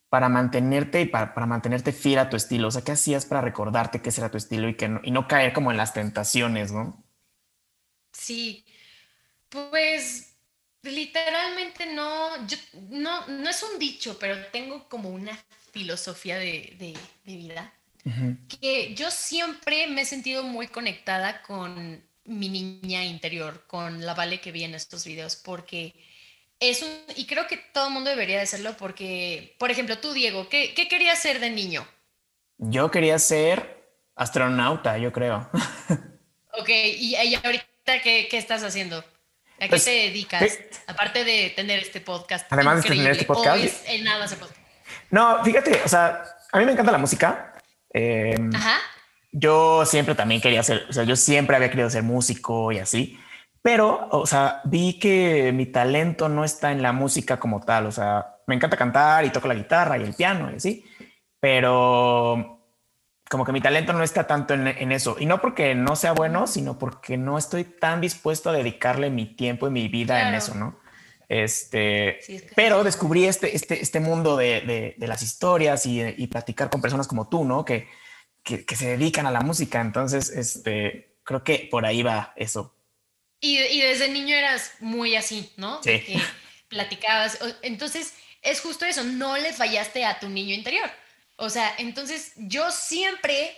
para 0.10 0.27
mantenerte 0.27 0.99
y 0.99 1.05
para, 1.05 1.31
mantenerte 1.45 1.93
fiel 1.93 2.19
a 2.19 2.29
tu 2.29 2.36
estilo? 2.36 2.67
O 2.67 2.71
sea, 2.71 2.83
¿qué 2.83 2.91
hacías 2.91 3.25
para 3.25 3.39
recordarte 3.39 4.01
que 4.01 4.10
ese 4.10 4.19
era 4.19 4.29
tu 4.29 4.38
estilo 4.38 4.67
y, 4.67 4.75
que 4.75 4.89
no, 4.89 4.99
y 5.01 5.12
no 5.12 5.29
caer 5.29 5.53
como 5.53 5.71
en 5.71 5.77
las 5.77 5.93
tentaciones, 5.93 6.73
no? 6.73 7.05
Sí, 8.12 8.65
pues 9.47 10.27
literalmente 10.91 11.86
no, 11.86 12.47
yo, 12.47 12.58
no, 12.89 13.28
no 13.28 13.50
es 13.50 13.63
un 13.63 13.80
dicho, 13.80 14.17
pero 14.19 14.36
tengo 14.47 14.88
como 14.89 15.10
una 15.10 15.38
filosofía 15.71 16.38
de, 16.38 16.76
de, 16.80 17.36
vida, 17.36 17.73
que 18.62 18.95
yo 18.95 19.12
siempre 19.12 19.88
me 19.88 20.02
he 20.02 20.06
sentido 20.06 20.43
muy 20.43 20.67
conectada 20.67 21.41
con 21.41 22.02
mi 22.23 22.50
niña 22.50 23.04
interior, 23.04 23.65
con 23.67 24.06
la 24.06 24.13
Vale 24.13 24.39
que 24.39 24.52
vi 24.52 24.63
en 24.63 24.76
estos 24.76 25.06
videos, 25.06 25.36
porque 25.36 25.93
es 26.60 26.82
un, 26.82 26.89
y 27.15 27.26
creo 27.26 27.47
que 27.47 27.58
todo 27.58 27.88
el 27.88 27.93
mundo 27.93 28.10
debería 28.10 28.38
de 28.38 28.43
hacerlo 28.43 28.76
porque, 28.78 29.56
por 29.60 29.71
ejemplo, 29.71 29.97
tú, 30.00 30.13
Diego, 30.13 30.50
¿qué, 30.50 30.73
qué 30.73 30.88
querías 30.88 31.19
ser 31.19 31.39
de 31.39 31.50
niño? 31.50 31.88
Yo 32.58 32.89
quería 32.89 33.19
ser 33.19 33.78
astronauta, 34.15 34.97
yo 34.97 35.12
creo. 35.12 35.50
Ok, 36.60 36.69
¿y, 36.69 37.13
ahorita 37.36 38.02
qué, 38.02 38.28
qué, 38.32 38.38
estás 38.38 38.63
haciendo? 38.63 39.04
¿A 39.58 39.62
qué 39.62 39.70
pues, 39.70 39.86
te 39.86 39.91
dedicas? 39.91 40.60
Aparte 40.86 41.24
de 41.24 41.52
tener 41.56 41.80
este 41.80 42.00
podcast. 42.00 42.46
Además 42.52 42.84
de 42.84 42.89
tener 42.89 43.12
este 43.12 43.26
podcast. 43.26 43.88
nada? 44.04 44.28
No, 45.10 45.43
fíjate, 45.43 45.82
o 45.84 45.88
sea, 45.88 46.24
a 46.52 46.60
mí 46.60 46.65
me 46.65 46.74
encanta 46.74 46.91
la 46.91 46.98
música. 46.98 47.56
Em, 47.89 48.54
Ajá. 48.54 48.78
Yo 49.32 49.86
siempre 49.86 50.15
también 50.15 50.41
quería 50.41 50.63
ser, 50.63 50.86
o 50.89 50.93
sea, 50.93 51.04
yo 51.04 51.15
siempre 51.15 51.56
había 51.56 51.70
querido 51.70 51.89
ser 51.89 52.04
músico 52.04 52.72
y 52.72 52.80
así. 52.80 53.20
Pero, 53.62 54.08
o 54.12 54.26
sea, 54.26 54.62
vi 54.63 55.00
que 55.00 55.52
mi 55.54 55.65
talento 55.65 56.30
no 56.30 56.46
está 56.46 56.72
en 56.72 56.82
la 56.82 56.93
música 56.93 57.38
como 57.38 57.60
tal. 57.62 57.88
O 57.88 57.91
sea, 57.91 58.38
me 58.46 58.56
encanta 58.56 58.78
cantar 58.78 59.26
y 59.26 59.30
toco 59.30 59.48
la 59.48 59.56
guitarra 59.56 59.98
y 59.98 60.04
el 60.04 60.13
piano 60.13 60.52
y 60.52 60.56
así, 60.56 60.86
pero 61.39 62.57
como 63.30 63.46
que 63.46 63.52
mi 63.52 63.62
talento 63.62 63.94
no 63.94 64.04
está 64.04 64.26
tanto 64.26 64.54
en, 64.54 64.92
eso. 64.92 65.18
Y 65.20 65.26
no 65.26 65.42
porque 65.42 65.76
no 65.76 65.96
sea 65.96 66.13
bueno, 66.13 66.48
sino 66.48 66.80
porque 66.80 67.18
no 67.18 67.38
estoy 67.38 67.63
tan 67.63 68.02
dispuesto 68.02 68.50
a 68.50 68.54
dedicarle 68.54 69.10
mi 69.10 69.26
tiempo 69.26 69.68
y 69.68 69.72
mi 69.72 69.88
vida 69.88 70.30
en 70.30 70.36
eso, 70.36 70.56
¿no? 70.56 70.80
Este, 71.30 72.20
pero 72.56 72.86
descubrí 72.86 73.26
este, 73.26 73.54
este, 73.54 73.82
este 73.82 74.00
mundo 74.00 74.38
de, 74.38 74.96
las 74.98 75.22
historias 75.22 75.86
y, 75.86 76.02
y, 76.02 76.28
platicar 76.28 76.70
con 76.70 76.82
personas 76.82 77.08
como 77.08 77.28
tú, 77.28 77.44
¿no? 77.44 77.66
Que, 77.66 77.88
que, 78.44 78.66
que, 78.66 78.76
se 78.78 78.88
dedican 78.88 79.26
a 79.26 79.32
la 79.32 79.42
música. 79.42 79.82
Entonces, 79.82 80.30
este, 80.30 81.18
creo 81.24 81.44
que 81.44 81.68
por 81.70 81.86
ahí 81.86 82.04
va 82.04 82.32
eso. 82.38 82.74
Y, 83.40 83.58
desde 83.82 84.10
niño 84.10 84.36
eras 84.36 84.72
muy 84.80 85.16
así, 85.16 85.52
¿no? 85.58 85.84
Sí. 85.84 86.00
Que 86.00 86.20
platicabas. 86.70 87.40
Entonces, 87.62 88.13
es 88.42 88.62
justo 88.62 88.86
eso, 88.86 89.04
no 89.04 89.38
le 89.38 89.54
fallaste 89.54 90.06
a 90.06 90.20
tu 90.20 90.30
niño 90.30 90.54
interior. 90.54 90.90
O 91.38 91.50
sea, 91.50 91.73
entonces 91.77 92.33
yo 92.35 92.69
siempre 92.71 93.56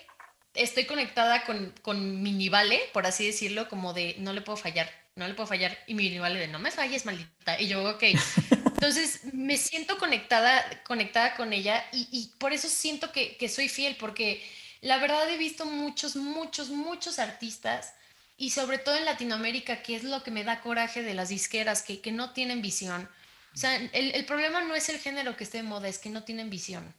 estoy 0.53 0.85
conectada 0.85 1.43
con, 1.45 1.73
con 1.81 2.21
mi 2.21 2.31
nivale, 2.31 2.79
por 2.93 3.05
así 3.07 3.25
decirlo, 3.25 3.67
como 3.69 3.93
de 3.93 4.15
no 4.19 4.33
le 4.33 4.41
puedo 4.41 4.57
fallar, 4.57 4.89
no 5.15 5.27
le 5.27 5.33
puedo 5.33 5.47
fallar. 5.47 5.77
Y 5.87 5.95
mi 5.95 6.09
nivale 6.09 6.39
de 6.39 6.47
no 6.47 6.59
me 6.59 6.71
falles, 6.71 7.05
maldita. 7.05 7.59
Y 7.59 7.67
yo, 7.67 7.83
ok. 7.89 8.03
Entonces 8.51 9.33
me 9.33 9.57
siento 9.57 9.97
conectada, 9.97 10.83
conectada 10.83 11.35
con 11.35 11.53
ella 11.53 11.85
y, 11.91 12.07
y 12.11 12.31
por 12.37 12.53
eso 12.53 12.69
siento 12.69 13.11
que, 13.11 13.37
que 13.37 13.49
soy 13.49 13.69
fiel, 13.69 13.95
porque 13.97 14.43
la 14.81 14.97
verdad 14.97 15.29
he 15.29 15.37
visto 15.37 15.65
muchos, 15.65 16.15
muchos, 16.15 16.69
muchos 16.69 17.19
artistas 17.19 17.93
y 18.37 18.51
sobre 18.51 18.77
todo 18.77 18.95
en 18.95 19.05
Latinoamérica, 19.05 19.83
que 19.83 19.95
es 19.95 20.03
lo 20.03 20.23
que 20.23 20.31
me 20.31 20.45
da 20.45 20.61
coraje 20.61 21.03
de 21.03 21.13
las 21.13 21.27
disqueras, 21.27 21.83
que, 21.83 21.99
que 21.99 22.13
no 22.13 22.31
tienen 22.31 22.61
visión. 22.61 23.09
O 23.53 23.57
sea, 23.57 23.75
el, 23.75 24.15
el, 24.15 24.25
problema 24.25 24.61
no 24.61 24.75
es 24.75 24.87
el 24.87 24.99
género 24.99 25.35
que 25.35 25.43
esté 25.43 25.57
de 25.57 25.63
moda, 25.63 25.89
es 25.89 25.97
que 25.97 26.09
no 26.09 26.23
tienen 26.23 26.49
visión. 26.49 26.95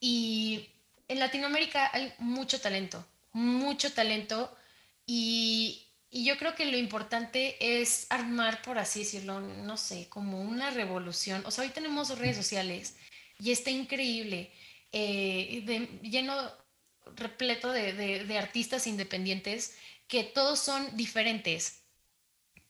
Y 0.00 0.68
en 1.08 1.18
Latinoamérica 1.18 1.90
hay 1.92 2.12
mucho 2.18 2.60
talento, 2.60 3.06
mucho 3.32 3.92
talento. 3.92 4.56
Y, 5.06 5.86
y, 6.10 6.24
yo 6.24 6.36
creo 6.36 6.54
que 6.54 6.66
lo 6.66 6.76
importante 6.76 7.56
es 7.80 8.06
armar, 8.10 8.62
por 8.62 8.78
así 8.78 9.00
decirlo, 9.00 9.40
no 9.40 9.76
sé, 9.76 10.08
como 10.08 10.42
una 10.42 10.70
revolución. 10.70 11.42
O 11.46 11.50
sea, 11.50 11.64
hoy 11.64 11.70
tenemos 11.70 12.18
redes 12.18 12.36
sociales 12.36 12.96
y 13.38 13.52
está 13.52 13.70
increíble, 13.70 14.52
eh, 14.92 15.98
lleno, 16.02 16.34
repleto 17.14 17.70
de, 17.70 17.92
de 17.92 18.38
artistas 18.38 18.86
independientes 18.86 19.76
que 20.08 20.24
todos 20.24 20.58
son 20.58 20.96
diferentes. 20.96 21.85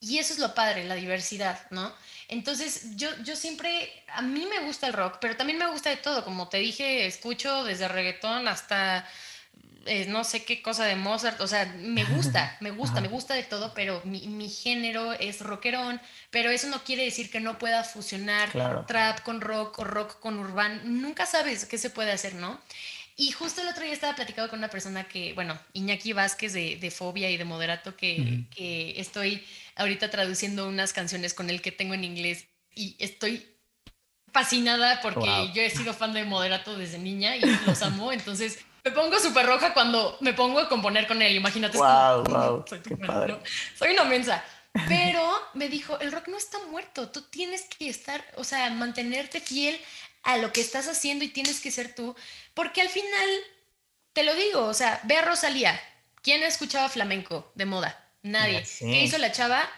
Y 0.01 0.18
eso 0.18 0.32
es 0.32 0.38
lo 0.38 0.55
padre, 0.55 0.84
la 0.84 0.94
diversidad, 0.94 1.59
¿no? 1.70 1.92
Entonces, 2.28 2.97
yo, 2.97 3.09
yo 3.22 3.36
siempre, 3.36 3.90
a 4.09 4.22
mí 4.22 4.47
me 4.47 4.66
gusta 4.66 4.86
el 4.86 4.92
rock, 4.92 5.18
pero 5.20 5.36
también 5.36 5.59
me 5.59 5.70
gusta 5.70 5.90
de 5.90 5.97
todo. 5.97 6.24
Como 6.24 6.49
te 6.49 6.59
dije, 6.59 7.07
escucho 7.07 7.64
desde 7.64 7.88
reggaetón 7.88 8.49
hasta 8.49 9.07
eh, 9.86 10.07
no 10.07 10.24
sé 10.24 10.44
qué 10.44 10.61
cosa 10.61 10.84
de 10.84 10.97
Mozart. 10.97 11.40
O 11.40 11.47
sea, 11.47 11.64
me 11.78 12.05
gusta, 12.05 12.57
me 12.61 12.72
gusta, 12.72 13.01
me 13.01 13.09
gusta 13.09 13.34
de 13.34 13.44
todo, 13.44 13.72
pero 13.74 14.03
mi, 14.05 14.26
mi, 14.26 14.49
género 14.49 15.12
es 15.12 15.40
rockerón. 15.40 16.01
Pero 16.30 16.51
eso 16.51 16.66
no 16.68 16.82
quiere 16.82 17.05
decir 17.05 17.30
que 17.30 17.40
no 17.40 17.59
pueda 17.59 17.84
fusionar 17.84 18.51
trap 18.86 19.22
con 19.22 19.40
rock 19.40 19.78
o 19.78 19.84
rock 19.84 20.18
con 20.20 20.38
urbano. 20.38 20.80
Nunca 20.84 21.26
sabes 21.26 21.64
qué 21.64 21.78
se 21.78 21.90
puede 21.90 22.12
hacer, 22.12 22.34
¿no? 22.34 22.61
Y 23.18 23.30
justo 23.30 23.62
el 23.62 23.68
otro 23.68 23.82
día 23.82 23.94
estaba 23.94 24.14
platicando 24.14 24.51
con 24.51 24.59
una 24.59 24.68
persona 24.68 25.05
que, 25.05 25.32
bueno, 25.32 25.59
Iñaki 25.72 26.12
Vázquez 26.12 26.53
de, 26.53 26.76
de 26.76 26.90
Fobia 26.90 27.30
y 27.30 27.38
de 27.38 27.47
Moderato, 27.47 27.97
que, 27.97 28.44
que 28.55 29.01
estoy 29.01 29.42
ahorita 29.77 30.11
traduciendo 30.11 30.68
unas 30.68 30.93
canciones 30.93 31.35
con 31.35 31.51
él 31.51 31.62
que 31.62 31.72
tengo 31.72 31.95
en 31.95 32.05
inglés 32.05 32.49
y 32.74 32.97
estoy 32.99 33.47
fascinada 34.33 35.01
porque 35.01 35.51
yo 35.55 35.62
he 35.62 35.70
sido 35.70 35.95
fan 35.95 36.12
de 36.12 36.24
Moderato 36.24 36.77
desde 36.77 36.99
niña 36.99 37.37
y 37.37 37.41
los 37.66 37.83
amo, 37.83 38.12
entonces 38.12 38.59
me 38.85 38.91
pongo 38.91 39.18
súper 39.18 39.47
roja 39.47 39.74
cuando 39.74 40.16
me 40.20 40.33
pongo 40.33 40.61
a 40.61 40.68
componer 40.68 41.07
con 41.07 41.20
él, 41.20 41.35
imagínate. 41.35 41.77
Wow, 41.77 42.64
soy, 43.74 43.93
una 43.93 44.05
mensa. 44.05 44.45
Pero 44.89 45.33
me 45.55 45.68
dijo, 45.68 45.99
el 46.01 46.12
rock 46.12 46.29
no 46.29 46.37
está 46.37 46.59
muerto, 46.70 47.09
tú 47.09 47.22
tienes 47.22 47.62
que 47.62 47.89
estar, 47.89 48.22
o 48.37 48.45
sea, 48.45 48.68
mantenerte 48.70 49.41
fiel 49.41 49.81
a 50.22 50.37
lo 50.37 50.53
que 50.53 50.61
estás 50.61 50.87
haciendo 50.87 51.24
y 51.24 51.29
tienes 51.29 51.61
que 51.61 51.70
ser 51.70 51.95
tú, 51.95 52.14
porque 52.53 52.83
al 52.83 52.91
final, 52.91 53.29
te 54.12 54.22
lo 54.22 54.35
digo, 54.35 54.64
o 54.66 54.74
sea, 54.74 55.01
ve 55.05 55.16
a 55.16 55.22
Rosalía, 55.22 55.81
¿quién 56.22 56.43
escuchaba 56.43 56.91
flamenco 56.91 57.51
de 57.55 57.64
moda? 57.64 58.05
Nadie. 58.27 58.64
¿Qué 58.79 59.05
hizo 59.05 59.18
la 59.18 59.33
chava? 59.33 59.68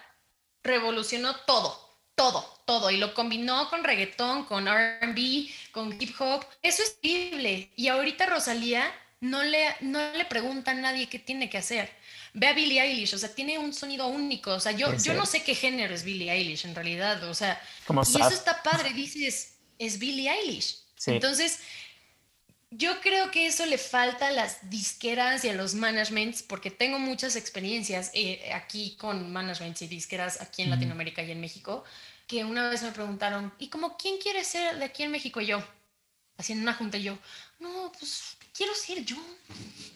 Revolucionó 0.62 1.36
todo, 1.46 1.99
todo, 2.14 2.62
todo. 2.66 2.90
Y 2.90 2.96
lo 2.96 3.14
combinó 3.14 3.68
con 3.70 3.84
reggaetón, 3.84 4.44
con 4.44 4.66
RB, 4.66 5.49
con 5.70 6.01
hip 6.01 6.14
hop. 6.18 6.44
Eso 6.62 6.82
es 6.82 6.99
increíble. 7.03 7.70
Y 7.76 7.88
ahorita 7.88 8.26
Rosalía 8.26 8.92
no 9.20 9.42
le, 9.42 9.76
no 9.80 10.12
le 10.12 10.24
pregunta 10.24 10.70
a 10.70 10.74
nadie 10.74 11.09
qué 11.09 11.18
tiene 11.18 11.51
que 11.51 11.59
hacer. 11.59 11.90
Ve 12.34 12.49
a 12.49 12.53
Billie 12.53 12.80
Eilish, 12.80 13.14
o 13.14 13.18
sea, 13.18 13.34
tiene 13.34 13.59
un 13.59 13.72
sonido 13.72 14.07
único. 14.07 14.53
O 14.53 14.61
sea, 14.61 14.72
yo, 14.72 14.94
yo 14.96 15.14
no 15.14 15.26
sé 15.26 15.42
qué 15.42 15.55
género 15.55 15.94
es 15.94 16.05
Billie 16.05 16.30
Eilish 16.30 16.64
en 16.64 16.74
realidad. 16.74 17.22
O 17.24 17.34
sea, 17.34 17.61
y 17.88 18.20
eso 18.20 18.28
está 18.30 18.62
padre. 18.62 18.90
Dices, 18.90 19.59
es 19.78 19.99
Billie 19.99 20.30
Eilish. 20.30 20.84
Entonces, 21.07 21.61
yo 22.70 23.00
creo 23.00 23.30
que 23.30 23.46
eso 23.46 23.64
le 23.64 23.78
falta 23.78 24.28
a 24.28 24.30
las 24.30 24.68
disqueras 24.68 25.44
y 25.44 25.48
a 25.48 25.54
los 25.54 25.74
managements, 25.74 26.42
porque 26.42 26.70
tengo 26.70 26.98
muchas 26.98 27.34
experiencias 27.36 28.10
eh, 28.12 28.50
aquí 28.52 28.96
con 28.98 29.32
managements 29.32 29.82
y 29.82 29.88
disqueras 29.88 30.40
aquí 30.40 30.62
en 30.62 30.70
Latinoamérica 30.70 31.22
y 31.22 31.30
en 31.30 31.40
México, 31.40 31.84
que 32.26 32.44
una 32.44 32.68
vez 32.68 32.82
me 32.82 32.92
preguntaron, 32.92 33.52
¿y 33.58 33.68
como 33.68 33.96
quién 33.96 34.18
quiere 34.18 34.44
ser 34.44 34.78
de 34.78 34.84
aquí 34.84 35.02
en 35.02 35.10
México? 35.10 35.40
yo, 35.40 35.62
haciendo 36.36 36.62
una 36.62 36.74
junta, 36.74 36.98
yo, 36.98 37.18
no, 37.58 37.90
pues 37.98 38.36
quiero 38.52 38.74
ser 38.74 39.04
yo. 39.04 39.16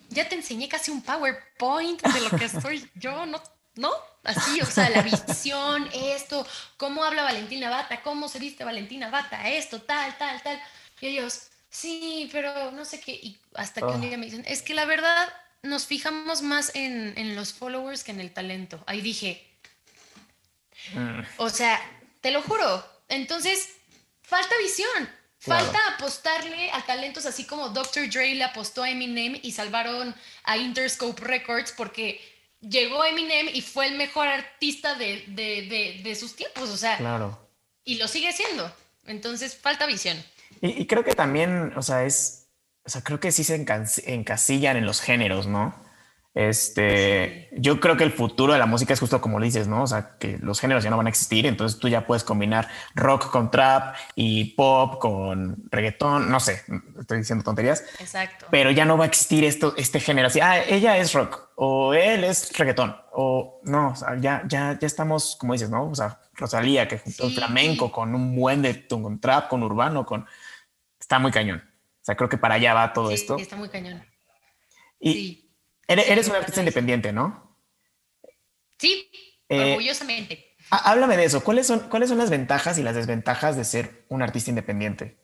Ya 0.09 0.29
te 0.29 0.35
enseñé 0.35 0.69
casi 0.69 0.91
un 0.91 1.03
PowerPoint 1.03 2.01
de 2.03 2.21
lo 2.21 2.31
que 2.31 2.49
soy 2.49 2.89
yo, 2.95 3.27
¿no? 3.27 3.43
¿No? 3.75 3.91
Así, 4.23 4.61
o 4.61 4.67
sea, 4.67 4.91
la 4.91 5.03
visión, 5.03 5.89
esto, 5.93 6.47
cómo 6.77 7.05
habla 7.05 7.23
Valentina 7.23 7.71
Bata, 7.71 8.03
cómo 8.03 8.29
se 8.29 8.39
viste 8.39 8.65
Valentina 8.65 9.11
Bata, 9.11 9.49
esto, 9.51 9.81
tal, 9.83 10.17
tal, 10.19 10.43
tal. 10.43 10.63
Y 11.01 11.09
ellos, 11.09 11.49
sí, 11.73 12.29
pero 12.31 12.71
no 12.71 12.85
sé 12.85 13.01
qué. 13.01 13.13
Y 13.13 13.41
hasta 13.55 13.81
que 13.81 13.87
un 13.87 14.01
día 14.01 14.17
me 14.17 14.27
dicen, 14.27 14.45
es 14.47 14.63
que 14.63 14.75
la 14.75 14.85
verdad 14.85 15.29
nos 15.63 15.87
fijamos 15.87 16.43
más 16.43 16.71
en, 16.75 17.35
los 17.35 17.53
followers 17.53 18.05
que 18.05 18.13
en 18.13 18.21
el 18.21 18.33
talento. 18.33 18.85
Ahí 18.87 19.01
dije, 19.01 19.45
mm. 20.95 21.21
o 21.39 21.51
sea, 21.51 21.81
te 22.21 22.31
lo 22.31 22.43
juro. 22.43 22.87
Entonces, 23.09 23.71
falta 24.23 24.55
visión. 24.63 25.11
Falta 25.39 25.77
apostarle 25.95 26.71
a 26.71 26.87
talentos 26.87 27.27
así 27.27 27.45
como 27.45 27.71
Dr. 27.71 28.09
Dre 28.09 28.33
le 28.37 28.45
apostó 28.45 28.85
a 28.85 28.91
Eminem 28.91 29.41
y 29.43 29.51
salvaron 29.51 30.15
a 30.45 30.57
Interscope 30.57 31.21
Records 31.21 31.73
porque 31.73 32.21
llegó 32.61 33.05
Eminem 33.05 33.49
y 33.53 33.61
fue 33.61 33.89
el 33.89 33.97
mejor 33.97 34.29
artista 34.29 34.95
de, 34.95 35.25
de 35.27 36.15
sus 36.15 36.37
tiempos. 36.37 36.71
O 36.71 36.77
sea, 36.77 36.97
claro. 36.97 37.49
y 37.85 37.97
lo 37.97 38.07
sigue 38.07 38.33
siendo. 38.33 38.73
Entonces, 39.05 39.57
falta 39.57 39.87
visión. 39.87 40.23
Y, 40.63 40.87
creo 40.87 41.03
que 41.03 41.15
también, 41.15 41.73
o 41.77 41.83
sea, 41.83 42.05
es, 42.05 42.49
o 42.85 42.89
sea, 42.89 43.03
creo 43.03 43.19
que 43.19 43.33
sí 43.33 43.43
se 43.43 43.57
encasillan 44.07 44.77
en 44.77 44.87
los 44.87 45.01
géneros, 45.01 45.49
¿no? 45.49 45.75
Este, 46.35 47.51
yo 47.53 47.79
creo 47.79 47.97
que 47.99 48.05
el 48.05 48.13
futuro 48.13 48.55
de 48.55 48.59
la 48.59 48.65
música 48.65 48.95
es 48.95 49.01
justo 49.01 49.21
como 49.21 49.39
lo 49.39 49.45
dices, 49.45 49.67
¿no? 49.69 49.83
O 49.83 49.87
sea, 49.87 50.17
que 50.19 50.39
los 50.39 50.61
géneros 50.61 50.83
ya 50.83 50.89
no 50.89 50.97
van 50.97 51.07
a 51.07 51.11
existir, 51.11 51.45
entonces 51.47 51.79
tú 51.79 51.89
ya 51.89 52.07
puedes 52.07 52.25
combinar 52.25 52.69
rock 52.95 53.31
con 53.31 53.51
trap 53.51 53.97
y 54.15 54.55
pop 54.55 54.99
con 54.99 55.65
reggaetón, 55.71 56.31
no 56.31 56.41
sé, 56.41 56.63
estoy 56.99 57.19
diciendo 57.19 57.45
tonterías. 57.45 57.85
Exacto. 57.99 58.47
Pero 58.51 58.71
ya 58.71 58.85
no 58.85 58.97
va 58.97 59.05
a 59.05 59.09
existir 59.09 59.45
esto, 59.45 59.75
este 59.77 60.01
género 60.01 60.29
así, 60.29 60.41
ah, 60.41 60.63
ella 60.63 60.97
es 60.97 61.13
rock 61.13 61.51
o 61.57 61.93
él 61.93 62.25
es 62.25 62.57
reggaetón 62.57 62.97
o 63.13 63.61
no, 63.65 63.91
o 63.91 63.97
sea, 63.97 64.17
ya, 64.17 64.43
ya, 64.47 64.79
ya 64.81 64.87
estamos, 64.87 65.37
como 65.39 65.53
dices, 65.53 65.69
¿no? 65.69 65.91
O 65.91 65.95
sea, 65.95 66.19
Rosalía 66.35 66.89
que 66.89 66.99
juntó 66.99 67.27
el 67.27 67.35
flamenco 67.35 67.93
con 67.93 68.15
un 68.15 68.35
buen 68.35 68.63
de 68.63 68.87
con 68.89 69.21
trap, 69.21 69.49
con 69.49 69.63
urbano, 69.63 70.07
con 70.07 70.27
está 71.03 71.19
muy 71.19 71.33
cañón. 71.33 71.63
O 72.01 72.05
sea, 72.05 72.17
creo 72.17 72.29
que 72.29 72.39
para 72.39 72.55
allá 72.55 72.75
va 72.75 72.93
todo 72.93 73.09
sí, 73.09 73.15
esto. 73.15 73.37
Está 73.37 73.57
muy 73.57 73.69
cañón. 73.69 74.05
Y 74.99 75.13
sí. 75.13 75.57
eres, 75.89 76.29
un 76.29 76.37
artista 76.37 76.61
independiente, 76.61 77.13
¿no? 77.13 77.59
Sí, 78.79 79.11
eh, 79.49 79.73
orgullosamente. 79.73 80.57
Háblame 80.71 81.17
de 81.17 81.25
eso. 81.25 81.45
¿Cuáles 81.45 81.67
son, 81.67 81.81
¿Cuáles 81.89 82.09
son 82.09 82.19
las 82.19 82.31
ventajas 82.31 82.79
y 82.79 82.83
las 82.83 82.95
desventajas 82.95 83.57
de 83.57 83.65
ser 83.65 84.05
un 84.09 84.23
artista 84.23 84.51
independiente? 84.51 85.19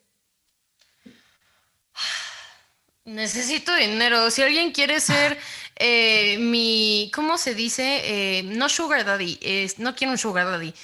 Necesito 3.05 3.75
dinero. 3.75 4.31
Si 4.31 4.43
alguien 4.43 4.73
quiere 4.73 5.01
ser 5.01 5.39
eh, 5.77 6.39
mi, 6.39 7.11
¿cómo 7.15 7.39
se 7.39 7.55
dice? 7.55 8.39
Eh, 8.39 8.43
no 8.43 8.69
sugar 8.69 9.05
daddy, 9.05 9.39
no 9.79 9.95
quiero 9.95 10.13
un 10.13 10.19
sugar 10.19 10.47
daddy. 10.47 10.75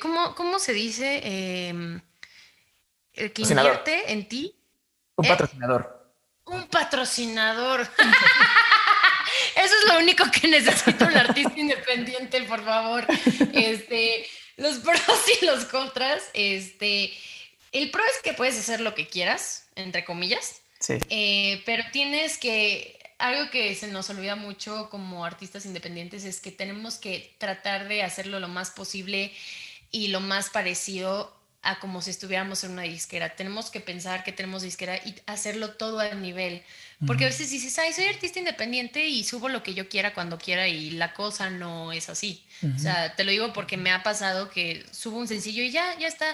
¿cómo, 0.00 0.34
¿cómo, 0.34 0.58
se 0.58 0.72
dice? 0.72 2.00
El 3.16 3.32
que 3.32 3.42
invierte 3.42 4.12
en 4.12 4.28
ti. 4.28 4.54
Un 5.16 5.24
¿Eh? 5.24 5.28
patrocinador. 5.28 6.12
Un 6.44 6.68
patrocinador. 6.68 7.80
Eso 9.56 9.74
es 9.82 9.92
lo 9.92 9.98
único 9.98 10.24
que 10.30 10.48
necesita 10.48 11.06
un 11.06 11.16
artista 11.16 11.58
independiente, 11.58 12.42
por 12.42 12.64
favor. 12.64 13.06
Este, 13.52 14.26
los 14.56 14.76
pros 14.78 15.00
y 15.40 15.44
los 15.44 15.64
contras. 15.64 16.22
Este, 16.34 17.12
el 17.72 17.90
pro 17.90 18.02
es 18.04 18.22
que 18.22 18.34
puedes 18.34 18.58
hacer 18.58 18.80
lo 18.80 18.94
que 18.94 19.08
quieras, 19.08 19.68
entre 19.74 20.04
comillas. 20.04 20.60
Sí. 20.78 20.98
Eh, 21.08 21.62
pero 21.66 21.84
tienes 21.92 22.38
que. 22.38 22.92
Algo 23.18 23.50
que 23.50 23.74
se 23.74 23.86
nos 23.86 24.10
olvida 24.10 24.36
mucho 24.36 24.90
como 24.90 25.24
artistas 25.24 25.64
independientes 25.64 26.24
es 26.24 26.38
que 26.38 26.52
tenemos 26.52 26.98
que 26.98 27.34
tratar 27.38 27.88
de 27.88 28.02
hacerlo 28.02 28.40
lo 28.40 28.48
más 28.48 28.70
posible 28.70 29.32
y 29.90 30.08
lo 30.08 30.20
más 30.20 30.50
parecido 30.50 31.35
a 31.66 31.80
como 31.80 32.00
si 32.00 32.10
estuviéramos 32.10 32.62
en 32.62 32.70
una 32.70 32.82
disquera. 32.82 33.34
Tenemos 33.34 33.70
que 33.70 33.80
pensar 33.80 34.22
que 34.22 34.30
tenemos 34.30 34.62
disquera 34.62 34.96
y 34.96 35.14
hacerlo 35.26 35.70
todo 35.70 35.98
al 35.98 36.22
nivel. 36.22 36.62
Porque 37.06 37.24
a 37.24 37.26
veces 37.26 37.50
dices, 37.50 37.78
ay, 37.78 37.92
soy 37.92 38.06
artista 38.06 38.38
independiente 38.38 39.06
y 39.06 39.24
subo 39.24 39.48
lo 39.48 39.62
que 39.62 39.74
yo 39.74 39.88
quiera 39.88 40.14
cuando 40.14 40.38
quiera 40.38 40.68
y 40.68 40.90
la 40.90 41.12
cosa 41.12 41.50
no 41.50 41.92
es 41.92 42.08
así. 42.08 42.42
O 42.74 42.78
sea, 42.78 43.14
te 43.16 43.24
lo 43.24 43.32
digo 43.32 43.52
porque 43.52 43.76
me 43.76 43.90
ha 43.90 44.02
pasado 44.02 44.48
que 44.48 44.86
subo 44.92 45.18
un 45.18 45.28
sencillo 45.28 45.62
y 45.62 45.72
ya, 45.72 45.98
ya 45.98 46.06
está. 46.06 46.26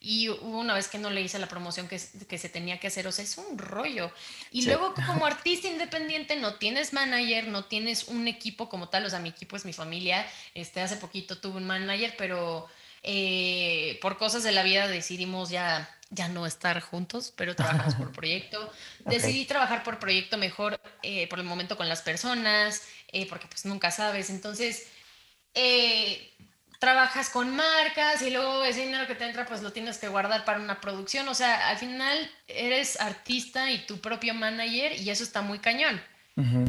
Y 0.00 0.28
hubo 0.28 0.58
una 0.58 0.74
vez 0.74 0.88
que 0.88 0.98
no 0.98 1.10
le 1.10 1.20
hice 1.20 1.38
la 1.38 1.48
promoción 1.48 1.86
que, 1.86 2.00
que 2.28 2.38
se 2.38 2.48
tenía 2.48 2.80
que 2.80 2.86
hacer, 2.86 3.06
o 3.06 3.12
sea, 3.12 3.24
es 3.24 3.36
un 3.36 3.58
rollo. 3.58 4.10
Y 4.50 4.62
luego 4.62 4.94
como 4.94 5.26
artista 5.26 5.68
independiente 5.68 6.36
no 6.36 6.54
tienes 6.54 6.92
manager, 6.92 7.48
no 7.48 7.64
tienes 7.64 8.04
un 8.04 8.26
equipo 8.26 8.68
como 8.68 8.88
tal, 8.88 9.04
o 9.04 9.10
sea, 9.10 9.18
mi 9.18 9.28
equipo 9.28 9.56
es 9.56 9.64
mi 9.64 9.72
familia. 9.72 10.26
Este, 10.54 10.80
hace 10.80 10.96
poquito 10.96 11.38
tuve 11.38 11.58
un 11.58 11.66
manager, 11.66 12.14
pero 12.16 12.68
eh, 13.02 13.98
por 14.02 14.18
cosas 14.18 14.42
de 14.42 14.52
la 14.52 14.62
vida 14.62 14.88
decidimos 14.88 15.50
ya, 15.50 15.88
ya 16.10 16.28
no 16.28 16.46
estar 16.46 16.80
juntos, 16.80 17.32
pero 17.36 17.54
trabajamos 17.54 17.94
por 17.94 18.12
proyecto. 18.12 18.72
Decidí 19.04 19.44
trabajar 19.44 19.82
por 19.82 19.98
proyecto 19.98 20.36
mejor 20.36 20.80
eh, 21.02 21.28
por 21.28 21.38
el 21.38 21.44
momento 21.44 21.76
con 21.76 21.88
las 21.88 22.02
personas, 22.02 22.82
eh, 23.08 23.26
porque 23.28 23.46
pues 23.46 23.64
nunca 23.64 23.90
sabes. 23.90 24.30
Entonces, 24.30 24.86
trabajas 26.78 27.30
con 27.30 27.54
marcas 27.56 28.22
y 28.22 28.30
luego 28.30 28.64
ese 28.64 28.82
dinero 28.82 29.06
que 29.08 29.16
te 29.16 29.24
entra 29.24 29.46
pues 29.46 29.62
lo 29.62 29.72
tienes 29.72 29.98
que 29.98 30.08
guardar 30.08 30.44
para 30.44 30.60
una 30.60 30.80
producción. 30.80 31.28
O 31.28 31.34
sea, 31.34 31.68
al 31.68 31.78
final 31.78 32.30
eres 32.46 33.00
artista 33.00 33.70
y 33.70 33.84
tu 33.86 34.00
propio 34.00 34.34
manager 34.34 34.92
y 34.92 35.10
eso 35.10 35.24
está 35.24 35.42
muy 35.42 35.58
cañón. 35.58 36.00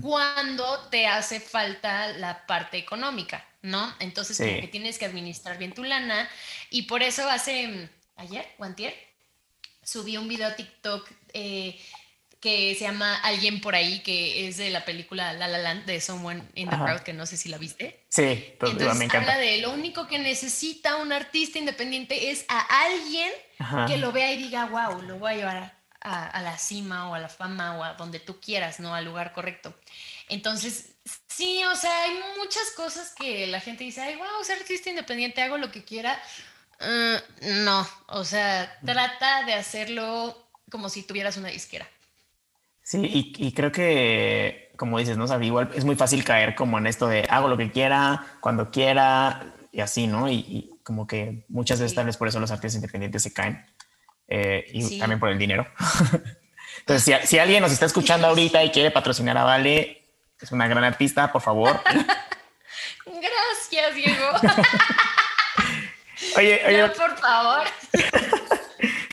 cuando 0.01 0.87
te 0.89 1.05
hace 1.05 1.39
falta 1.39 2.07
la 2.13 2.47
parte 2.47 2.79
económica, 2.79 3.45
¿no? 3.61 3.93
Entonces, 3.99 4.37
como 4.37 4.61
que 4.61 4.67
tienes 4.67 4.97
que 4.97 5.05
administrar 5.05 5.57
bien 5.57 5.73
tu 5.73 5.83
lana 5.83 6.29
y 6.69 6.83
por 6.83 7.03
eso 7.03 7.29
hace 7.29 7.89
ayer 8.15 8.47
o 8.57 8.63
antier 8.63 8.95
subí 9.83 10.17
un 10.17 10.27
video 10.27 10.47
a 10.47 10.55
TikTok 10.55 11.09
eh, 11.33 11.79
que 12.39 12.73
se 12.75 12.85
llama 12.85 13.15
Alguien 13.15 13.59
por 13.59 13.75
ahí, 13.75 13.99
que 13.99 14.47
es 14.47 14.57
de 14.57 14.69
la 14.69 14.85
película 14.85 15.33
La 15.33 15.47
La 15.47 15.57
Land 15.57 15.85
de 15.85 15.99
Someone 15.99 16.43
in 16.55 16.69
the 16.69 16.75
Crowd, 16.77 17.01
que 17.01 17.11
no 17.11 17.25
sé 17.25 17.35
si 17.35 17.49
la 17.49 17.57
viste. 17.57 18.05
Sí, 18.07 18.55
pero 18.59 18.95
me 18.95 19.05
encanta. 19.05 19.33
Habla 19.33 19.37
de 19.37 19.57
lo 19.57 19.71
único 19.71 20.07
que 20.07 20.19
necesita 20.19 20.97
un 20.97 21.11
artista 21.11 21.59
independiente 21.59 22.31
es 22.31 22.45
a 22.47 22.85
alguien 22.85 23.29
que 23.87 23.97
lo 23.97 24.13
vea 24.13 24.31
y 24.31 24.37
diga, 24.37 24.67
wow, 24.67 25.01
lo 25.01 25.19
voy 25.19 25.33
a 25.33 25.35
llevar 25.35 25.79
a, 26.01 26.27
a, 26.27 26.41
la 26.41 26.57
cima 26.57 27.09
o 27.09 27.13
a 27.13 27.19
la 27.19 27.27
fama 27.27 27.77
o 27.77 27.83
a 27.83 27.95
donde 27.95 28.21
tú 28.21 28.39
quieras, 28.39 28.79
¿no? 28.79 28.95
Al 28.95 29.03
lugar 29.03 29.33
correcto. 29.33 29.75
Entonces, 30.29 30.95
sí, 31.27 31.61
o 31.65 31.75
sea, 31.75 32.03
hay 32.03 32.19
muchas 32.37 32.71
cosas 32.75 33.13
que 33.15 33.47
la 33.47 33.59
gente 33.59 33.83
dice, 33.83 34.01
ay, 34.01 34.15
wow, 34.15 34.43
ser 34.43 34.59
artista 34.59 34.89
independiente, 34.89 35.41
hago 35.41 35.57
lo 35.57 35.71
que 35.71 35.83
quiera. 35.83 36.19
Mm, 36.79 37.65
no, 37.65 37.87
o 38.07 38.23
sea, 38.23 38.79
trata 38.85 39.43
de 39.43 39.53
hacerlo 39.53 40.49
como 40.69 40.89
si 40.89 41.03
tuvieras 41.03 41.37
una 41.37 41.49
disquera. 41.49 41.87
Sí, 42.83 43.33
y, 43.37 43.51
creo 43.51 43.71
que, 43.71 44.71
como 44.75 44.97
dices, 44.97 45.15
¿no? 45.15 45.25
O 45.25 45.41
igual 45.41 45.69
es 45.75 45.85
muy 45.85 45.95
fácil 45.95 46.23
caer 46.23 46.55
como 46.55 46.79
en 46.79 46.87
esto 46.87 47.07
de 47.07 47.23
hago 47.29 47.47
lo 47.47 47.57
que 47.57 47.71
quiera, 47.71 48.25
cuando 48.39 48.71
quiera, 48.71 49.53
y 49.71 49.81
así, 49.81 50.07
¿no? 50.07 50.27
Y, 50.27 50.71
como 50.83 51.05
que 51.05 51.45
muchas 51.49 51.79
veces 51.79 51.93
tal 51.93 52.07
vez 52.07 52.17
por 52.17 52.27
eso 52.27 52.39
los 52.39 52.49
artistas 52.49 52.77
independientes 52.77 53.21
se 53.21 53.31
caen, 53.31 53.63
eh, 54.27 54.65
y 54.73 54.97
también 54.97 55.19
por 55.19 55.29
el 55.29 55.37
dinero. 55.37 55.67
Entonces, 56.79 57.29
si, 57.29 57.37
alguien 57.37 57.61
nos 57.61 57.71
está 57.71 57.85
escuchando 57.85 58.25
ahorita 58.25 58.63
y 58.63 58.71
quiere 58.71 58.89
patrocinar 58.89 59.37
a 59.37 59.43
Vale, 59.43 59.98
es 60.41 60.51
una 60.51 60.67
gran 60.67 60.83
artista, 60.83 61.31
por 61.31 61.41
favor. 61.41 61.81
Gracias, 63.05 63.95
Diego. 63.95 64.27
oye, 66.37 66.61
oye. 66.65 66.89
por 66.89 67.17
favor. 67.17 67.67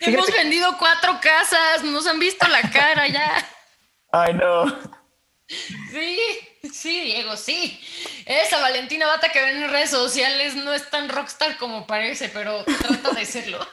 Hemos 0.01 0.31
vendido 0.31 0.77
cuatro 0.79 1.19
casas, 1.21 1.83
nos 1.83 2.07
han 2.07 2.21
visto 2.21 2.47
la 2.47 2.63
cara 2.71 3.09
ya. 3.09 3.49
Ay, 4.13 4.35
no. 4.35 4.67
Sí, 5.49 6.19
sí, 6.73 7.01
Diego, 7.01 7.37
sí. 7.37 7.81
Esa 8.25 8.61
Valentina 8.61 9.07
Bata 9.07 9.31
que 9.31 9.41
ven 9.41 9.63
en 9.63 9.71
redes 9.71 9.91
sociales 9.91 10.55
no 10.55 10.73
es 10.73 10.89
tan 10.91 11.09
rockstar 11.09 11.57
como 11.57 11.87
parece, 11.87 12.29
pero 12.29 12.65
trata 12.65 13.13
de 13.13 13.25
serlo. 13.25 13.67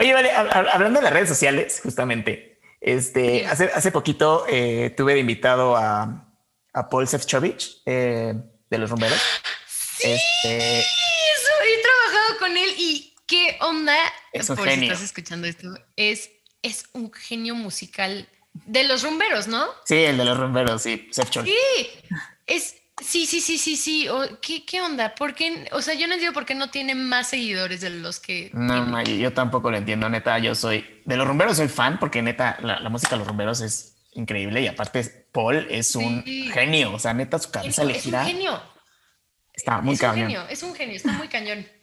Oye, 0.00 0.14
vale, 0.14 0.32
hablando 0.32 0.98
de 0.98 1.04
las 1.04 1.12
redes 1.12 1.28
sociales, 1.28 1.80
justamente, 1.82 2.49
este, 2.80 3.46
hace, 3.46 3.70
hace 3.74 3.92
poquito 3.92 4.44
eh, 4.48 4.94
tuve 4.96 5.14
de 5.14 5.20
invitado 5.20 5.76
a, 5.76 6.32
a 6.72 6.88
Paul 6.88 7.06
Sefcovic 7.06 7.82
eh, 7.86 8.34
de 8.70 8.78
Los 8.78 8.90
Rumberos. 8.90 9.20
Sí, 9.66 10.10
este, 10.10 10.80
he 10.80 11.82
trabajado 11.82 12.38
con 12.38 12.56
él 12.56 12.70
y 12.78 13.14
qué 13.26 13.56
onda. 13.60 13.96
Es 14.32 14.48
un 14.50 14.56
genio. 14.56 14.74
Si 14.74 14.84
estás 14.86 15.02
escuchando 15.02 15.46
esto, 15.46 15.74
es, 15.96 16.30
es 16.62 16.84
un 16.92 17.12
genio 17.12 17.54
musical 17.54 18.28
de 18.52 18.84
los 18.84 19.02
rumberos, 19.02 19.46
¿no? 19.46 19.66
Sí, 19.84 19.96
el 19.96 20.18
de 20.18 20.24
los 20.24 20.38
rumberos, 20.38 20.82
sí, 20.82 21.08
Sí, 21.12 21.88
es, 22.46 22.76
sí, 23.00 23.26
sí, 23.26 23.40
sí, 23.40 23.58
sí, 23.58 23.76
sí. 23.76 24.08
¿qué, 24.40 24.64
¿Qué 24.64 24.80
onda? 24.80 25.14
¿Por 25.14 25.34
qué? 25.34 25.68
O 25.72 25.82
sea, 25.82 25.94
yo 25.94 26.06
no 26.06 26.14
entiendo 26.14 26.34
por 26.34 26.46
qué 26.46 26.54
no 26.54 26.70
tiene 26.70 26.94
más 26.94 27.28
seguidores 27.28 27.80
de 27.80 27.90
los 27.90 28.20
que. 28.20 28.50
No, 28.52 29.02
yo 29.02 29.32
tampoco 29.32 29.70
lo 29.70 29.76
entiendo, 29.76 30.08
neta. 30.08 30.38
Yo 30.38 30.54
soy 30.54 30.84
de 31.04 31.16
los 31.16 31.26
rumberos, 31.26 31.56
soy 31.56 31.68
fan 31.68 31.98
porque 31.98 32.22
neta, 32.22 32.58
la, 32.62 32.88
música 32.88 33.12
de 33.12 33.18
los 33.18 33.28
rumberos 33.28 33.60
es 33.60 33.96
increíble 34.12 34.62
y 34.62 34.66
aparte, 34.66 35.26
Paul 35.32 35.66
es 35.70 35.94
un 35.96 36.22
genio. 36.24 36.92
O 36.94 36.98
sea, 36.98 37.14
neta, 37.14 37.38
su 37.38 37.50
cabeza 37.50 37.84
le 37.84 37.94
gira. 37.94 38.22
Es 38.22 38.28
un 38.28 38.32
genio. 38.34 38.62
Está 39.52 39.80
muy 39.80 39.94
es 39.94 40.00
cañón. 40.00 40.26
Un 40.26 40.30
genio, 40.30 40.48
es 40.48 40.62
un 40.62 40.74
genio, 40.74 40.96
está 40.96 41.12
muy 41.12 41.28
cañón. 41.28 41.66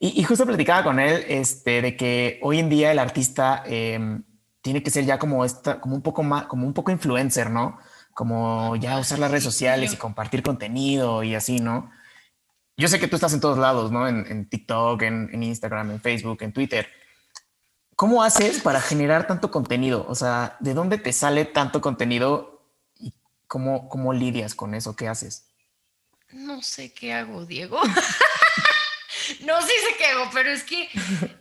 Y, 0.00 0.22
justo 0.22 0.46
platicaba 0.46 0.84
con 0.84 1.00
él 1.00 1.24
este, 1.28 1.82
de 1.82 1.96
que 1.96 2.38
hoy 2.42 2.58
en 2.60 2.68
día 2.68 2.92
el 2.92 2.98
artista 2.98 3.64
em, 3.66 4.22
tiene 4.60 4.82
que 4.82 4.90
ser 4.90 5.04
ya 5.04 5.18
como 5.18 5.44
esta, 5.44 5.80
como 5.80 5.94
un 5.96 6.02
poco 6.02 6.22
más, 6.22 6.46
como 6.46 6.66
un 6.66 6.72
poco 6.72 6.90
influencer, 6.90 7.50
¿no? 7.50 7.78
Como 8.18 8.74
ya 8.74 8.98
usar 8.98 9.20
las 9.20 9.30
redes 9.30 9.44
sociales 9.44 9.92
y 9.92 9.96
compartir 9.96 10.42
contenido 10.42 11.22
y 11.22 11.36
así, 11.36 11.60
¿no? 11.60 11.92
Yo 12.76 12.88
sé 12.88 12.98
que 12.98 13.06
tú 13.06 13.14
estás 13.14 13.32
en 13.32 13.38
todos 13.38 13.58
lados, 13.58 13.92
¿no? 13.92 14.08
En, 14.08 14.48
TikTok, 14.48 15.00
en, 15.02 15.40
Instagram, 15.40 15.92
en 15.92 16.00
Facebook, 16.00 16.38
en 16.40 16.52
Twitter. 16.52 16.90
¿Cómo 17.94 18.24
haces 18.24 18.60
para 18.60 18.80
generar 18.80 19.28
tanto 19.28 19.52
contenido? 19.52 20.04
O 20.08 20.16
sea, 20.16 20.56
¿de 20.58 20.74
dónde 20.74 20.98
te 20.98 21.12
sale 21.12 21.44
tanto 21.44 21.80
contenido 21.80 22.68
y 22.96 23.14
cómo, 23.46 23.88
cómo 23.88 24.12
lidias 24.12 24.56
con 24.56 24.74
eso? 24.74 24.96
¿Qué 24.96 25.06
haces? 25.06 25.46
No 26.32 26.60
sé 26.60 26.92
qué 26.92 27.14
hago, 27.14 27.46
Diego. 27.46 27.80
no 29.46 29.62
sé 29.62 29.72
qué 29.96 30.06
hago, 30.06 30.28
pero 30.34 30.50
es 30.50 30.64
que 30.64 30.88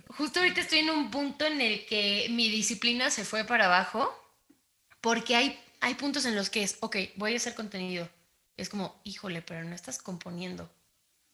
justo 0.10 0.42
ahorita 0.42 0.62
estoy 0.62 0.78
en 0.78 0.92
un 0.92 1.10
punto 1.10 1.44
en 1.44 1.60
el 1.60 1.88
que 1.88 2.28
mi 2.30 2.50
disciplina 2.50 3.10
se 3.10 3.26
fue 3.26 3.46
para 3.46 3.66
abajo 3.66 4.14
porque 5.02 5.36
hay, 5.36 5.60
hay 5.80 5.96
puntos 5.96 6.26
en 6.26 6.36
los 6.36 6.50
que 6.50 6.64
es, 6.64 6.78
ok, 6.82 6.98
voy 7.16 7.34
a 7.34 7.38
hacer 7.38 7.56
contenido. 7.56 8.10
Es 8.56 8.70
como, 8.70 9.00
híjole, 9.04 9.42
pero 9.42 9.64
no 9.64 9.76
estás 9.76 10.00
componiendo. 10.00 10.70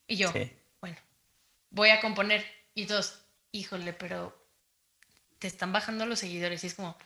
Y 0.07 0.17
yo, 0.17 0.31
bueno, 0.81 0.97
voy 1.69 1.89
a 1.89 2.01
componer. 2.01 2.45
Y 2.75 2.85
todos, 2.85 3.19
híjole, 3.51 3.93
pero 3.93 4.37
te 5.39 5.47
están 5.47 5.71
bajando 5.71 6.05
los 6.05 6.19
seguidores. 6.19 6.63
Y 6.63 6.67
es 6.67 6.75
como, 6.75 6.97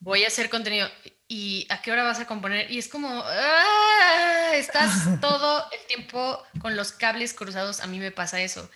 voy 0.00 0.24
a 0.24 0.28
hacer 0.28 0.50
contenido. 0.50 0.88
¿Y 1.28 1.66
a 1.70 1.82
qué 1.82 1.92
hora 1.92 2.02
vas 2.02 2.20
a 2.20 2.26
componer? 2.26 2.70
Y 2.70 2.78
es 2.78 2.88
como, 2.88 3.22
¡ah! 3.24 4.52
estás 4.54 5.20
todo 5.20 5.70
el 5.70 5.86
tiempo 5.86 6.42
con 6.60 6.76
los 6.76 6.92
cables 6.92 7.34
cruzados. 7.34 7.80
A 7.80 7.86
mí 7.86 7.98
me 7.98 8.10
pasa 8.10 8.40
eso. 8.40 8.68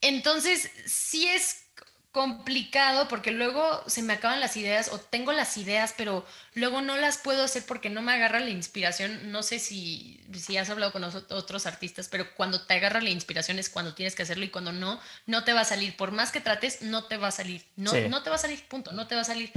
Entonces, 0.00 0.70
sí 0.86 1.28
es 1.28 1.66
complicado 2.12 3.06
porque 3.08 3.30
luego 3.30 3.82
se 3.86 4.02
me 4.02 4.14
acaban 4.14 4.40
las 4.40 4.56
ideas 4.56 4.88
o 4.92 4.98
tengo 4.98 5.32
las 5.32 5.56
ideas, 5.56 5.94
pero 5.96 6.26
luego 6.54 6.80
no 6.82 6.96
las 6.96 7.18
puedo 7.18 7.44
hacer 7.44 7.64
porque 7.66 7.88
no 7.88 8.02
me 8.02 8.12
agarra 8.12 8.40
la 8.40 8.50
inspiración. 8.50 9.30
No 9.30 9.42
sé 9.42 9.58
si, 9.58 10.20
si 10.34 10.56
has 10.56 10.70
hablado 10.70 10.92
con 10.92 11.04
otros 11.04 11.66
artistas, 11.66 12.08
pero 12.08 12.34
cuando 12.34 12.66
te 12.66 12.74
agarra 12.74 13.00
la 13.00 13.10
inspiración 13.10 13.58
es 13.58 13.68
cuando 13.68 13.94
tienes 13.94 14.14
que 14.14 14.22
hacerlo 14.22 14.44
y 14.44 14.50
cuando 14.50 14.72
no, 14.72 15.00
no 15.26 15.44
te 15.44 15.52
va 15.52 15.60
a 15.60 15.64
salir. 15.64 15.96
Por 15.96 16.12
más 16.12 16.32
que 16.32 16.40
trates, 16.40 16.82
no 16.82 17.04
te 17.04 17.16
va 17.16 17.28
a 17.28 17.32
salir. 17.32 17.64
No, 17.76 17.92
no 18.08 18.22
te 18.22 18.30
va 18.30 18.36
a 18.36 18.40
salir, 18.40 18.66
punto, 18.66 18.92
no 18.92 19.06
te 19.06 19.14
va 19.14 19.20
a 19.20 19.24
salir. 19.24 19.52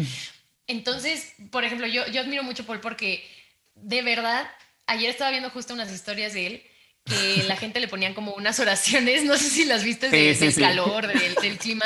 Entonces, 0.67 1.33
por 1.51 1.63
ejemplo, 1.63 1.87
yo, 1.87 2.05
yo 2.07 2.21
admiro 2.21 2.43
mucho 2.43 2.65
Paul 2.65 2.79
porque 2.79 3.27
de 3.75 4.01
verdad, 4.01 4.49
ayer 4.87 5.09
estaba 5.09 5.31
viendo 5.31 5.49
justo 5.49 5.73
unas 5.73 5.91
historias 5.91 6.33
de 6.33 6.47
él 6.47 6.63
que 7.05 7.43
la 7.47 7.57
gente 7.57 7.81
le 7.81 7.89
ponían 7.89 8.13
como 8.13 8.31
unas 8.33 8.59
oraciones, 8.59 9.25
no 9.25 9.35
sé 9.37 9.49
si 9.49 9.65
las 9.65 9.83
viste 9.83 10.09
del 10.09 10.55
calor, 10.55 11.07
del, 11.07 11.57
clima, 11.57 11.85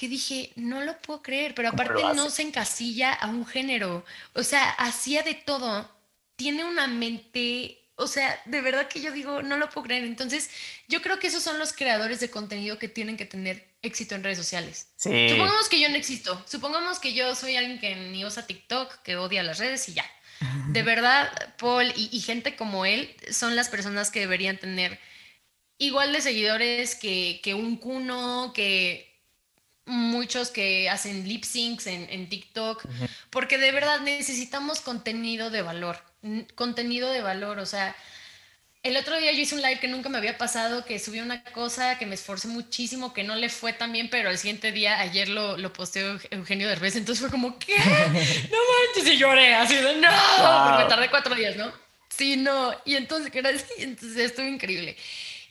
que 0.00 0.08
dije, 0.08 0.50
no 0.56 0.80
lo 0.82 0.96
puedo 1.02 1.20
creer, 1.20 1.54
pero 1.54 1.68
aparte 1.68 2.02
no 2.14 2.30
se 2.30 2.40
encasilla 2.40 3.12
a 3.12 3.26
un 3.26 3.44
género, 3.44 4.02
o 4.32 4.42
sea, 4.42 4.70
hacía 4.70 5.22
de 5.22 5.34
todo, 5.34 5.94
tiene 6.36 6.64
una 6.64 6.86
mente, 6.86 7.78
o 7.96 8.06
sea, 8.06 8.40
de 8.46 8.62
verdad 8.62 8.88
que 8.88 9.02
yo 9.02 9.12
digo, 9.12 9.42
no 9.42 9.58
lo 9.58 9.68
puedo 9.68 9.88
creer, 9.88 10.04
entonces 10.04 10.48
yo 10.88 11.02
creo 11.02 11.18
que 11.18 11.26
esos 11.26 11.42
son 11.42 11.58
los 11.58 11.74
creadores 11.74 12.18
de 12.18 12.30
contenido 12.30 12.78
que 12.78 12.88
tienen 12.88 13.18
que 13.18 13.26
tener 13.26 13.74
éxito 13.82 14.14
en 14.14 14.24
redes 14.24 14.38
sociales. 14.38 14.88
Supongamos 14.96 15.68
que 15.68 15.78
yo 15.78 15.90
no 15.90 15.96
existo, 15.96 16.42
supongamos 16.48 16.98
que 16.98 17.12
yo 17.12 17.34
soy 17.34 17.56
alguien 17.56 17.78
que 17.78 17.94
ni 17.94 18.24
usa 18.24 18.46
TikTok, 18.46 19.02
que 19.02 19.18
odia 19.18 19.42
las 19.42 19.58
redes 19.58 19.86
y 19.90 19.92
ya. 19.92 20.06
De 20.68 20.82
verdad, 20.82 21.30
Paul 21.58 21.92
y, 21.94 22.18
gente 22.20 22.56
como 22.56 22.86
él 22.86 23.14
son 23.30 23.54
las 23.54 23.68
personas 23.68 24.10
que 24.10 24.20
deberían 24.20 24.56
tener 24.56 24.98
igual 25.76 26.14
de 26.14 26.22
seguidores 26.22 26.94
que, 26.94 27.42
un 27.54 27.76
Kuno, 27.76 28.54
que 28.54 29.09
muchos 29.86 30.50
que 30.50 30.88
hacen 30.88 31.28
lip 31.28 31.44
syncs 31.44 31.86
en, 31.86 32.28
TikTok, 32.28 32.84
porque 33.30 33.58
de 33.58 33.72
verdad 33.72 34.00
necesitamos 34.00 34.80
contenido 34.80 35.50
de 35.50 35.62
valor, 35.62 35.98
contenido 36.54 37.10
de 37.10 37.22
valor, 37.22 37.58
o 37.58 37.66
sea, 37.66 37.96
el 38.82 38.96
otro 38.96 39.18
día 39.18 39.32
yo 39.32 39.40
hice 39.40 39.54
un 39.54 39.60
live 39.60 39.78
que 39.78 39.88
nunca 39.88 40.08
me 40.08 40.16
había 40.16 40.38
pasado, 40.38 40.86
que 40.86 40.98
subí 40.98 41.20
una 41.20 41.44
cosa 41.44 41.98
que 41.98 42.06
me 42.06 42.14
esforcé 42.14 42.48
muchísimo, 42.48 43.12
que 43.12 43.24
no 43.24 43.34
le 43.34 43.50
fue 43.50 43.74
tan 43.74 43.92
bien, 43.92 44.08
pero 44.08 44.30
el 44.30 44.38
siguiente 44.38 44.72
día, 44.72 45.00
ayer 45.00 45.28
lo, 45.28 45.58
lo 45.58 45.72
posteó 45.72 46.18
Eugenio 46.30 46.66
Derbez, 46.66 46.96
entonces 46.96 47.20
fue 47.20 47.30
como, 47.30 47.58
¿qué? 47.58 47.76
No 47.78 48.58
manches, 48.94 49.12
y 49.12 49.18
lloré, 49.18 49.54
así 49.54 49.74
de, 49.74 49.96
no, 49.96 50.08
porque 50.64 50.82
me 50.82 50.88
tardé 50.88 51.10
cuatro 51.10 51.34
días, 51.34 51.56
¿no? 51.56 51.70
Sí, 52.08 52.36
no, 52.36 52.74
y 52.84 52.94
entonces, 52.94 53.32
entonces 53.78 54.18
estuvo 54.18 54.46
increíble. 54.46 54.96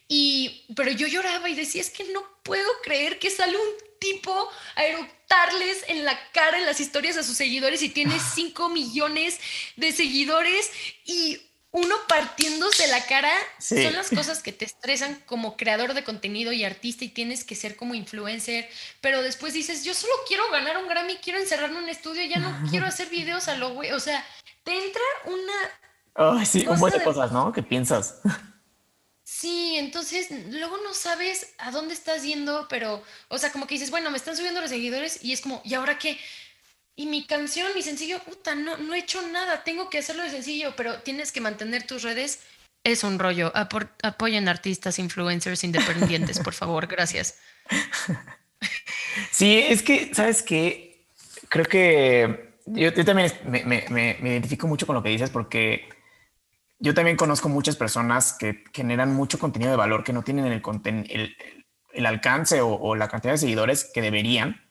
Y, 0.08 0.66
pero 0.76 0.92
yo 0.92 1.08
lloraba 1.08 1.48
y 1.50 1.56
decía, 1.56 1.82
es 1.82 1.92
que 1.92 2.06
no 2.06 2.24
puedo 2.42 2.68
creer 2.84 3.20
que 3.20 3.30
sale 3.30 3.56
un 3.56 3.89
tipo 4.00 4.50
a 4.76 4.86
eructarles 4.86 5.84
en 5.88 6.06
la 6.06 6.18
cara 6.32 6.58
en 6.58 6.66
las 6.66 6.80
historias 6.80 7.18
a 7.18 7.24
sus 7.24 7.38
seguidores 7.38 7.82
y 7.84 7.90
tiene 7.90 8.20
5 8.20 8.70
millones 8.70 9.40
de 9.76 9.92
seguidores 9.92 10.72
y 11.06 11.42
uno 11.72 11.96
partiéndose 12.08 12.88
la 12.88 13.06
cara 13.06 13.32
son 13.60 13.94
las 13.94 14.10
cosas 14.10 14.42
que 14.42 14.52
te 14.52 14.66
estresan 14.66 15.22
como 15.28 15.56
creador 15.56 15.94
de 15.94 16.04
contenido 16.04 16.52
y 16.52 16.64
artista 16.64 17.06
y 17.06 17.10
tienes 17.10 17.44
que 17.44 17.54
ser 17.54 17.76
como 17.76 17.94
influencer, 17.94 18.68
pero 19.02 19.22
después 19.22 19.54
dices, 19.54 19.84
yo 19.84 19.94
solo 19.94 20.14
quiero 20.28 20.50
ganar 20.52 20.78
un 20.78 20.88
Grammy, 20.88 21.18
quiero 21.18 21.38
encerrarme 21.38 21.78
en 21.78 21.84
un 21.84 21.90
estudio, 21.90 22.24
ya 22.24 22.40
no 22.40 22.70
quiero 22.72 22.86
hacer 22.88 23.10
videos 23.10 23.48
a 23.48 23.56
lo 23.56 23.74
güey, 23.76 23.92
o 23.92 24.00
sea, 24.00 24.26
te 24.64 24.84
entra 24.84 25.02
una... 25.26 26.46
sí, 26.46 26.66
un 26.68 26.80
montón 26.80 27.00
de 27.00 27.06
cosas, 27.06 27.32
¿no? 27.32 27.54
¿Qué 27.54 27.62
piensas? 27.62 28.20
Sí, 29.32 29.76
entonces 29.78 30.28
luego 30.50 30.78
no 30.84 30.96
sabes 30.96 31.54
a 31.60 31.70
dónde 31.70 31.94
estás 31.94 32.24
yendo, 32.24 32.66
pero, 32.68 33.04
o 33.28 33.38
sea, 33.38 33.52
como 33.52 33.68
que 33.68 33.76
dices, 33.76 33.92
bueno, 33.92 34.10
me 34.10 34.18
están 34.18 34.36
subiendo 34.36 34.60
los 34.60 34.72
seguidores 34.72 35.24
y 35.24 35.34
es 35.34 35.42
como, 35.42 35.62
¿y 35.64 35.76
ahora 35.76 36.00
qué? 36.00 36.18
Y 36.96 37.06
mi 37.06 37.28
canción, 37.28 37.68
mi 37.76 37.84
sencillo, 37.84 38.18
puta, 38.24 38.56
no, 38.56 38.78
no 38.78 38.96
he 38.96 39.00
hecho 39.00 39.22
nada, 39.28 39.64
tengo 39.64 39.88
que 39.88 40.00
hacerlo 40.00 40.24
de 40.24 40.32
sencillo, 40.32 40.74
pero 40.76 41.04
tienes 41.04 41.32
que 41.32 41.42
mantener 41.42 41.86
tus 41.86 42.02
redes. 42.02 42.40
Es 42.84 43.04
un 43.04 43.20
rollo. 43.20 43.54
apoyen 43.54 44.50
artistas, 44.50 44.98
influencers 44.98 45.64
independientes, 45.64 46.40
por 46.40 46.56
favor, 46.56 46.88
gracias. 46.88 47.38
Sí, 49.32 49.60
es 49.60 49.84
que, 49.84 50.12
¿sabes 50.14 50.42
qué? 50.42 51.06
Creo 51.50 51.66
que 51.66 52.56
yo, 52.66 52.92
también 53.06 53.32
me, 53.46 54.18
identifico 54.22 54.68
mucho 54.68 54.88
con 54.88 54.96
lo 54.96 55.04
que 55.04 55.10
dices 55.10 55.30
porque 55.30 55.88
yo 56.80 56.94
también 56.94 57.18
conozco 57.18 57.50
muchas 57.50 57.76
personas 57.76 58.34
que 58.34 58.64
generan 58.74 59.14
mucho 59.14 59.38
contenido 59.38 59.72
de 59.72 59.78
valor 59.78 60.04
que 60.04 60.14
no 60.14 60.24
tienen 60.24 60.46
el, 60.46 60.62
el, 61.10 61.36
el 61.94 62.06
alcance 62.06 62.62
o, 62.62 62.74
o, 62.74 62.96
la 62.96 63.10
cantidad 63.10 63.34
de 63.34 63.38
seguidores 63.38 63.90
que 63.94 64.02
deberían 64.02 64.62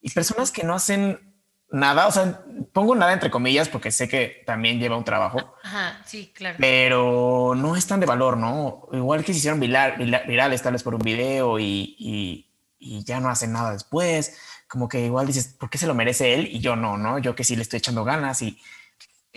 y 0.00 0.10
personas 0.10 0.52
que 0.52 0.62
no 0.62 0.74
hacen 0.74 1.28
nada, 1.70 2.06
o 2.06 2.12
sea, 2.12 2.44
pongo 2.72 2.94
nada 2.94 3.12
entre 3.12 3.30
comillas 3.30 3.68
porque 3.68 3.90
sé 3.90 4.08
que 4.08 4.42
también 4.46 4.78
lleva 4.78 4.96
un 4.96 5.04
trabajo. 5.04 5.54
Ajá, 5.62 6.00
sí, 6.06 6.32
claro. 6.34 6.56
Pero 6.58 7.54
no 7.56 7.76
es 7.76 7.86
tan 7.86 8.00
de 8.00 8.06
valor, 8.06 8.36
¿no? 8.36 8.88
Igual 8.92 9.24
que 9.24 9.32
se 9.32 9.38
hicieron 9.38 9.60
virales 9.60 10.62
tal 10.62 10.72
vez 10.72 10.82
por 10.82 10.94
un 10.94 11.02
video 11.02 11.58
y, 11.58 11.94
y, 11.98 13.04
ya 13.04 13.20
no 13.20 13.28
hacen 13.28 13.52
nada 13.52 13.72
después. 13.72 14.38
Como 14.68 14.88
que 14.88 15.04
igual 15.04 15.26
dices, 15.26 15.48
¿por 15.48 15.68
qué 15.68 15.78
se 15.78 15.86
lo 15.86 15.94
merece 15.94 16.34
él 16.34 16.48
y 16.50 16.60
yo 16.60 16.76
no, 16.76 16.96
no? 16.96 17.18
Yo 17.18 17.34
que 17.34 17.44
sí 17.44 17.56
le 17.56 17.62
estoy 17.62 17.78
echando 17.78 18.04
ganas 18.04 18.42
y... 18.42 18.60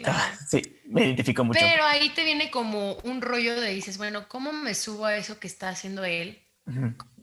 Ah, 0.05 0.33
sí, 0.49 0.79
me 0.85 1.05
identifico 1.05 1.43
mucho. 1.43 1.59
Pero 1.59 1.83
ahí 1.85 2.09
te 2.09 2.23
viene 2.23 2.51
como 2.51 2.93
un 3.03 3.21
rollo 3.21 3.59
de 3.59 3.73
dices, 3.73 3.97
bueno, 3.97 4.27
¿cómo 4.27 4.53
me 4.53 4.73
subo 4.75 5.05
a 5.05 5.17
eso 5.17 5.39
que 5.39 5.47
está 5.47 5.69
haciendo 5.69 6.03
él? 6.03 6.41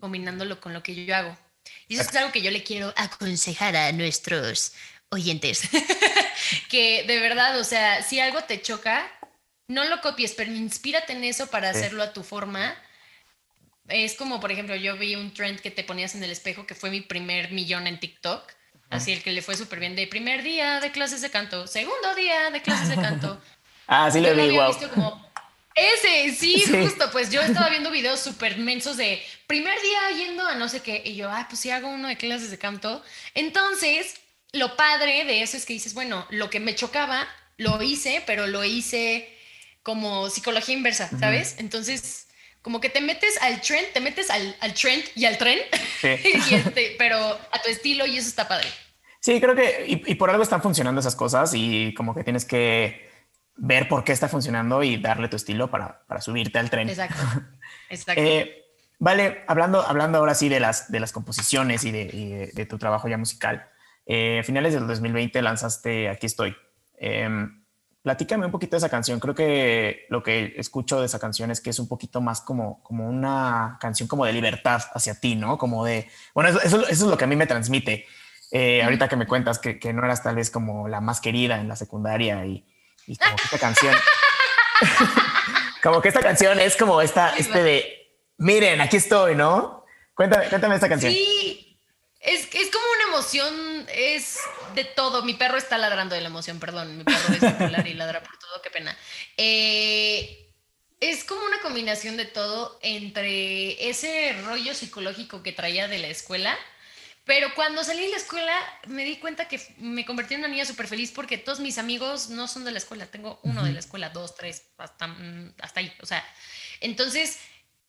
Combinándolo 0.00 0.60
con 0.60 0.74
lo 0.74 0.82
que 0.82 1.06
yo 1.06 1.14
hago. 1.14 1.36
Y 1.86 1.94
eso 1.94 2.08
es 2.08 2.16
algo 2.16 2.32
que 2.32 2.42
yo 2.42 2.50
le 2.50 2.62
quiero 2.62 2.92
aconsejar 2.96 3.76
a 3.76 3.92
nuestros 3.92 4.72
oyentes, 5.10 5.62
que 6.68 7.04
de 7.06 7.18
verdad, 7.20 7.58
o 7.58 7.64
sea, 7.64 8.02
si 8.02 8.20
algo 8.20 8.42
te 8.44 8.60
choca, 8.60 9.10
no 9.68 9.84
lo 9.84 10.00
copies, 10.00 10.32
pero 10.32 10.52
inspírate 10.52 11.12
en 11.12 11.24
eso 11.24 11.46
para 11.48 11.70
hacerlo 11.70 12.02
a 12.02 12.12
tu 12.12 12.22
forma. 12.22 12.74
Es 13.88 14.14
como, 14.14 14.40
por 14.40 14.52
ejemplo, 14.52 14.76
yo 14.76 14.96
vi 14.96 15.14
un 15.14 15.32
trend 15.32 15.60
que 15.60 15.70
te 15.70 15.84
ponías 15.84 16.14
en 16.14 16.22
el 16.24 16.30
espejo, 16.30 16.66
que 16.66 16.74
fue 16.74 16.90
mi 16.90 17.00
primer 17.00 17.52
millón 17.52 17.86
en 17.86 18.00
TikTok. 18.00 18.52
Así 18.90 19.12
el 19.12 19.22
que 19.22 19.32
le 19.32 19.42
fue 19.42 19.56
súper 19.56 19.80
bien 19.80 19.96
de 19.96 20.06
primer 20.06 20.42
día 20.42 20.80
de 20.80 20.90
clases 20.90 21.20
de 21.20 21.30
canto, 21.30 21.66
segundo 21.66 22.14
día 22.14 22.50
de 22.50 22.62
clases 22.62 22.88
de 22.88 22.96
canto. 22.96 23.40
ah, 23.86 24.10
sí 24.10 24.20
lo 24.20 24.34
vi, 24.34 24.50
wow. 24.50 25.20
ese, 25.74 26.34
sí, 26.38 26.64
justo, 26.66 27.10
pues 27.10 27.30
yo 27.30 27.42
estaba 27.42 27.68
viendo 27.68 27.90
videos 27.90 28.20
súper 28.20 28.56
mensos 28.56 28.96
de 28.96 29.22
primer 29.46 29.78
día 29.80 30.24
yendo 30.24 30.46
a 30.46 30.54
no 30.54 30.68
sé 30.68 30.80
qué, 30.80 31.02
y 31.04 31.16
yo, 31.16 31.30
ah, 31.30 31.46
pues 31.48 31.60
sí 31.60 31.70
hago 31.70 31.88
uno 31.88 32.08
de 32.08 32.16
clases 32.16 32.50
de 32.50 32.58
canto. 32.58 33.02
Entonces, 33.34 34.14
lo 34.52 34.76
padre 34.76 35.24
de 35.24 35.42
eso 35.42 35.56
es 35.56 35.66
que 35.66 35.74
dices, 35.74 35.92
bueno, 35.92 36.26
lo 36.30 36.48
que 36.48 36.60
me 36.60 36.74
chocaba, 36.74 37.28
lo 37.58 37.82
hice, 37.82 38.22
pero 38.26 38.46
lo 38.46 38.64
hice 38.64 39.36
como 39.82 40.30
psicología 40.30 40.74
inversa, 40.74 41.10
¿sabes? 41.18 41.56
Entonces, 41.58 42.27
como 42.62 42.80
que 42.80 42.88
te 42.88 43.00
metes 43.00 43.40
al 43.40 43.60
trend, 43.60 43.92
te 43.92 44.00
metes 44.00 44.30
al, 44.30 44.56
al 44.60 44.74
trend 44.74 45.04
y 45.14 45.24
al 45.24 45.38
tren, 45.38 45.58
este, 46.02 46.96
pero 46.98 47.18
a 47.18 47.62
tu 47.62 47.70
estilo 47.70 48.06
y 48.06 48.18
eso 48.18 48.28
está 48.28 48.48
padre. 48.48 48.68
Sí, 49.20 49.40
creo 49.40 49.54
que, 49.54 49.84
y, 49.86 50.14
por 50.14 50.30
algo 50.30 50.42
están 50.42 50.62
funcionando 50.62 51.00
esas 51.00 51.16
cosas 51.16 51.52
y 51.54 51.92
como 51.94 52.14
que 52.14 52.24
tienes 52.24 52.44
que 52.44 53.08
ver 53.56 53.88
por 53.88 54.04
qué 54.04 54.12
está 54.12 54.28
funcionando 54.28 54.82
y 54.82 54.96
darle 54.96 55.28
tu 55.28 55.36
estilo 55.36 55.70
para, 55.70 56.06
para 56.06 56.20
subirte 56.20 56.58
al 56.58 56.70
tren. 56.70 56.88
Exacto. 56.88 57.20
Exacto. 57.90 58.22
Eh, 58.22 58.64
vale, 58.98 59.44
hablando, 59.48 59.82
hablando 59.82 60.18
ahora 60.18 60.34
sí 60.34 60.48
de 60.48 60.60
las, 60.60 60.90
de 60.92 61.00
las 61.00 61.12
composiciones 61.12 61.84
y 61.84 61.90
de, 61.90 62.50
de 62.54 62.66
tu 62.66 62.78
trabajo 62.78 63.08
ya 63.08 63.18
musical. 63.18 63.68
Eh, 64.10 64.38
a 64.38 64.42
finales 64.42 64.72
del 64.72 64.86
2020 64.86 65.42
lanzaste 65.42 66.08
Aquí 66.08 66.24
estoy. 66.26 66.56
Em, 66.96 67.57
platícame 68.02 68.46
un 68.46 68.52
poquito 68.52 68.72
de 68.72 68.78
esa 68.78 68.88
canción. 68.88 69.20
Creo 69.20 69.34
que 69.34 70.06
lo 70.08 70.22
que 70.22 70.54
escucho 70.56 71.00
de 71.00 71.06
esa 71.06 71.18
canción 71.18 71.50
es 71.50 71.60
que 71.60 71.70
es 71.70 71.78
un 71.78 71.88
poquito 71.88 72.20
más 72.20 72.40
como, 72.40 72.82
como 72.82 73.08
una 73.08 73.78
canción 73.80 74.08
como 74.08 74.24
de 74.24 74.32
libertad 74.32 74.82
hacia 74.94 75.18
ti, 75.18 75.34
¿no? 75.34 75.58
Como 75.58 75.84
de, 75.84 76.08
bueno, 76.34 76.50
eso, 76.50 76.86
es 76.88 77.00
lo 77.00 77.16
que 77.16 77.24
a 77.24 77.26
mí 77.26 77.36
me 77.36 77.46
transmite. 77.46 78.06
Eh, 78.50 78.82
ahorita 78.82 79.08
que 79.08 79.16
me 79.16 79.26
cuentas 79.26 79.58
que, 79.58 79.78
que, 79.78 79.92
no 79.92 80.04
eras 80.04 80.22
tal 80.22 80.36
vez 80.36 80.50
como 80.50 80.88
la 80.88 81.02
más 81.02 81.20
querida 81.20 81.60
en 81.60 81.68
la 81.68 81.76
secundaria 81.76 82.46
y, 82.46 82.64
y 83.06 83.16
como 83.16 83.36
que 83.36 83.42
esta 83.44 83.58
canción, 83.58 83.94
como 85.82 86.00
que 86.00 86.08
esta 86.08 86.20
canción 86.20 86.58
es 86.58 86.74
como 86.76 87.02
esta, 87.02 87.36
este 87.36 87.62
de, 87.62 87.84
miren, 88.38 88.80
aquí 88.80 88.96
estoy, 88.96 89.34
¿no? 89.34 89.84
Cuéntame, 90.14 90.46
cuéntame 90.48 90.74
esta 90.76 90.88
canción. 90.88 91.12
Sí, 91.12 91.67
es, 92.20 92.48
es 92.52 92.70
como 92.70 92.84
una 92.96 93.14
emoción, 93.14 93.86
es 93.92 94.38
de 94.74 94.84
todo. 94.84 95.22
Mi 95.22 95.34
perro 95.34 95.56
está 95.56 95.78
ladrando 95.78 96.14
de 96.14 96.20
la 96.20 96.28
emoción, 96.28 96.58
perdón. 96.58 96.98
Mi 96.98 97.04
perro 97.04 97.32
es 97.32 97.52
popular 97.52 97.86
y 97.86 97.94
ladra 97.94 98.22
por 98.22 98.36
todo, 98.38 98.60
qué 98.62 98.70
pena. 98.70 98.96
Eh, 99.36 100.48
es 101.00 101.22
como 101.24 101.44
una 101.44 101.60
combinación 101.60 102.16
de 102.16 102.24
todo 102.24 102.78
entre 102.82 103.88
ese 103.88 104.32
rollo 104.44 104.74
psicológico 104.74 105.42
que 105.42 105.52
traía 105.52 105.86
de 105.86 105.98
la 105.98 106.08
escuela. 106.08 106.58
Pero 107.24 107.54
cuando 107.54 107.84
salí 107.84 108.02
de 108.04 108.08
la 108.08 108.16
escuela 108.16 108.56
me 108.86 109.04
di 109.04 109.16
cuenta 109.18 109.46
que 109.48 109.60
me 109.76 110.06
convertí 110.06 110.34
en 110.34 110.40
una 110.40 110.48
niña 110.48 110.64
súper 110.64 110.88
feliz 110.88 111.12
porque 111.12 111.36
todos 111.36 111.60
mis 111.60 111.76
amigos 111.76 112.30
no 112.30 112.48
son 112.48 112.64
de 112.64 112.72
la 112.72 112.78
escuela. 112.78 113.06
Tengo 113.06 113.38
uno 113.42 113.64
de 113.64 113.72
la 113.72 113.80
escuela, 113.80 114.08
dos, 114.08 114.34
tres, 114.34 114.64
hasta, 114.78 115.06
mm, 115.06 115.54
hasta 115.60 115.80
ahí. 115.80 115.92
O 116.00 116.06
sea, 116.06 116.24
entonces 116.80 117.38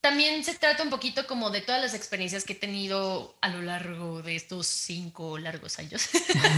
también 0.02 0.46
se 0.46 0.56
trata 0.56 0.84
un 0.84 0.90
poquito 0.90 1.28
como 1.28 1.50
de 1.50 1.62
todas 1.62 1.82
las 1.82 1.94
experiencias 1.94 2.46
que 2.46 2.54
he 2.54 2.56
tenido 2.56 3.36
a 3.42 3.50
lo 3.50 3.62
largo 3.62 4.22
de 4.22 4.36
estos 4.36 4.66
cinco 4.66 5.38
largos 5.38 5.78
años 5.78 6.10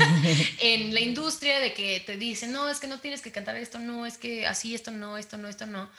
en 0.59 0.93
la 0.93 0.99
industria, 0.99 1.59
de 1.59 1.73
que 1.73 1.99
te 2.01 2.17
dicen, 2.17 2.51
no, 2.51 2.69
es 2.69 2.79
que 2.79 2.87
no 2.87 2.99
tienes 2.99 3.21
que 3.21 3.31
cantar 3.31 3.55
esto, 3.55 3.79
no, 3.79 4.05
es 4.05 4.19
que 4.19 4.45
así, 4.45 4.75
esto 4.75 4.91
no, 4.91 5.17
esto 5.17 5.37
no, 5.37 5.47
esto 5.47 5.65
no. 5.65 5.89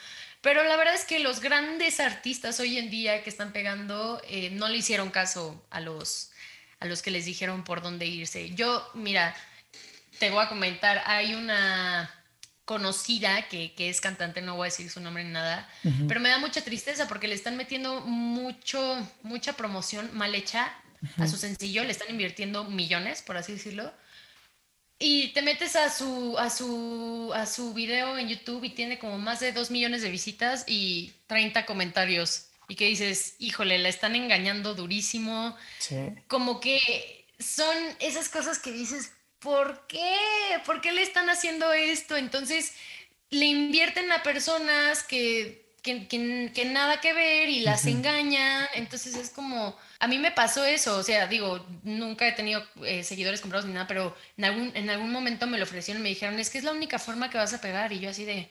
Pero 0.40 0.62
la 0.64 0.76
verdad 0.76 0.94
es 0.94 1.04
que 1.04 1.18
los 1.18 1.40
grandes 1.40 1.98
artistas 1.98 2.60
hoy 2.60 2.78
en 2.78 2.90
día 2.90 3.22
que 3.24 3.30
están 3.30 3.52
pegando 3.52 4.22
eh, 4.28 4.50
no 4.50 4.68
le 4.68 4.78
hicieron 4.78 5.10
caso 5.10 5.64
a 5.70 5.80
los, 5.80 6.30
a 6.78 6.86
los 6.86 7.02
que 7.02 7.10
les 7.10 7.24
dijeron 7.24 7.64
por 7.64 7.82
dónde 7.82 8.06
irse. 8.06 8.54
Yo, 8.54 8.88
mira, 8.94 9.34
te 10.20 10.30
voy 10.30 10.44
a 10.44 10.48
comentar, 10.48 11.02
hay 11.06 11.34
una 11.34 12.21
conocida 12.72 13.46
que, 13.48 13.74
que, 13.74 13.90
es 13.90 14.00
cantante, 14.00 14.40
no 14.40 14.56
voy 14.56 14.64
a 14.64 14.70
decir 14.70 14.88
su 14.88 14.98
nombre 14.98 15.22
ni 15.24 15.30
nada, 15.30 15.68
pero 16.08 16.20
me 16.20 16.30
da 16.30 16.38
mucha 16.38 16.62
tristeza 16.62 17.06
porque 17.06 17.28
le 17.28 17.34
están 17.34 17.54
metiendo 17.58 18.00
mucho, 18.00 18.96
mucha 19.22 19.52
promoción 19.52 20.08
mal 20.14 20.34
hecha 20.34 20.72
a 21.18 21.26
su 21.26 21.36
sencillo, 21.36 21.84
le 21.84 21.90
están 21.90 22.08
invirtiendo 22.08 22.64
millones, 22.64 23.20
por 23.20 23.36
así 23.36 23.52
decirlo. 23.52 23.92
Y 24.98 25.34
te 25.34 25.42
metes 25.42 25.76
a 25.76 25.90
su, 25.90 26.38
a 26.38 26.48
su, 26.48 27.30
a 27.34 27.44
su 27.44 27.74
video 27.74 28.16
en 28.16 28.30
YouTube 28.30 28.64
y 28.64 28.70
tiene 28.70 28.98
como 28.98 29.18
más 29.18 29.40
de 29.40 29.52
2 29.52 29.70
millones 29.70 30.00
de 30.00 30.08
visitas 30.08 30.64
y 30.66 31.12
30 31.26 31.66
comentarios. 31.66 32.46
Y 32.68 32.74
que 32.74 32.86
dices, 32.86 33.34
híjole, 33.38 33.76
la 33.80 33.90
están 33.90 34.16
engañando 34.16 34.74
durísimo. 34.74 35.54
Como 36.26 36.58
que 36.58 37.26
son 37.38 37.76
esas 38.00 38.30
cosas 38.30 38.58
que 38.58 38.72
dices, 38.72 39.12
¿por 39.42 39.86
qué? 39.86 40.16
¿Por 40.64 40.80
qué 40.80 40.92
le 40.92 41.02
están 41.02 41.28
haciendo 41.28 41.72
esto? 41.72 42.16
Entonces, 42.16 42.74
le 43.30 43.46
invierten 43.46 44.10
a 44.12 44.22
personas 44.22 45.02
que, 45.02 45.66
que, 45.82 46.64
nada 46.66 47.00
que 47.00 47.12
ver 47.12 47.48
y 47.48 47.60
las 47.60 47.86
engañan. 47.86 48.66
Entonces, 48.74 49.16
es 49.16 49.30
como, 49.30 49.76
a 49.98 50.06
mí 50.06 50.18
me 50.18 50.30
pasó 50.30 50.64
eso. 50.64 50.96
O 50.96 51.02
sea, 51.02 51.26
digo, 51.26 51.66
nunca 51.82 52.26
he 52.26 52.32
tenido 52.32 52.64
eh, 52.84 53.02
seguidores 53.02 53.40
comprados 53.40 53.66
ni 53.66 53.74
nada, 53.74 53.86
pero 53.86 54.16
en 54.36 54.44
algún, 54.44 54.72
en 54.76 54.90
algún 54.90 55.10
momento 55.10 55.46
me 55.46 55.58
lo 55.58 55.64
ofrecieron 55.64 56.02
y 56.02 56.04
me 56.04 56.08
dijeron, 56.10 56.38
es 56.38 56.50
que 56.50 56.58
es 56.58 56.64
la 56.64 56.72
única 56.72 56.98
forma 56.98 57.30
que 57.30 57.38
vas 57.38 57.52
a 57.52 57.60
pegar. 57.60 57.92
Y 57.92 58.00
yo 58.00 58.10
así 58.10 58.24
de, 58.24 58.48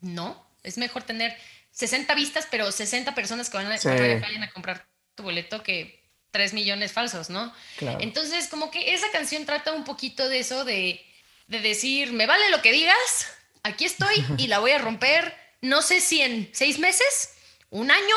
no, 0.00 0.46
es 0.62 0.78
mejor 0.78 1.04
tener 1.04 1.36
60 1.70 2.14
vistas, 2.14 2.48
pero 2.50 2.72
60 2.72 3.14
personas 3.14 3.50
que 3.50 3.56
van 3.58 3.66
a, 3.66 3.76
vayan 3.76 4.42
a 4.42 4.50
comprar 4.50 4.86
tu 5.14 5.22
boleto 5.22 5.62
que 5.62 6.05
3 6.36 6.52
millones 6.52 6.92
falsos, 6.92 7.30
¿no? 7.30 7.50
Entonces, 7.80 8.48
como 8.48 8.70
que 8.70 8.92
esa 8.92 9.10
canción 9.10 9.46
trata 9.46 9.72
un 9.72 9.84
poquito 9.84 10.28
de 10.28 10.40
eso, 10.40 10.66
de, 10.66 11.02
de 11.46 11.60
decir, 11.60 12.12
me 12.12 12.26
vale 12.26 12.50
lo 12.50 12.60
que 12.60 12.72
digas, 12.72 13.26
aquí 13.62 13.86
estoy 13.86 14.22
y 14.36 14.48
la 14.48 14.58
voy 14.58 14.72
a 14.72 14.78
romper, 14.78 15.34
no 15.62 15.80
sé 15.80 16.02
si 16.02 16.20
en 16.20 16.50
seis 16.52 16.78
meses, 16.78 17.38
un 17.70 17.90
año, 17.90 18.14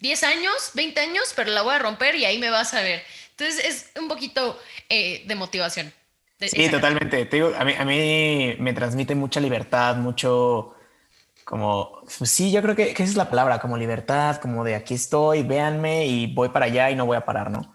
10 0.00 0.24
años, 0.24 0.70
20 0.74 1.00
años, 1.00 1.32
pero 1.36 1.52
la 1.52 1.62
voy 1.62 1.76
a 1.76 1.78
romper 1.78 2.16
y 2.16 2.24
ahí 2.24 2.38
me 2.38 2.50
vas 2.50 2.74
a 2.74 2.82
ver. 2.82 3.04
Entonces, 3.30 3.64
es 3.64 4.00
un 4.00 4.08
poquito 4.08 4.60
eh, 4.88 5.22
de 5.24 5.34
motivación. 5.36 5.92
sí, 6.40 6.68
totalmente. 6.68 7.26
Te 7.26 7.36
digo, 7.36 7.52
a, 7.56 7.64
mí, 7.64 7.74
a 7.78 7.84
mí 7.84 8.56
me 8.58 8.72
transmite 8.72 9.14
mucha 9.14 9.38
libertad, 9.38 9.94
mucho 9.94 10.75
como, 11.46 12.00
pues 12.18 12.28
sí, 12.28 12.50
yo 12.50 12.60
creo 12.60 12.74
que, 12.74 12.90
esa 12.90 13.04
es 13.04 13.14
la 13.14 13.30
palabra, 13.30 13.60
como 13.60 13.76
libertad, 13.76 14.38
como 14.38 14.64
de 14.64 14.74
aquí 14.74 14.94
estoy, 14.94 15.44
véanme 15.44 16.04
y 16.04 16.34
voy 16.34 16.48
para 16.48 16.66
allá 16.66 16.90
y 16.90 16.96
no 16.96 17.06
voy 17.06 17.16
a 17.16 17.24
parar, 17.24 17.52
¿no? 17.52 17.72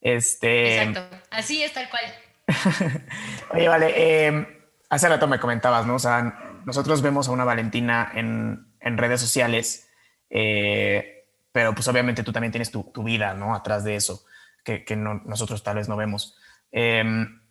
Este... 0.00 0.82
Exacto, 0.82 1.18
así 1.30 1.62
es 1.62 1.74
tal 1.74 1.90
cual. 1.90 2.04
Oye, 3.50 3.68
vale, 3.68 4.26
em, 4.26 4.46
hace 4.88 5.10
rato 5.10 5.26
me 5.26 5.38
comentabas, 5.38 5.84
¿no? 5.84 5.96
O 5.96 5.98
sea, 5.98 6.62
nosotros 6.64 7.02
vemos 7.02 7.28
a 7.28 7.32
una 7.32 7.44
Valentina 7.44 8.10
en, 8.14 8.66
en 8.80 8.96
redes 8.96 9.20
sociales, 9.20 9.90
eh, 10.30 11.26
pero 11.52 11.74
pues 11.74 11.86
obviamente 11.88 12.22
tú 12.22 12.32
también 12.32 12.50
tienes 12.50 12.70
tu, 12.70 12.82
tu 12.94 13.02
vida, 13.02 13.34
¿no? 13.34 13.54
Atrás 13.54 13.84
de 13.84 13.94
eso, 13.94 14.24
que, 14.64 14.86
que 14.86 14.96
no, 14.96 15.20
nosotros 15.26 15.62
tal 15.62 15.76
vez 15.76 15.86
no 15.86 15.98
vemos. 15.98 16.38
Em, 16.70 17.42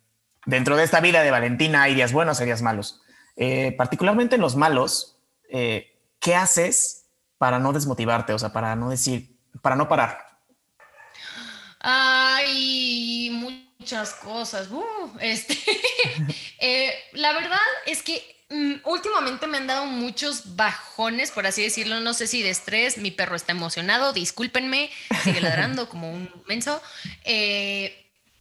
dentro 0.44 0.74
de 0.74 0.82
esta 0.82 0.98
vida 0.98 1.22
de 1.22 1.30
Valentina 1.30 1.84
hay 1.84 1.94
días 1.94 2.12
buenos, 2.12 2.40
hay 2.40 2.46
días 2.46 2.62
malos. 2.62 3.00
Eh, 3.36 3.72
particularmente 3.78 4.34
en 4.34 4.40
los 4.40 4.56
malos, 4.56 5.12
eh, 5.52 6.00
¿qué 6.18 6.34
haces 6.34 7.06
para 7.38 7.58
no 7.58 7.72
desmotivarte? 7.72 8.32
O 8.32 8.38
sea, 8.38 8.52
para 8.52 8.74
no 8.74 8.90
decir, 8.90 9.36
para 9.60 9.76
no 9.76 9.88
parar. 9.88 10.26
Hay 11.80 13.30
muchas 13.78 14.14
cosas. 14.14 14.68
Uh, 14.70 15.10
este, 15.20 15.58
eh, 16.58 16.94
la 17.12 17.32
verdad 17.32 17.58
es 17.86 18.02
que 18.02 18.44
mm, 18.50 18.88
últimamente 18.88 19.46
me 19.46 19.58
han 19.58 19.66
dado 19.66 19.86
muchos 19.86 20.56
bajones, 20.56 21.30
por 21.30 21.46
así 21.46 21.62
decirlo. 21.62 22.00
No 22.00 22.14
sé 22.14 22.26
si 22.26 22.42
de 22.42 22.50
estrés, 22.50 22.98
mi 22.98 23.10
perro 23.10 23.36
está 23.36 23.52
emocionado, 23.52 24.12
discúlpenme, 24.12 24.90
sigue 25.22 25.40
ladrando 25.40 25.88
como 25.88 26.10
un 26.10 26.30
menso 26.46 26.80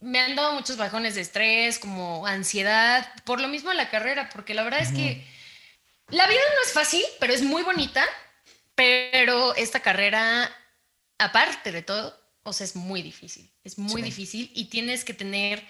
me 0.01 0.19
han 0.19 0.35
dado 0.35 0.53
muchos 0.53 0.77
bajones 0.77 1.15
de 1.15 1.21
estrés, 1.21 1.77
como 1.77 2.25
ansiedad, 2.25 3.07
por 3.23 3.39
lo 3.39 3.47
mismo 3.47 3.71
en 3.71 3.77
la 3.77 3.89
carrera, 3.89 4.29
porque 4.33 4.55
la 4.55 4.63
verdad 4.63 4.81
es 4.81 4.91
que 4.91 5.23
la 6.11 6.27
vida 6.27 6.41
no 6.55 6.61
es 6.65 6.73
fácil, 6.73 7.03
pero 7.19 7.33
es 7.33 7.41
muy 7.41 7.63
bonita, 7.63 8.03
pero 8.75 9.55
esta 9.55 9.79
carrera, 9.79 10.49
aparte 11.17 11.71
de 11.71 11.81
todo, 11.81 12.19
o 12.43 12.53
sea, 12.53 12.65
es 12.65 12.75
muy 12.75 13.01
difícil, 13.01 13.51
es 13.63 13.77
muy 13.77 14.01
difícil 14.01 14.51
y 14.53 14.65
tienes 14.65 15.03
que 15.03 15.13
tener 15.13 15.65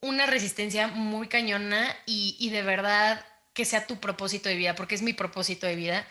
una 0.00 0.26
resistencia 0.26 0.88
muy 0.88 1.28
cañona 1.28 1.96
y, 2.06 2.36
y 2.38 2.50
de 2.50 2.62
verdad 2.62 3.24
que 3.52 3.64
sea 3.64 3.86
tu 3.86 4.00
propósito 4.00 4.48
de 4.48 4.56
vida, 4.56 4.74
porque 4.74 4.94
es 4.94 5.02
mi 5.02 5.12
propósito 5.12 5.66
de 5.66 5.76
vida. 5.76 6.06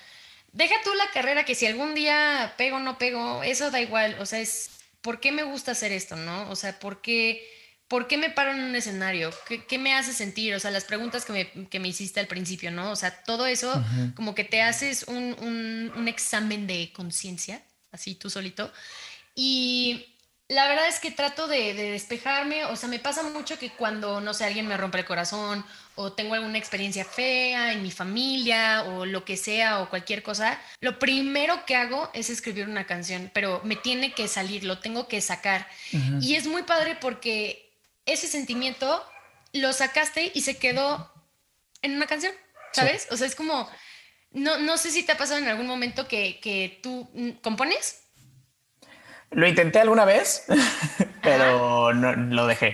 Deja 0.51 0.75
tú 0.83 0.93
la 0.93 1.09
carrera, 1.11 1.45
que 1.45 1.55
si 1.55 1.65
algún 1.65 1.93
día 1.93 2.53
pego 2.57 2.77
o 2.77 2.79
no 2.79 2.97
pego, 2.97 3.43
eso 3.43 3.71
da 3.71 3.81
igual, 3.81 4.17
o 4.19 4.25
sea, 4.25 4.39
es 4.39 4.69
¿por 5.03 5.19
qué 5.19 5.31
me 5.31 5.43
gusta 5.43 5.73
hacer 5.73 5.91
esto, 5.91 6.15
no? 6.15 6.49
O 6.49 6.55
sea, 6.55 6.79
¿por 6.79 7.01
qué, 7.01 7.45
¿por 7.93 8.07
qué 8.07 8.17
me 8.17 8.31
paro 8.31 8.53
en 8.53 8.63
un 8.63 8.75
escenario? 8.75 9.29
¿Qué, 9.67 9.77
me 9.77 9.93
hace 9.93 10.13
sentir? 10.13 10.55
O 10.55 10.59
sea, 10.59 10.71
las 10.71 10.83
preguntas 10.83 11.25
que 11.25 11.31
me, 11.31 11.67
que 11.67 11.79
me, 11.79 11.89
hiciste 11.89 12.19
al 12.19 12.25
principio, 12.25 12.71
¿no? 12.71 12.89
O 12.89 12.95
sea, 12.95 13.21
todo 13.23 13.45
eso 13.45 13.71
como 14.15 14.33
que 14.33 14.43
te 14.43 14.63
haces 14.63 15.03
un, 15.07 15.35
un, 15.39 15.91
un 15.95 16.07
examen 16.07 16.65
de 16.65 16.91
conciencia, 16.91 17.61
así 17.91 18.15
tú 18.15 18.31
solito. 18.31 18.71
Y 19.35 20.07
la 20.47 20.67
verdad 20.67 20.87
es 20.87 20.99
que 20.99 21.11
trato 21.11 21.47
de, 21.47 21.75
de, 21.75 21.91
despejarme, 21.91 22.65
o 22.65 22.75
sea, 22.75 22.89
me 22.89 22.97
pasa 22.97 23.21
mucho 23.21 23.59
que 23.59 23.69
cuando, 23.69 24.21
no 24.21 24.33
sé, 24.33 24.45
alguien 24.45 24.67
me 24.67 24.75
rompe 24.75 24.97
el 24.97 25.05
corazón 25.05 25.63
o 25.93 26.13
tengo 26.13 26.33
alguna 26.33 26.57
experiencia 26.57 27.05
fea 27.05 27.73
en 27.73 27.83
mi 27.83 27.91
familia 27.91 28.85
o 28.87 29.05
lo 29.05 29.23
que 29.23 29.37
sea 29.37 29.81
o 29.81 29.89
cualquier 29.91 30.23
cosa, 30.23 30.59
lo 30.81 30.97
primero 30.97 31.63
que 31.67 31.75
hago 31.75 32.09
es 32.15 32.31
escribir 32.31 32.67
una 32.67 32.87
canción, 32.87 33.29
pero 33.35 33.61
me 33.63 33.75
tiene 33.75 34.13
que 34.13 34.27
salir, 34.27 34.63
lo 34.63 34.79
tengo 34.79 35.07
que 35.07 35.21
sacar. 35.21 35.67
Y 36.21 36.33
es 36.33 36.47
muy 36.47 36.63
padre 36.63 36.97
porque 36.99 37.62
ese 38.05 38.27
sentimiento 38.27 39.03
lo 39.53 39.73
sacaste 39.73 40.31
y 40.33 40.41
se 40.41 40.57
quedó 40.57 41.11
en 41.81 41.95
una 41.95 42.07
canción, 42.07 42.33
¿sabes? 42.71 43.07
O 43.11 43.17
sea, 43.17 43.27
es 43.27 43.35
como, 43.35 43.69
no, 44.31 44.57
no 44.59 44.77
sé 44.77 44.91
si 44.91 45.03
te 45.03 45.11
ha 45.11 45.17
pasado 45.17 45.39
en 45.39 45.47
algún 45.47 45.67
momento 45.67 46.07
que, 46.07 46.39
que 46.39 46.79
tú 46.81 47.09
compones 47.41 48.03
lo 49.35 49.47
intenté 49.47 49.79
alguna 49.79 50.05
vez, 50.05 50.45
pero 51.21 51.93
no, 51.93 52.13
lo 52.13 52.47
dejé. 52.47 52.71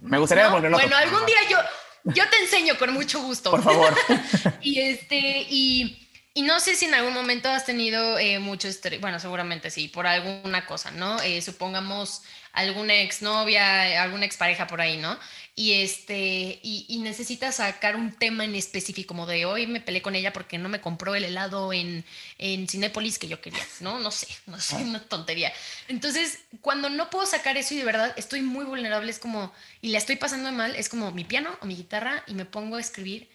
Me 0.00 0.18
gustaría 0.18 0.48
no, 0.48 0.60
Bueno, 0.60 0.96
algún 0.96 1.26
día 1.26 1.36
yo, 1.48 1.58
yo 2.04 2.28
te 2.28 2.38
enseño 2.38 2.78
con 2.78 2.92
mucho 2.92 3.20
gusto. 3.20 3.50
Por 3.50 3.62
favor. 3.62 3.94
y 4.60 4.80
este, 4.80 5.46
y, 5.48 6.07
y, 6.38 6.42
no 6.42 6.60
sé 6.60 6.76
si 6.76 6.86
en 6.86 6.94
algún 6.94 7.14
momento 7.14 7.48
has 7.48 7.66
tenido 7.66 8.18
eh, 8.18 8.38
mucho 8.38 8.68
estrés. 8.68 9.00
Bueno, 9.00 9.18
seguramente 9.18 9.70
sí, 9.70 9.88
por 9.88 10.06
alguna 10.06 10.66
cosa, 10.66 10.90
¿no? 10.90 11.20
Eh, 11.22 11.42
supongamos 11.42 12.22
alguna 12.52 12.94
exnovia, 12.94 14.02
alguna 14.02 14.24
expareja 14.24 14.66
por 14.66 14.80
ahí, 14.80 14.96
¿no? 14.96 15.18
y 15.58 15.82
este 15.82 16.60
y, 16.62 16.86
y, 16.88 17.00
necesitas 17.00 17.56
sacar 17.56 17.96
un 17.96 18.12
tema 18.12 18.44
en 18.44 18.54
específico 18.54 19.08
como 19.08 19.26
de 19.26 19.44
hoy 19.44 19.66
me 19.66 19.80
peleé 19.80 20.00
con 20.00 20.14
ella 20.14 20.32
porque 20.32 20.56
no 20.56 20.68
me 20.68 20.80
compró 20.80 21.16
el 21.16 21.24
helado 21.24 21.72
en, 21.72 22.04
en 22.38 22.68
Cinépolis 22.68 23.18
que 23.18 23.26
yo 23.26 23.40
quería 23.40 23.64
no 23.80 23.98
no 23.98 24.12
sé 24.12 24.28
no 24.46 24.60
sé 24.60 24.76
ah. 24.76 24.82
una 24.82 25.02
tontería 25.02 25.52
entonces 25.88 26.38
cuando 26.60 26.90
no 26.90 27.10
puedo 27.10 27.26
sacar 27.26 27.56
eso 27.56 27.74
y 27.74 27.78
de 27.78 27.84
verdad 27.84 28.14
estoy 28.16 28.40
muy 28.40 28.64
vulnerable 28.66 29.10
es 29.10 29.18
como 29.18 29.52
y 29.82 29.88
la 29.88 29.98
estoy 29.98 30.14
pasando 30.14 30.52
mal 30.52 30.76
es 30.76 30.88
como 30.88 31.10
mi 31.10 31.24
piano 31.24 31.50
o 31.60 31.66
mi 31.66 31.74
guitarra 31.74 32.22
y 32.28 32.34
me 32.34 32.44
pongo 32.44 32.76
a 32.76 32.80
escribir 32.80 33.28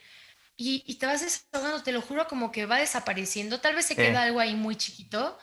y, 0.72 0.84
y 0.86 0.96
te 0.96 1.06
vas 1.06 1.22
desahogando 1.22 1.84
te 1.84 1.92
lo 1.92 2.02
juro 2.02 2.28
como 2.28 2.52
que 2.52 2.66
va 2.66 2.78
desapareciendo 2.78 3.60
tal 3.60 3.76
vez 3.76 3.86
se 3.86 3.96
queda 3.96 4.24
algo 4.24 4.40
ahí 4.40 4.56
muy 4.56 4.76
chiquito 4.76 5.38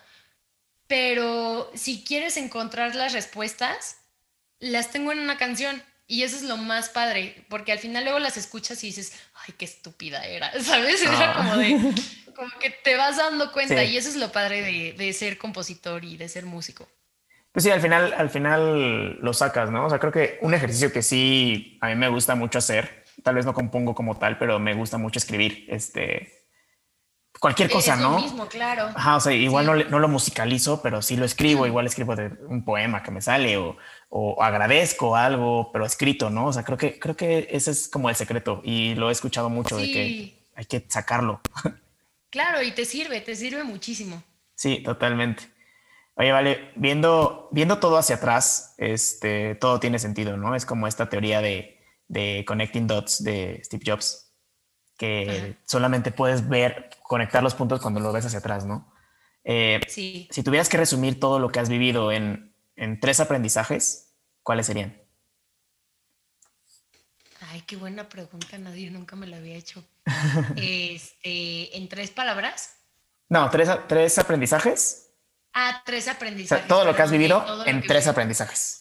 pero 0.86 1.70
si 1.74 2.02
quieres 2.04 2.36
encontrar 2.36 2.94
las 2.94 3.12
respuestas 3.12 3.98
las 4.60 4.90
tengo 4.90 5.12
en 5.12 5.20
una 5.20 5.36
canción 5.36 5.82
y 6.10 6.24
eso 6.24 6.36
es 6.36 6.42
lo 6.42 6.56
más 6.56 6.88
padre, 6.88 7.46
porque 7.48 7.70
al 7.70 7.78
final 7.78 8.02
luego 8.02 8.18
las 8.18 8.36
escuchas 8.36 8.82
y 8.82 8.88
dices, 8.88 9.12
ay, 9.46 9.54
qué 9.56 9.64
estúpida 9.64 10.26
era, 10.26 10.50
¿sabes? 10.60 11.00
Era 11.02 11.30
ah. 11.30 11.36
como 11.36 11.56
de, 11.56 11.94
como 12.34 12.50
que 12.58 12.70
te 12.70 12.96
vas 12.96 13.16
dando 13.16 13.52
cuenta 13.52 13.84
y 13.84 13.96
eso 13.96 14.08
es 14.08 14.16
lo 14.16 14.32
padre 14.32 14.60
de, 14.60 14.94
de, 14.98 15.12
ser 15.12 15.38
compositor 15.38 16.04
y 16.04 16.16
de 16.16 16.28
ser 16.28 16.46
músico. 16.46 16.88
Pues 17.52 17.62
sí, 17.62 17.70
al 17.70 17.80
final, 17.80 18.12
al 18.12 18.28
final 18.28 19.20
lo 19.20 19.32
sacas, 19.32 19.70
¿no? 19.70 19.86
O 19.86 19.88
sea, 19.88 20.00
creo 20.00 20.10
que 20.10 20.38
un 20.42 20.52
ejercicio 20.52 20.92
que 20.92 21.02
sí 21.02 21.78
a 21.80 21.86
mí 21.88 21.94
me 21.94 22.08
gusta 22.08 22.34
mucho 22.34 22.58
hacer, 22.58 22.99
tal 23.22 23.34
vez 23.34 23.46
no 23.46 23.54
compongo 23.54 23.94
como 23.94 24.18
tal, 24.18 24.38
pero 24.38 24.58
me 24.58 24.74
gusta 24.74 24.98
mucho 24.98 25.18
escribir, 25.18 25.66
este, 25.68 26.40
cualquier 27.38 27.70
cosa, 27.70 27.96
¿no? 27.96 28.20
mismo, 28.20 28.46
claro. 28.46 28.90
Ajá, 28.94 29.16
o 29.16 29.20
sea, 29.20 29.32
igual 29.32 29.66
no, 29.66 29.74
no, 29.74 29.98
lo 29.98 30.08
musicalizo, 30.08 30.82
pero 30.82 31.02
sí 31.02 31.16
lo 31.16 31.24
escribo, 31.24 31.66
igual 31.66 31.86
escribo 31.86 32.16
de 32.16 32.30
un 32.46 32.64
poema 32.64 33.02
que 33.02 33.10
me 33.10 33.22
sale 33.22 33.56
o, 33.56 33.76
o, 34.08 34.42
agradezco 34.42 35.16
algo, 35.16 35.70
pero 35.72 35.86
escrito, 35.86 36.30
¿no? 36.30 36.46
O 36.46 36.52
sea, 36.52 36.64
creo 36.64 36.78
que, 36.78 36.98
creo 36.98 37.16
que 37.16 37.48
ese 37.50 37.70
es 37.70 37.88
como 37.88 38.10
el 38.10 38.16
secreto 38.16 38.60
y 38.64 38.94
lo 38.94 39.08
he 39.08 39.12
escuchado 39.12 39.48
mucho 39.48 39.76
de 39.76 39.84
que 39.90 40.44
hay 40.54 40.64
que 40.66 40.84
sacarlo. 40.88 41.40
Claro, 42.30 42.62
y 42.62 42.70
te 42.70 42.84
sirve, 42.84 43.20
te 43.20 43.34
sirve 43.34 43.64
muchísimo. 43.64 44.22
Sí, 44.54 44.84
totalmente. 44.84 45.50
Oye, 46.14 46.30
vale, 46.30 46.70
viendo, 46.76 47.48
viendo 47.50 47.78
todo 47.78 47.98
hacia 47.98 48.16
atrás, 48.16 48.74
este, 48.78 49.56
todo 49.56 49.80
tiene 49.80 49.98
sentido, 49.98 50.36
¿no? 50.36 50.54
Es 50.54 50.64
como 50.64 50.86
esta 50.86 51.08
teoría 51.08 51.40
de, 51.40 51.79
de 52.10 52.44
connecting 52.46 52.86
dots 52.86 53.22
de 53.22 53.60
Steve 53.64 53.84
Jobs 53.86 54.26
que 54.98 55.56
solamente 55.64 56.12
puedes 56.12 56.46
ver, 56.46 56.90
conectar 57.02 57.42
los 57.42 57.54
puntos 57.54 57.80
cuando 57.80 58.00
lo 58.00 58.12
ves 58.12 58.26
hacia 58.26 58.40
atrás, 58.40 58.66
¿no? 58.66 58.92
Eh, 59.44 59.80
sí. 59.88 60.28
Si 60.30 60.42
tuvieras 60.42 60.68
que 60.68 60.76
resumir 60.76 61.18
todo 61.18 61.38
lo 61.38 61.48
que 61.48 61.58
has 61.58 61.70
vivido 61.70 62.12
en, 62.12 62.54
en 62.76 63.00
tres 63.00 63.18
aprendizajes, 63.18 64.14
¿cuáles 64.42 64.66
serían? 64.66 65.00
Ay, 67.48 67.62
qué 67.62 67.76
buena 67.76 68.10
pregunta, 68.10 68.58
nadie 68.58 68.90
nunca 68.90 69.16
me 69.16 69.26
la 69.26 69.38
había 69.38 69.56
hecho. 69.56 69.82
este, 70.56 71.78
¿En 71.78 71.88
tres 71.88 72.10
palabras? 72.10 72.74
No, 73.30 73.48
tres, 73.48 73.70
tres 73.88 74.18
aprendizajes. 74.18 75.14
Ah, 75.54 75.82
tres 75.86 76.08
aprendizajes. 76.08 76.68
todo 76.68 76.84
lo 76.84 76.94
que 76.94 77.00
has 77.00 77.10
vivido 77.10 77.64
en 77.64 77.80
tres 77.86 78.06
aprendizajes. 78.06 78.79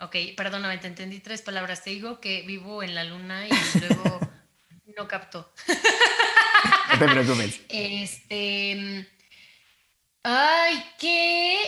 Ok, 0.00 0.16
perdóname, 0.36 0.78
te 0.78 0.88
entendí 0.88 1.20
tres 1.20 1.42
palabras. 1.42 1.82
Te 1.82 1.90
digo 1.90 2.20
que 2.20 2.42
vivo 2.42 2.82
en 2.82 2.94
la 2.94 3.04
luna 3.04 3.46
y 3.46 3.50
luego 3.80 4.20
no 4.96 5.08
captó. 5.08 5.52
No 6.92 6.98
te 6.98 7.08
preocupes. 7.08 7.60
Este. 7.68 9.08
Ay, 10.22 10.84
que 10.98 11.58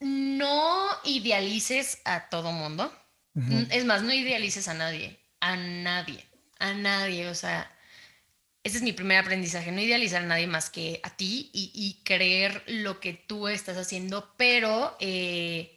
no 0.00 0.88
idealices 1.04 2.00
a 2.04 2.28
todo 2.28 2.52
mundo. 2.52 2.92
Es 3.70 3.84
más, 3.84 4.02
no 4.02 4.12
idealices 4.12 4.68
a 4.68 4.74
nadie. 4.74 5.18
A 5.40 5.56
nadie. 5.56 6.24
A 6.58 6.72
nadie. 6.72 7.28
O 7.28 7.34
sea, 7.34 7.70
ese 8.62 8.78
es 8.78 8.82
mi 8.82 8.92
primer 8.92 9.18
aprendizaje. 9.18 9.72
No 9.72 9.80
idealizar 9.80 10.22
a 10.22 10.26
nadie 10.26 10.46
más 10.46 10.70
que 10.70 11.00
a 11.02 11.10
ti 11.10 11.50
y, 11.52 12.00
creer 12.04 12.62
lo 12.66 13.00
que 13.00 13.12
tú 13.12 13.48
estás 13.48 13.76
haciendo, 13.76 14.32
pero 14.36 14.96
eh, 15.00 15.73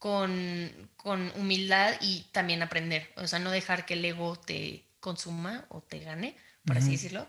con, 0.00 0.90
con 0.96 1.30
humildad 1.36 1.94
y 2.00 2.26
también 2.32 2.62
aprender. 2.62 3.12
O 3.16 3.28
sea, 3.28 3.38
no 3.38 3.52
dejar 3.52 3.86
que 3.86 3.94
el 3.94 4.04
ego 4.04 4.34
te, 4.34 4.90
consuma 5.00 5.66
o 5.70 5.80
te 5.80 5.98
gane, 6.00 6.36
por 6.64 6.78
así 6.78 6.92
decirlo. 6.92 7.28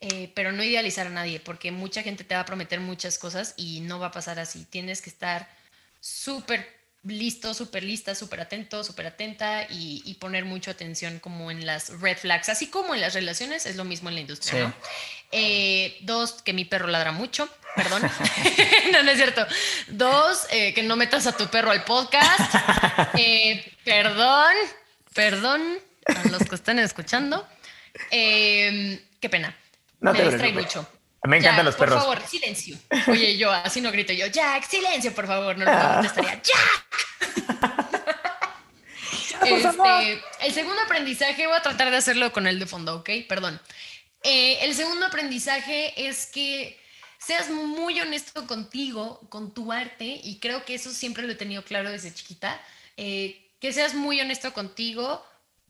Eh, 0.00 0.32
pero 0.34 0.52
no 0.52 0.64
idealizar 0.64 1.08
a 1.08 1.10
nadie, 1.10 1.40
porque 1.40 1.72
mucha 1.72 2.02
gente 2.02 2.24
te 2.24 2.34
va 2.34 2.40
a 2.40 2.46
prometer 2.46 2.80
muchas 2.80 3.18
cosas 3.18 3.54
y 3.58 3.80
no 3.80 3.98
va 3.98 4.06
a 4.06 4.12
pasar 4.12 4.38
así. 4.38 4.64
Tienes 4.64 5.02
que 5.02 5.10
estar 5.10 5.48
súper 6.00 6.79
listo, 7.04 7.54
súper 7.54 7.82
lista, 7.82 8.14
súper 8.14 8.40
atento, 8.40 8.84
súper 8.84 9.06
atenta 9.06 9.66
y, 9.70 10.14
poner 10.20 10.44
mucha 10.44 10.72
atención 10.72 11.18
como 11.18 11.50
en 11.50 11.64
las 11.64 12.00
red 12.00 12.16
flags, 12.18 12.48
así 12.48 12.68
como 12.68 12.94
en 12.94 13.00
las 13.00 13.14
relaciones, 13.14 13.66
es 13.66 13.76
lo 13.76 13.84
mismo 13.84 14.08
en 14.08 14.16
la 14.16 14.20
industria. 14.20 14.74
Eh, 15.32 15.96
dos, 16.02 16.42
que 16.42 16.52
mi 16.52 16.64
perro 16.64 16.88
ladra 16.88 17.12
mucho, 17.12 17.48
perdón. 17.74 18.02
no, 18.92 19.02
no 19.02 19.10
es 19.10 19.16
cierto. 19.16 19.46
Dos, 19.88 20.46
eh, 20.50 20.74
que 20.74 20.82
no 20.82 20.96
metas 20.96 21.26
a 21.26 21.36
tu 21.36 21.46
perro 21.48 21.70
al 21.70 21.84
podcast. 21.84 22.54
Eh, 23.14 23.72
perdón, 23.84 24.52
perdón 25.14 25.78
a 26.06 26.28
los 26.28 26.42
que 26.44 26.54
están 26.54 26.78
escuchando. 26.78 27.46
qué 28.10 29.28
pena. 29.30 29.56
No 30.00 30.12
Me 30.12 30.22
distrae 30.22 30.52
mucho. 30.52 30.86
Me 31.24 31.38
encantan 31.38 31.66
los 31.66 31.76
perros. 31.76 32.04
Por 32.04 32.16
favor, 32.16 32.28
silencio. 32.28 32.78
Oye, 33.08 33.36
yo 33.36 33.50
así 33.50 33.80
no 33.80 33.92
grito 33.92 34.12
yo, 34.12 34.26
Jack, 34.26 34.68
silencio, 34.68 35.14
por 35.14 35.26
favor. 35.26 35.58
No, 35.58 35.64
no 35.66 36.02
estaría 36.02 36.40
Jack. 36.42 37.90
este, 39.44 40.22
el 40.40 40.52
segundo 40.52 40.80
aprendizaje, 40.82 41.46
voy 41.46 41.56
a 41.56 41.62
tratar 41.62 41.90
de 41.90 41.96
hacerlo 41.96 42.32
con 42.32 42.46
el 42.46 42.58
de 42.58 42.66
fondo, 42.66 42.96
¿ok? 42.96 43.10
Perdón. 43.28 43.60
Eh, 44.22 44.58
el 44.62 44.74
segundo 44.74 45.06
aprendizaje 45.06 46.08
es 46.08 46.26
que 46.26 46.78
seas 47.18 47.50
muy 47.50 48.00
honesto 48.00 48.46
contigo, 48.46 49.20
con 49.28 49.52
tu 49.52 49.72
arte, 49.72 50.20
y 50.22 50.38
creo 50.40 50.64
que 50.64 50.74
eso 50.74 50.90
siempre 50.90 51.22
lo 51.24 51.32
he 51.32 51.36
tenido 51.36 51.64
claro 51.64 51.90
desde 51.90 52.14
chiquita, 52.14 52.60
eh, 52.96 53.46
que 53.60 53.72
seas 53.72 53.94
muy 53.94 54.20
honesto 54.20 54.52
contigo, 54.54 55.24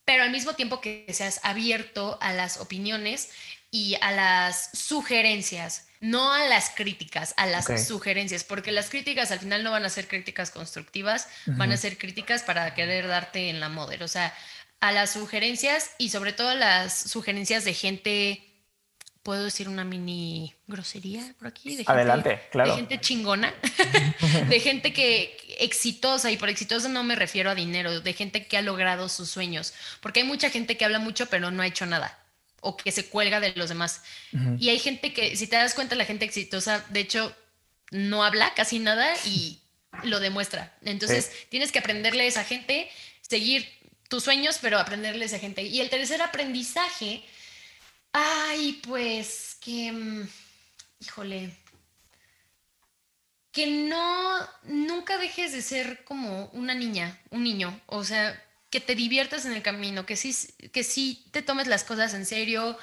pero 0.04 0.22
al 0.22 0.30
mismo 0.30 0.54
tiempo 0.54 0.80
que 0.80 1.06
seas 1.12 1.40
abierto 1.42 2.18
a 2.20 2.32
las 2.32 2.58
opiniones 2.58 3.30
y 3.70 3.96
a 4.00 4.10
las 4.12 4.70
sugerencias, 4.72 5.86
no 6.00 6.32
a 6.32 6.44
las 6.44 6.70
críticas, 6.70 7.34
a 7.36 7.46
las 7.46 7.66
sugerencias, 7.86 8.42
porque 8.42 8.72
las 8.72 8.90
críticas 8.90 9.30
al 9.30 9.38
final 9.38 9.62
no 9.62 9.70
van 9.70 9.84
a 9.84 9.90
ser 9.90 10.08
críticas 10.08 10.50
constructivas, 10.50 11.28
van 11.46 11.72
a 11.72 11.76
ser 11.76 11.98
críticas 11.98 12.42
para 12.42 12.74
querer 12.74 13.06
darte 13.06 13.48
en 13.48 13.60
la 13.60 13.68
moda. 13.68 13.96
O 14.00 14.08
sea, 14.08 14.34
a 14.80 14.92
las 14.92 15.12
sugerencias 15.12 15.90
y 15.98 16.08
sobre 16.08 16.32
todo 16.32 16.48
a 16.48 16.54
las 16.54 16.98
sugerencias 16.98 17.64
de 17.64 17.74
gente, 17.74 18.42
puedo 19.22 19.44
decir 19.44 19.68
una 19.68 19.84
mini 19.84 20.54
grosería 20.66 21.34
por 21.38 21.48
aquí, 21.48 21.76
de 21.76 21.84
Adelante, 21.86 22.40
claro. 22.50 22.70
De 22.70 22.76
gente 22.76 23.00
chingona, 23.00 23.54
de 24.48 24.60
gente 24.60 24.92
que 24.92 25.36
exitosa, 25.60 26.30
y 26.30 26.38
por 26.38 26.48
exitosa 26.48 26.88
no 26.88 27.04
me 27.04 27.14
refiero 27.14 27.50
a 27.50 27.54
dinero, 27.54 28.00
de 28.00 28.12
gente 28.14 28.46
que 28.46 28.56
ha 28.56 28.62
logrado 28.62 29.08
sus 29.08 29.28
sueños, 29.28 29.74
porque 30.00 30.20
hay 30.20 30.26
mucha 30.26 30.50
gente 30.50 30.76
que 30.76 30.84
habla 30.86 30.98
mucho 30.98 31.26
pero 31.26 31.50
no 31.50 31.62
ha 31.62 31.66
hecho 31.66 31.86
nada 31.86 32.18
o 32.60 32.76
que 32.76 32.92
se 32.92 33.06
cuelga 33.06 33.40
de 33.40 33.52
los 33.56 33.68
demás. 33.68 34.02
Y 34.58 34.68
hay 34.68 34.78
gente 34.78 35.12
que, 35.12 35.36
si 35.36 35.46
te 35.46 35.56
das 35.56 35.74
cuenta, 35.74 35.94
la 35.94 36.04
gente 36.04 36.24
exitosa, 36.24 36.84
de 36.90 37.00
hecho, 37.00 37.34
no 37.90 38.24
habla 38.24 38.54
casi 38.54 38.78
nada 38.78 39.14
y 39.24 39.60
lo 40.04 40.20
demuestra. 40.20 40.76
Entonces, 40.82 41.30
tienes 41.48 41.72
que 41.72 41.78
aprenderle 41.78 42.24
a 42.24 42.26
esa 42.26 42.44
gente, 42.44 42.90
seguir 43.22 43.68
tus 44.08 44.24
sueños, 44.24 44.58
pero 44.60 44.78
aprenderle 44.78 45.24
a 45.24 45.26
esa 45.26 45.38
gente. 45.38 45.62
Y 45.62 45.80
el 45.80 45.90
tercer 45.90 46.22
aprendizaje, 46.22 47.22
ay, 48.12 48.80
pues 48.86 49.56
que, 49.60 49.92
mm, 49.92 50.28
híjole, 51.00 51.50
que 53.52 53.66
no, 53.66 54.48
nunca 54.64 55.18
dejes 55.18 55.52
de 55.52 55.62
ser 55.62 56.04
como 56.04 56.46
una 56.52 56.74
niña, 56.74 57.20
un 57.30 57.42
niño. 57.42 57.80
O 57.86 58.04
sea, 58.04 58.40
que 58.70 58.80
te 58.80 58.94
diviertas 58.94 59.44
en 59.44 59.52
el 59.52 59.62
camino, 59.62 60.06
que 60.06 60.16
sí, 60.16 60.34
que 60.72 60.84
sí 60.84 61.24
te 61.32 61.42
tomes 61.42 61.66
las 61.66 61.84
cosas 61.84 62.14
en 62.14 62.24
serio, 62.24 62.78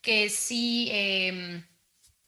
que 0.00 0.30
sí, 0.30 0.88
em, 0.90 1.62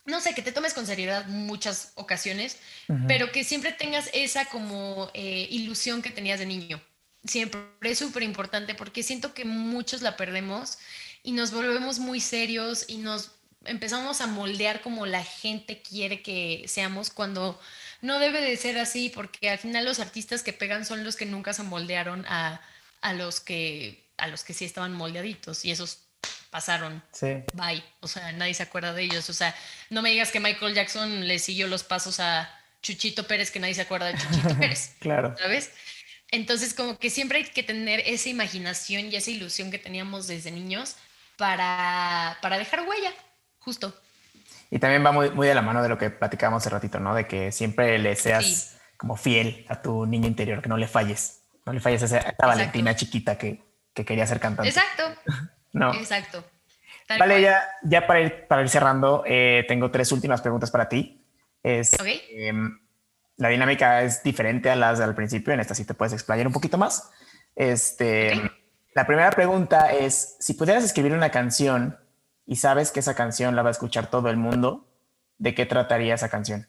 no 0.04 0.20
sé, 0.20 0.34
que 0.34 0.42
te 0.42 0.52
tomes 0.52 0.74
con 0.74 0.86
seriedad 0.86 1.26
muchas 1.26 1.92
ocasiones, 1.94 2.58
pero 3.06 3.32
que 3.32 3.44
siempre 3.44 3.72
tengas 3.72 4.10
esa 4.12 4.46
como 4.46 5.10
eh, 5.14 5.48
ilusión 5.50 6.02
que 6.02 6.10
tenías 6.10 6.38
de 6.38 6.46
niño. 6.46 6.82
Siempre 7.24 7.60
es 7.82 7.98
súper 7.98 8.22
importante 8.22 8.74
porque 8.74 9.02
siento 9.02 9.34
que 9.34 9.44
muchos 9.44 10.02
la 10.02 10.16
perdemos 10.16 10.78
y 11.22 11.32
nos 11.32 11.50
volvemos 11.50 11.98
muy 11.98 12.20
serios 12.20 12.84
y 12.88 12.98
nos 12.98 13.32
empezamos 13.64 14.20
a 14.20 14.26
moldear 14.26 14.80
como 14.80 15.04
la 15.04 15.24
gente 15.24 15.82
quiere 15.82 16.22
que 16.22 16.64
seamos 16.68 17.10
cuando 17.10 17.60
no 18.00 18.18
debe 18.18 18.40
de 18.40 18.56
ser 18.56 18.78
así 18.78 19.10
porque 19.10 19.50
al 19.50 19.58
final 19.58 19.84
los 19.84 19.98
artistas 19.98 20.42
que 20.42 20.52
pegan 20.52 20.86
son 20.86 21.04
los 21.04 21.16
que 21.16 21.26
nunca 21.26 21.52
se 21.52 21.64
moldearon 21.64 22.24
a 22.26 22.60
a 23.00 23.12
los 23.12 23.40
que, 23.40 24.08
a 24.16 24.28
los 24.28 24.44
que 24.44 24.54
sí 24.54 24.64
estaban 24.64 24.92
moldeaditos 24.92 25.64
y 25.64 25.70
esos 25.70 26.00
pasaron. 26.50 27.02
Sí. 27.12 27.44
Bye. 27.54 27.84
O 28.00 28.08
sea, 28.08 28.32
nadie 28.32 28.54
se 28.54 28.62
acuerda 28.62 28.92
de 28.92 29.02
ellos. 29.02 29.28
O 29.30 29.32
sea, 29.32 29.54
no 29.90 30.02
me 30.02 30.10
digas 30.10 30.30
que 30.30 30.40
Michael 30.40 30.74
Jackson 30.74 31.26
le 31.26 31.38
siguió 31.38 31.66
los 31.68 31.84
pasos 31.84 32.20
a 32.20 32.50
Chuchito 32.82 33.26
Pérez, 33.26 33.50
que 33.50 33.60
nadie 33.60 33.74
se 33.74 33.82
acuerda 33.82 34.06
de 34.06 34.18
Chuchito 34.18 34.56
Pérez. 34.58 34.94
claro. 34.98 35.34
¿Sabes? 35.38 35.70
Entonces, 36.30 36.74
como 36.74 36.98
que 36.98 37.10
siempre 37.10 37.38
hay 37.38 37.44
que 37.44 37.62
tener 37.62 38.00
esa 38.04 38.28
imaginación 38.28 39.06
y 39.06 39.16
esa 39.16 39.30
ilusión 39.30 39.70
que 39.70 39.78
teníamos 39.78 40.26
desde 40.26 40.50
niños 40.50 40.96
para, 41.38 42.36
para 42.42 42.58
dejar 42.58 42.82
huella, 42.86 43.12
justo. 43.60 43.98
Y 44.70 44.78
también 44.78 45.04
va 45.04 45.12
muy, 45.12 45.30
muy 45.30 45.46
de 45.46 45.54
la 45.54 45.62
mano 45.62 45.82
de 45.82 45.88
lo 45.88 45.96
que 45.96 46.10
platicábamos 46.10 46.62
hace 46.62 46.70
ratito, 46.70 47.00
¿no? 47.00 47.14
De 47.14 47.26
que 47.26 47.50
siempre 47.52 47.98
le 47.98 48.14
seas 48.16 48.76
como 48.98 49.16
fiel 49.16 49.64
a 49.68 49.80
tu 49.80 50.04
niño 50.04 50.26
interior, 50.26 50.60
que 50.60 50.68
no 50.68 50.76
le 50.76 50.86
falles. 50.88 51.37
No 51.68 51.74
le 51.74 51.80
falles 51.80 52.02
a 52.02 52.06
esa, 52.06 52.34
Valentina 52.38 52.96
chiquita 52.96 53.36
que, 53.36 53.62
quería 53.92 54.26
ser 54.26 54.40
cantante. 54.40 54.70
Exacto. 54.70 55.02
no. 55.72 55.92
Exacto. 55.92 56.42
vale, 57.18 57.42
ya, 57.42 57.62
ya 57.82 58.06
para, 58.06 58.20
ir, 58.20 58.46
para 58.46 58.62
ir 58.62 58.70
cerrando, 58.70 59.22
eh, 59.26 59.66
tengo 59.68 59.90
tres 59.90 60.10
últimas 60.12 60.40
preguntas 60.40 60.70
para 60.70 60.88
ti. 60.88 61.22
Es, 61.62 61.94
em, 62.30 62.78
la 63.36 63.50
dinámica 63.50 64.02
es 64.02 64.22
diferente 64.22 64.70
a 64.70 64.76
las 64.76 64.98
del 64.98 65.14
principio. 65.14 65.52
En 65.52 65.60
esta 65.60 65.74
sí 65.74 65.84
te 65.84 65.92
puedes 65.92 66.14
explayar 66.14 66.46
un 66.46 66.52
poquito 66.54 66.78
más. 66.78 67.10
Este, 67.54 68.40
La 68.94 69.06
primera 69.06 69.30
pregunta 69.30 69.92
es, 69.92 70.36
si 70.40 70.54
pudieras 70.54 70.84
escribir 70.84 71.12
una 71.12 71.30
canción 71.30 71.98
y 72.46 72.56
sabes 72.56 72.90
que 72.90 73.00
esa 73.00 73.14
canción 73.14 73.54
la 73.54 73.62
va 73.62 73.68
a 73.68 73.72
escuchar 73.72 74.08
todo 74.08 74.30
el 74.30 74.38
mundo, 74.38 74.88
¿de 75.36 75.54
qué 75.54 75.66
trataría 75.66 76.14
esa 76.14 76.30
canción? 76.30 76.66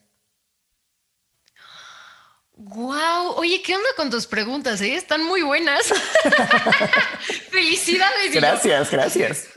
Wow, 2.62 3.36
oye, 3.36 3.62
¿qué 3.62 3.74
onda 3.74 3.88
con 3.96 4.10
tus 4.10 4.26
preguntas? 4.26 4.82
Eh? 4.82 4.94
Están 4.94 5.24
muy 5.24 5.40
buenas. 5.40 5.80
Felicidades. 7.50 8.34
Gracias, 8.34 8.90
gracias. 8.90 9.48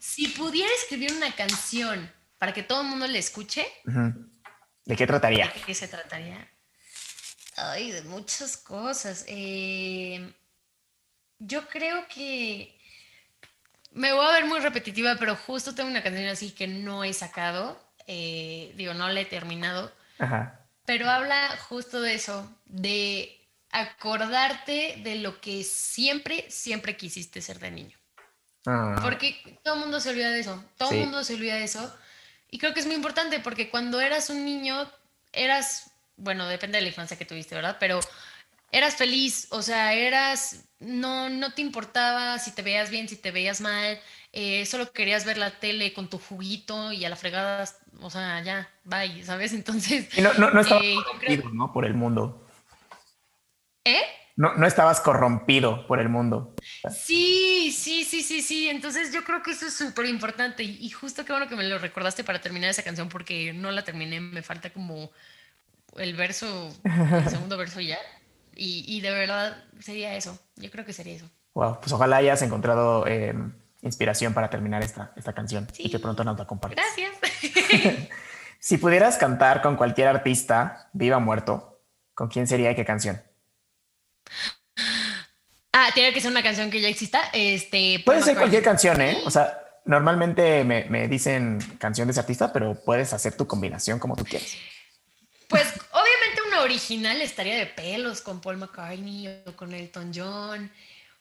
si 0.00 0.26
pudiera 0.28 0.68
escribir 0.74 1.12
una 1.12 1.32
canción 1.36 2.12
para 2.38 2.52
que 2.52 2.64
todo 2.64 2.80
el 2.80 2.88
mundo 2.88 3.06
la 3.06 3.18
escuche, 3.18 3.64
¿de 4.84 4.96
qué 4.96 5.06
trataría? 5.06 5.52
¿De 5.54 5.60
qué 5.60 5.72
se 5.72 5.86
trataría? 5.86 6.50
Ay, 7.56 7.92
de 7.92 8.02
muchas 8.02 8.56
cosas. 8.56 9.24
Eh, 9.28 10.28
yo 11.38 11.68
creo 11.68 12.08
que 12.08 12.76
me 13.92 14.12
voy 14.12 14.26
a 14.26 14.32
ver 14.32 14.46
muy 14.46 14.58
repetitiva, 14.58 15.14
pero 15.16 15.36
justo 15.36 15.76
tengo 15.76 15.88
una 15.88 16.02
canción 16.02 16.26
así 16.26 16.50
que 16.50 16.66
no 16.66 17.04
he 17.04 17.12
sacado. 17.12 17.80
Eh, 18.08 18.72
digo, 18.74 18.94
no 18.94 19.08
la 19.10 19.20
he 19.20 19.26
terminado. 19.26 19.92
Ajá 20.18 20.65
pero 20.86 21.10
habla 21.10 21.56
justo 21.68 22.00
de 22.00 22.14
eso, 22.14 22.48
de 22.64 23.38
acordarte 23.70 25.00
de 25.02 25.16
lo 25.16 25.40
que 25.40 25.64
siempre, 25.64 26.46
siempre 26.50 26.96
quisiste 26.96 27.42
ser 27.42 27.58
de 27.58 27.70
niño. 27.70 27.98
Ah. 28.64 28.98
Porque 29.02 29.58
todo 29.62 29.74
el 29.74 29.80
mundo 29.80 30.00
se 30.00 30.10
olvida 30.10 30.30
de 30.30 30.40
eso, 30.40 30.64
todo 30.78 30.92
el 30.92 31.00
mundo 31.00 31.22
se 31.24 31.34
olvida 31.34 31.56
de 31.56 31.64
eso. 31.64 31.94
Y 32.50 32.58
creo 32.58 32.72
que 32.72 32.80
es 32.80 32.86
muy 32.86 32.94
importante 32.94 33.40
porque 33.40 33.68
cuando 33.70 34.00
eras 34.00 34.30
un 34.30 34.44
niño, 34.44 34.90
eras, 35.32 35.90
bueno, 36.16 36.46
depende 36.48 36.78
de 36.78 36.82
la 36.82 36.88
infancia 36.88 37.18
que 37.18 37.24
tuviste, 37.24 37.54
¿verdad? 37.54 37.76
Pero 37.78 38.00
eras 38.72 38.96
feliz, 38.96 39.48
o 39.50 39.62
sea, 39.62 39.94
eras, 39.94 40.64
no, 40.78 41.28
no 41.28 41.52
te 41.52 41.62
importaba 41.62 42.38
si 42.38 42.52
te 42.52 42.62
veías 42.62 42.90
bien, 42.90 43.08
si 43.08 43.16
te 43.16 43.30
veías 43.30 43.60
mal, 43.60 44.00
eh, 44.32 44.66
solo 44.66 44.92
querías 44.92 45.24
ver 45.24 45.38
la 45.38 45.58
tele 45.58 45.92
con 45.92 46.10
tu 46.10 46.18
juguito 46.18 46.92
y 46.92 47.04
a 47.04 47.08
la 47.08 47.16
fregada, 47.16 47.64
o 48.00 48.10
sea, 48.10 48.42
ya, 48.42 48.68
bye, 48.84 49.24
¿sabes? 49.24 49.52
Entonces... 49.54 50.08
no, 50.18 50.32
no, 50.34 50.50
no 50.50 50.60
estabas 50.60 50.84
eh, 50.84 50.96
corrompido, 50.96 51.50
¿no? 51.50 51.72
Por 51.72 51.84
el 51.84 51.94
mundo. 51.94 52.46
¿Eh? 53.84 54.02
No, 54.36 54.54
no 54.54 54.66
estabas 54.66 55.00
corrompido 55.00 55.86
por 55.86 55.98
el 55.98 56.10
mundo. 56.10 56.54
Sí, 56.90 57.72
sí, 57.72 58.04
sí, 58.04 58.22
sí, 58.22 58.42
sí. 58.42 58.68
Entonces 58.68 59.12
yo 59.12 59.24
creo 59.24 59.42
que 59.42 59.52
eso 59.52 59.66
es 59.66 59.74
súper 59.74 60.06
importante. 60.06 60.62
Y 60.62 60.90
justo 60.90 61.24
qué 61.24 61.32
bueno 61.32 61.48
que 61.48 61.56
me 61.56 61.64
lo 61.64 61.78
recordaste 61.78 62.22
para 62.22 62.42
terminar 62.42 62.68
esa 62.68 62.82
canción 62.82 63.08
porque 63.08 63.54
no 63.54 63.70
la 63.70 63.82
terminé. 63.82 64.20
Me 64.20 64.42
falta 64.42 64.70
como 64.70 65.10
el 65.96 66.14
verso, 66.16 66.70
el 66.84 67.30
segundo 67.30 67.56
verso 67.58 67.80
ya. 67.80 67.98
Y, 68.54 68.84
y 68.86 69.00
de 69.00 69.10
verdad 69.10 69.64
sería 69.80 70.14
eso. 70.16 70.38
Yo 70.56 70.70
creo 70.70 70.84
que 70.84 70.92
sería 70.92 71.14
eso. 71.14 71.30
Wow, 71.54 71.80
pues 71.80 71.92
ojalá 71.92 72.18
hayas 72.18 72.42
encontrado... 72.42 73.06
Eh, 73.06 73.34
inspiración 73.86 74.34
para 74.34 74.50
terminar 74.50 74.82
esta, 74.82 75.12
esta 75.16 75.32
canción 75.32 75.66
y 75.78 75.90
que 75.90 75.98
pronto 75.98 76.24
nos 76.24 76.38
la 76.38 76.46
compartas. 76.46 76.84
Gracias. 76.96 78.08
si 78.60 78.78
pudieras 78.78 79.16
cantar 79.16 79.62
con 79.62 79.76
cualquier 79.76 80.08
artista, 80.08 80.88
viva 80.92 81.16
o 81.16 81.20
muerto, 81.20 81.80
¿con 82.14 82.28
quién 82.28 82.46
sería 82.46 82.70
y 82.70 82.74
qué 82.74 82.84
canción? 82.84 83.22
Ah, 85.72 85.90
tiene 85.94 86.12
que 86.12 86.20
ser 86.20 86.30
una 86.30 86.42
canción 86.42 86.70
que 86.70 86.80
ya 86.80 86.88
exista. 86.88 87.20
Este, 87.32 88.02
Puede 88.04 88.22
ser 88.22 88.36
cualquier 88.36 88.62
canción, 88.62 89.00
¿eh? 89.00 89.20
O 89.24 89.30
sea, 89.30 89.58
normalmente 89.84 90.64
me, 90.64 90.84
me 90.84 91.06
dicen 91.06 91.58
canción 91.78 92.08
de 92.08 92.12
ese 92.12 92.20
artista, 92.20 92.52
pero 92.52 92.74
puedes 92.74 93.12
hacer 93.12 93.36
tu 93.36 93.46
combinación 93.46 93.98
como 93.98 94.16
tú 94.16 94.24
quieras. 94.24 94.56
Pues 95.48 95.66
obviamente 95.92 96.42
una 96.48 96.62
original 96.62 97.20
estaría 97.20 97.56
de 97.56 97.66
pelos 97.66 98.20
con 98.20 98.40
Paul 98.40 98.56
McCartney 98.56 99.42
o 99.46 99.54
con 99.54 99.72
Elton 99.72 100.12
John. 100.14 100.72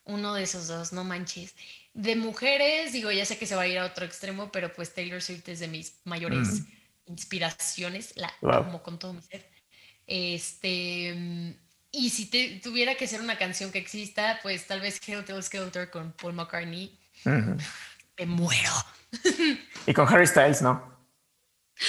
Uno 0.06 0.34
de 0.34 0.44
esos 0.44 0.68
dos, 0.68 0.94
no 0.94 1.04
manches. 1.04 1.54
De 1.96 2.16
mujeres, 2.18 2.92
digo, 2.92 3.10
ya 3.10 3.26
sé 3.26 3.38
que 3.38 3.46
se 3.48 3.56
va 3.56 3.62
a 3.64 3.68
ir 3.68 3.80
a 3.80 3.86
otro 3.86 4.06
extremo, 4.06 4.52
pero 4.52 4.72
pues 4.74 4.94
Taylor 4.94 5.22
Swift 5.22 5.48
es 5.48 5.60
de 5.60 5.70
mis 5.70 5.94
mayores 6.04 6.60
Mm. 6.62 6.66
inspiraciones. 7.08 8.12
La 8.18 8.32
Wow. 8.42 8.52
amo 8.56 8.84
con 8.84 9.00
todo 9.00 9.14
mi 9.14 9.22
ser. 9.22 9.50
Este. 10.06 11.56
Y 11.92 12.10
si 12.10 12.26
te, 12.30 12.60
tuviera 12.62 12.96
que 12.96 13.08
ser 13.08 13.22
una 13.22 13.38
canción 13.38 13.72
que 13.72 13.78
exista, 13.80 14.40
pues 14.44 14.68
tal 14.68 14.82
vez 14.82 15.00
Helter 15.08 15.42
Skelter 15.42 15.90
con 15.90 16.12
Paul 16.12 16.34
McCartney. 16.34 17.00
Me 17.24 18.26
muero. 18.26 18.72
Y 19.88 19.94
con 19.94 20.06
Harry 20.14 20.28
Styles, 20.28 20.62
¿no? 20.62 20.94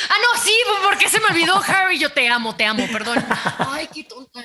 Ah, 0.08 0.16
no, 0.20 0.40
sí, 0.42 0.52
porque 0.84 1.08
se 1.08 1.18
me 1.18 1.26
olvidó, 1.26 1.56
Harry. 1.66 1.98
Yo 1.98 2.12
te 2.12 2.28
amo, 2.28 2.54
te 2.54 2.64
amo, 2.64 2.86
perdón. 2.92 3.18
Ay, 3.58 3.88
qué 3.92 4.04
tonta. 4.04 4.40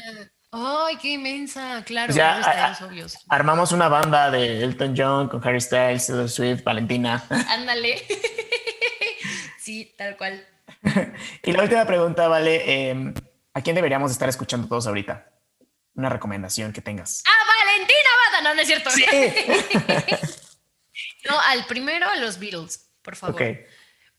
Ay, 0.51 0.97
qué 0.97 1.09
inmensa. 1.13 1.83
Claro, 1.85 2.13
ya, 2.13 2.37
a- 2.41 2.73
a- 2.73 2.85
obvios. 2.85 3.17
Armamos 3.29 3.71
una 3.71 3.87
banda 3.87 4.29
de 4.29 4.63
Elton 4.63 4.93
John 4.97 5.29
con 5.29 5.45
Harry 5.47 5.61
Styles, 5.61 6.07
Taylor 6.07 6.29
Swift, 6.29 6.63
Valentina. 6.63 7.23
Ándale. 7.49 8.01
Sí, 9.59 9.93
tal 9.95 10.17
cual. 10.17 10.43
Y 11.43 11.51
la 11.51 11.61
última 11.63 11.85
pregunta, 11.85 12.27
Vale, 12.27 12.89
eh, 12.91 13.13
¿a 13.53 13.61
quién 13.61 13.75
deberíamos 13.75 14.11
estar 14.11 14.27
escuchando 14.27 14.67
todos 14.67 14.87
ahorita? 14.87 15.31
Una 15.93 16.09
recomendación 16.09 16.73
que 16.73 16.81
tengas. 16.81 17.21
¡Ah, 17.27 17.65
Valentina 17.65 18.09
Bata! 18.25 18.43
No, 18.43 18.55
no 18.55 18.61
es 18.61 18.67
cierto. 18.67 18.89
Sí. 18.89 19.05
No, 21.29 21.39
al 21.39 21.65
primero 21.67 22.07
a 22.09 22.15
los 22.15 22.39
Beatles, 22.39 22.89
por 23.03 23.15
favor. 23.15 23.35
ok. 23.35 23.49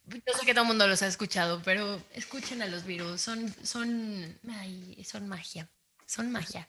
Yo 0.07 0.35
sé 0.39 0.47
que 0.47 0.53
todo 0.55 0.63
el 0.63 0.69
mundo 0.69 0.87
los 0.87 1.03
ha 1.03 1.07
escuchado, 1.09 1.61
pero 1.65 2.01
escuchen 2.13 2.63
a 2.63 2.67
los 2.67 2.85
Beatles. 2.85 3.21
Son, 3.21 3.53
son, 3.65 4.39
ay, 4.59 5.03
son 5.05 5.27
magia. 5.29 5.69
Son 6.13 6.31
magia. 6.31 6.69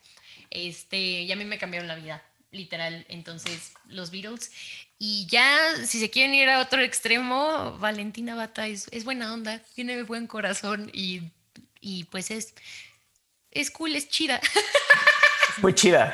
Este, 0.50 0.98
y 0.98 1.32
a 1.32 1.36
mí 1.36 1.44
me 1.44 1.58
cambiaron 1.58 1.88
la 1.90 1.96
vida, 1.96 2.24
literal. 2.52 3.06
Entonces, 3.10 3.74
los 3.88 4.10
Beatles. 4.10 4.52
Y 4.98 5.26
ya, 5.28 5.58
si 5.86 6.00
se 6.00 6.10
quieren 6.10 6.34
ir 6.34 6.48
a 6.50 6.62
otro 6.62 6.80
extremo, 6.82 7.78
Valentina 7.78 8.36
Bata 8.36 8.68
es, 8.68 8.88
es 8.92 9.04
buena 9.04 9.34
onda, 9.34 9.60
tiene 9.76 10.04
buen 10.04 10.28
corazón 10.28 10.90
y, 10.94 11.24
y 11.82 12.06
pues 12.06 12.32
es, 12.32 12.54
es 13.52 13.70
cool, 13.70 13.96
es 13.98 14.08
chida. 14.08 14.40
Muy 15.62 15.74
chida. 15.76 16.14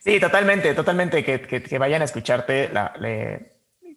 Sí, 0.00 0.18
totalmente, 0.20 0.74
totalmente. 0.74 1.24
Que, 1.24 1.40
que- 1.42 1.78
vayan 1.78 2.02
a 2.02 2.04
escucharte 2.06 2.68
la- 2.72 2.92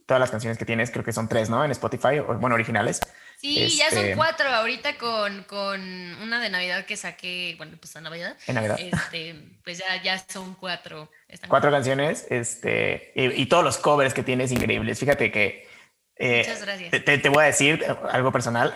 todas 0.05 0.19
las 0.19 0.31
canciones 0.31 0.57
que 0.57 0.65
tienes. 0.65 0.91
Creo 0.91 1.03
que 1.03 1.13
son 1.13 1.27
tres, 1.29 1.49
¿no? 1.49 1.63
En 1.65 1.71
Spotify, 1.71 2.19
o 2.19 2.37
bueno, 2.37 2.53
originales. 2.55 2.99
Sí, 3.39 3.77
ya 3.77 3.89
son 3.89 3.99
Este, 3.99 4.15
cuatro 4.17 4.49
ahorita 4.49 4.97
con, 4.97 5.43
con 5.43 5.79
una 6.21 6.41
de 6.41 6.49
Navidad 6.49 6.85
que 6.85 6.97
saqué, 6.97 7.55
bueno, 7.57 7.77
pues 7.79 7.95
a 7.95 8.01
Navidad. 8.01 8.35
En 8.47 8.55
Navidad. 8.55 8.77
Este, 8.79 9.35
pues 9.63 9.77
ya, 9.77 10.01
ya 10.03 10.19
son 10.27 10.55
cuatro. 10.55 11.09
Están 11.29 11.49
Cuatro 11.49 11.71
canciones, 11.71 12.27
este, 12.29 13.13
y, 13.15 13.41
y 13.41 13.45
todos 13.45 13.63
los 13.63 13.77
covers 13.77 14.13
que 14.13 14.23
tienes 14.23 14.51
increíbles. 14.51 14.99
Fíjate 14.99 15.31
que 15.31 15.67
eh, 16.17 16.39
Muchas 16.45 16.61
gracias. 16.65 16.91
Te, 17.05 17.17
te- 17.17 17.29
voy 17.29 17.43
a 17.43 17.47
decir 17.47 17.85
algo 18.11 18.31
personal. 18.33 18.73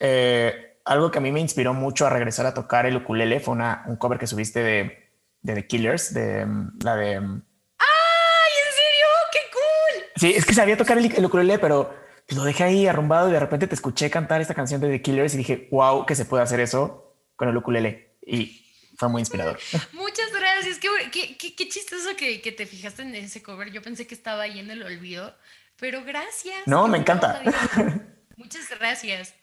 eh, 0.00 0.78
algo 0.84 1.10
que 1.12 1.18
a 1.18 1.20
mí 1.20 1.30
me 1.30 1.38
inspiró 1.40 1.72
mucho 1.72 2.06
a 2.06 2.10
regresar 2.10 2.46
a 2.46 2.54
tocar 2.54 2.86
el 2.86 2.96
ukulele 2.96 3.38
fue 3.38 3.52
una, 3.54 3.84
un 3.86 3.96
cover 3.96 4.18
que 4.18 4.26
subiste 4.26 4.60
de, 4.64 5.10
de 5.42 5.54
The 5.54 5.66
Killers, 5.68 6.12
de 6.12 6.40
em, 6.40 6.72
la 6.82 6.96
de. 6.96 7.12
em, 7.12 7.42
¡Ay, 7.78 8.52
en 8.66 8.72
serio! 8.72 9.06
¡Qué 9.30 9.38
cool! 9.52 10.04
Sí, 10.16 10.34
es 10.36 10.44
que 10.44 10.54
sabía 10.54 10.76
tocar 10.76 10.98
el, 10.98 11.14
el 11.14 11.24
ukulele, 11.24 11.60
pero 11.60 11.94
lo 12.30 12.44
dejé 12.44 12.64
ahí 12.64 12.86
arrumbado 12.86 13.28
y 13.28 13.32
de 13.32 13.40
repente 13.40 13.66
te 13.66 13.74
escuché 13.74 14.10
cantar 14.10 14.40
esta 14.40 14.54
canción 14.54 14.80
de 14.80 14.88
The 14.88 15.02
Killers 15.02 15.34
y 15.34 15.38
dije, 15.38 15.68
wow, 15.70 16.06
que 16.06 16.14
se 16.14 16.24
puede 16.24 16.42
hacer 16.42 16.60
eso 16.60 17.16
con 17.36 17.48
el 17.48 17.56
ukulele. 17.56 18.16
Y 18.24 18.66
fue 18.96 19.08
muy 19.08 19.20
inspirador. 19.20 19.58
Muchas 19.92 20.30
gracias. 20.32 20.78
Qué, 20.78 20.88
qué, 21.10 21.36
qué- 21.36 21.56
qué 21.56 21.68
chistoso 21.68 22.10
que, 22.16 22.40
que 22.40 22.52
te 22.52 22.66
fijaste 22.66 23.02
en 23.02 23.14
ese 23.14 23.42
cover. 23.42 23.70
Yo 23.72 23.82
pensé 23.82 24.06
que 24.06 24.14
estaba 24.14 24.42
ahí 24.42 24.58
en 24.60 24.70
el 24.70 24.82
olvido, 24.82 25.34
pero 25.76 26.04
gracias. 26.04 26.56
No, 26.66 26.86
me 26.88 26.98
encanta. 26.98 27.42
Muchas 28.36 28.68
gracias. 28.78 29.34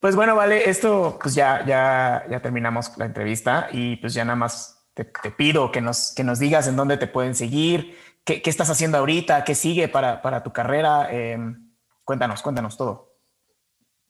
Pues 0.00 0.14
bueno, 0.14 0.36
vale, 0.36 0.70
esto 0.70 1.18
pues 1.20 1.34
ya, 1.34 1.64
ya, 1.66 2.24
ya 2.30 2.40
terminamos 2.40 2.96
la 2.98 3.06
entrevista 3.06 3.68
y 3.72 3.96
pues 3.96 4.14
ya 4.14 4.24
nada 4.24 4.36
más 4.36 4.86
te, 4.94 5.04
te 5.04 5.30
pido 5.32 5.72
que 5.72 5.80
nos, 5.80 6.12
que 6.14 6.22
nos 6.22 6.38
digas 6.38 6.68
en 6.68 6.76
dónde 6.76 6.98
te 6.98 7.08
pueden 7.08 7.34
seguir, 7.34 7.98
qué, 8.24 8.40
qué 8.40 8.48
estás 8.48 8.70
haciendo 8.70 8.98
ahorita, 8.98 9.42
qué 9.44 9.56
sigue 9.56 9.88
para, 9.88 10.22
para 10.22 10.44
tu 10.44 10.52
carrera. 10.52 11.10
Em, 11.10 11.67
cuéntanos, 12.08 12.40
cuéntanos 12.40 12.78
todo. 12.78 13.14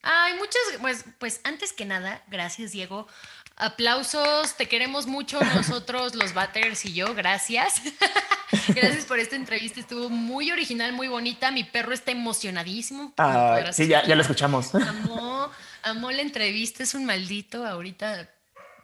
Ay, 0.03 0.35
muchas, 0.35 0.63
pues, 0.81 1.05
pues 1.19 1.41
antes 1.43 1.73
que 1.73 1.85
nada, 1.85 2.23
gracias 2.29 2.71
Diego. 2.71 3.09
Aplausos, 3.57 4.57
te 4.57 4.69
queremos 4.69 5.09
mucho 5.09 5.41
nosotros, 5.57 6.15
los 6.15 6.33
Batters 6.33 6.85
y 6.85 6.93
yo, 6.93 7.13
gracias. 7.17 7.83
gracias 8.69 9.05
por 9.05 9.19
esta 9.19 9.35
entrevista, 9.35 9.81
estuvo 9.81 10.11
muy 10.11 10.53
original, 10.53 10.93
muy 10.93 11.09
bonita. 11.09 11.51
Mi 11.51 11.65
perro 11.65 11.93
está 11.93 12.13
emocionadísimo. 12.13 13.15
Ah, 13.19 13.65
sí, 13.73 13.89
ya, 13.89 14.07
ya 14.07 14.15
lo 14.15 14.23
escuchamos. 14.23 14.73
Amó, 14.77 15.51
amó 15.83 16.13
la 16.13 16.23
entrevista, 16.23 16.85
es 16.85 16.95
un 16.95 17.05
maldito. 17.05 17.67
Ahorita 17.67 18.31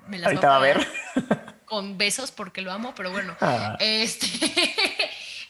me 0.09 0.19
las 0.19 0.27
Ahorita 0.27 0.49
va 0.49 0.57
a 0.57 0.59
ver. 0.59 0.89
Con 1.67 1.99
besos 1.99 2.33
porque 2.33 2.63
lo 2.63 2.73
amo, 2.73 2.95
pero 2.97 3.13
bueno. 3.13 3.37
Ah. 3.41 3.77
Este. 3.79 4.94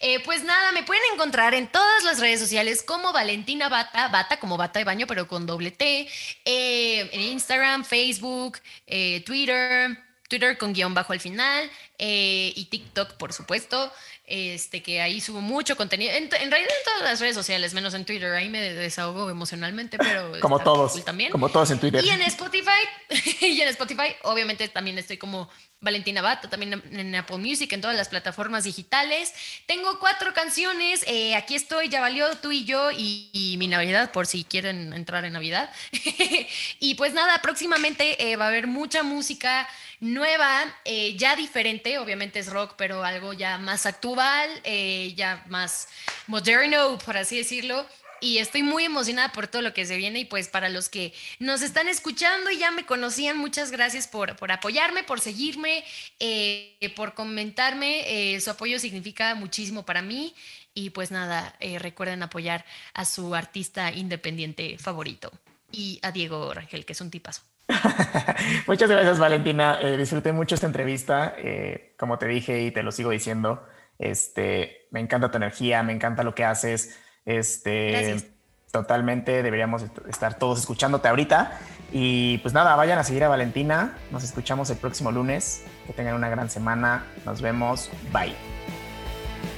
Eh, 0.06 0.20
pues 0.22 0.44
nada, 0.44 0.70
me 0.72 0.82
pueden 0.82 1.02
encontrar 1.14 1.54
en 1.54 1.66
todas 1.66 2.04
las 2.04 2.20
redes 2.20 2.38
sociales 2.38 2.82
como 2.82 3.14
Valentina 3.14 3.70
Bata, 3.70 4.08
Bata 4.08 4.38
como 4.38 4.58
bata 4.58 4.78
de 4.78 4.84
baño, 4.84 5.06
pero 5.06 5.26
con 5.26 5.46
doble 5.46 5.70
T. 5.70 6.06
eh, 6.44 7.08
en 7.10 7.20
Instagram, 7.22 7.86
Facebook, 7.86 8.58
eh, 8.86 9.22
Twitter, 9.24 9.96
Twitter 10.28 10.58
con 10.58 10.74
guion 10.74 10.92
bajo 10.92 11.14
al 11.14 11.20
final 11.20 11.70
eh, 11.98 12.52
y 12.54 12.66
TikTok, 12.66 13.14
por 13.14 13.32
supuesto. 13.32 13.90
Este, 14.26 14.82
que 14.82 15.02
ahí 15.02 15.20
subo 15.20 15.42
mucho 15.42 15.76
contenido. 15.76 16.10
En, 16.12 16.24
en 16.24 16.30
realidad 16.30 16.70
en 16.78 16.84
todas 16.84 17.02
las 17.02 17.20
redes 17.20 17.34
sociales, 17.34 17.74
menos 17.74 17.92
en 17.92 18.06
Twitter. 18.06 18.32
Ahí 18.32 18.48
me 18.48 18.58
desahogo 18.60 19.28
emocionalmente, 19.28 19.98
pero. 19.98 20.32
Como 20.40 20.60
todos, 20.60 20.92
cool 20.92 21.04
también. 21.04 21.30
como 21.30 21.50
todos 21.50 21.70
en 21.70 21.78
Twitter. 21.78 22.02
Y 22.02 22.08
en 22.08 22.22
Spotify, 22.22 22.70
y 23.42 23.60
en 23.60 23.68
Spotify, 23.68 24.14
obviamente 24.22 24.66
también 24.68 24.96
estoy 24.98 25.18
como 25.18 25.50
Valentina 25.80 26.22
Bata, 26.22 26.48
también 26.48 26.72
en- 26.72 26.98
en 27.00 27.14
Apple 27.16 27.36
Music, 27.36 27.70
en 27.74 27.82
todas 27.82 27.96
las 27.98 28.08
plataformas 28.08 28.64
digitales. 28.64 29.34
Tengo 29.66 29.98
cuatro 29.98 30.32
canciones, 30.32 31.04
eh, 31.06 31.34
aquí 31.36 31.54
estoy, 31.54 31.90
ya 31.90 32.00
valió 32.00 32.34
tú 32.38 32.50
y 32.50 32.64
yo 32.64 32.90
y, 32.92 33.28
y 33.34 33.56
mi 33.58 33.66
Navidad, 33.68 34.10
por 34.10 34.26
si 34.26 34.44
quieren 34.44 34.94
entrar 34.94 35.26
en 35.26 35.34
Navidad. 35.34 35.70
y 36.80 36.94
pues 36.94 37.12
nada, 37.12 37.42
próximamente 37.42 38.30
eh, 38.30 38.36
va 38.36 38.46
a 38.46 38.48
haber 38.48 38.66
mucha 38.66 39.02
música 39.02 39.68
nueva, 40.04 40.62
eh, 40.84 41.16
ya 41.16 41.34
diferente, 41.34 41.98
obviamente 41.98 42.38
es 42.38 42.48
rock, 42.48 42.74
pero 42.76 43.04
algo 43.04 43.32
ya 43.32 43.56
más 43.56 43.86
actual, 43.86 44.50
eh, 44.62 45.14
ya 45.16 45.42
más 45.48 45.88
moderno, 46.26 46.98
por 46.98 47.16
así 47.16 47.38
decirlo. 47.38 47.86
Y 48.20 48.38
estoy 48.38 48.62
muy 48.62 48.84
emocionada 48.84 49.32
por 49.32 49.48
todo 49.48 49.62
lo 49.62 49.74
que 49.74 49.86
se 49.86 49.96
viene 49.96 50.20
y 50.20 50.24
pues 50.24 50.48
para 50.48 50.68
los 50.68 50.88
que 50.88 51.12
nos 51.38 51.62
están 51.62 51.88
escuchando 51.88 52.50
y 52.50 52.58
ya 52.58 52.70
me 52.70 52.86
conocían, 52.86 53.36
muchas 53.36 53.70
gracias 53.70 54.06
por, 54.06 54.36
por 54.36 54.52
apoyarme, 54.52 55.04
por 55.04 55.20
seguirme, 55.20 55.84
eh, 56.20 56.92
por 56.96 57.14
comentarme. 57.14 58.38
su 58.40 58.50
apoyo 58.50 58.78
significa 58.78 59.34
muchísimo 59.34 59.84
para 59.84 60.02
mí 60.02 60.34
y 60.74 60.90
pues 60.90 61.10
nada, 61.10 61.56
recuerden 61.78 62.22
apoyar 62.22 62.64
a 62.94 63.04
su 63.04 63.34
artista 63.34 63.90
independiente 63.92 64.78
favorito 64.78 65.32
y 65.72 65.98
a 66.02 66.12
Diego 66.12 66.52
Rangel, 66.54 66.84
que 66.84 66.92
es 66.92 67.00
un 67.00 67.10
tipazo. 67.10 67.53
Muchas 68.66 68.90
gracias, 68.90 69.18
Valentina. 69.18 69.78
Eh, 69.80 69.96
disfruté 69.96 70.32
mucho 70.32 70.54
esta 70.54 70.66
entrevista. 70.66 71.34
Eh, 71.38 71.94
como 71.98 72.18
te 72.18 72.26
dije 72.26 72.62
y 72.62 72.70
te 72.70 72.82
lo 72.82 72.92
sigo 72.92 73.10
diciendo, 73.10 73.66
este, 73.98 74.86
me 74.90 75.00
encanta 75.00 75.30
tu 75.30 75.36
energía, 75.36 75.82
me 75.82 75.92
encanta 75.92 76.22
lo 76.22 76.34
que 76.34 76.44
haces. 76.44 76.98
Este, 77.24 77.90
Gracias. 77.92 78.26
totalmente 78.70 79.42
deberíamos 79.42 79.82
est- 79.82 79.98
estar 80.08 80.34
todos 80.38 80.58
escuchándote 80.60 81.08
ahorita. 81.08 81.58
Y 81.92 82.38
pues 82.38 82.52
nada, 82.54 82.74
vayan 82.76 82.98
a 82.98 83.04
seguir 83.04 83.24
a 83.24 83.28
Valentina. 83.28 83.96
Nos 84.10 84.24
escuchamos 84.24 84.68
el 84.70 84.76
próximo 84.78 85.12
lunes. 85.12 85.64
Que 85.86 85.92
tengan 85.92 86.14
una 86.14 86.28
gran 86.28 86.50
semana. 86.50 87.04
Nos 87.24 87.40
vemos. 87.40 87.90
Bye. 88.12 88.34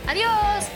Adiós. 0.07 0.67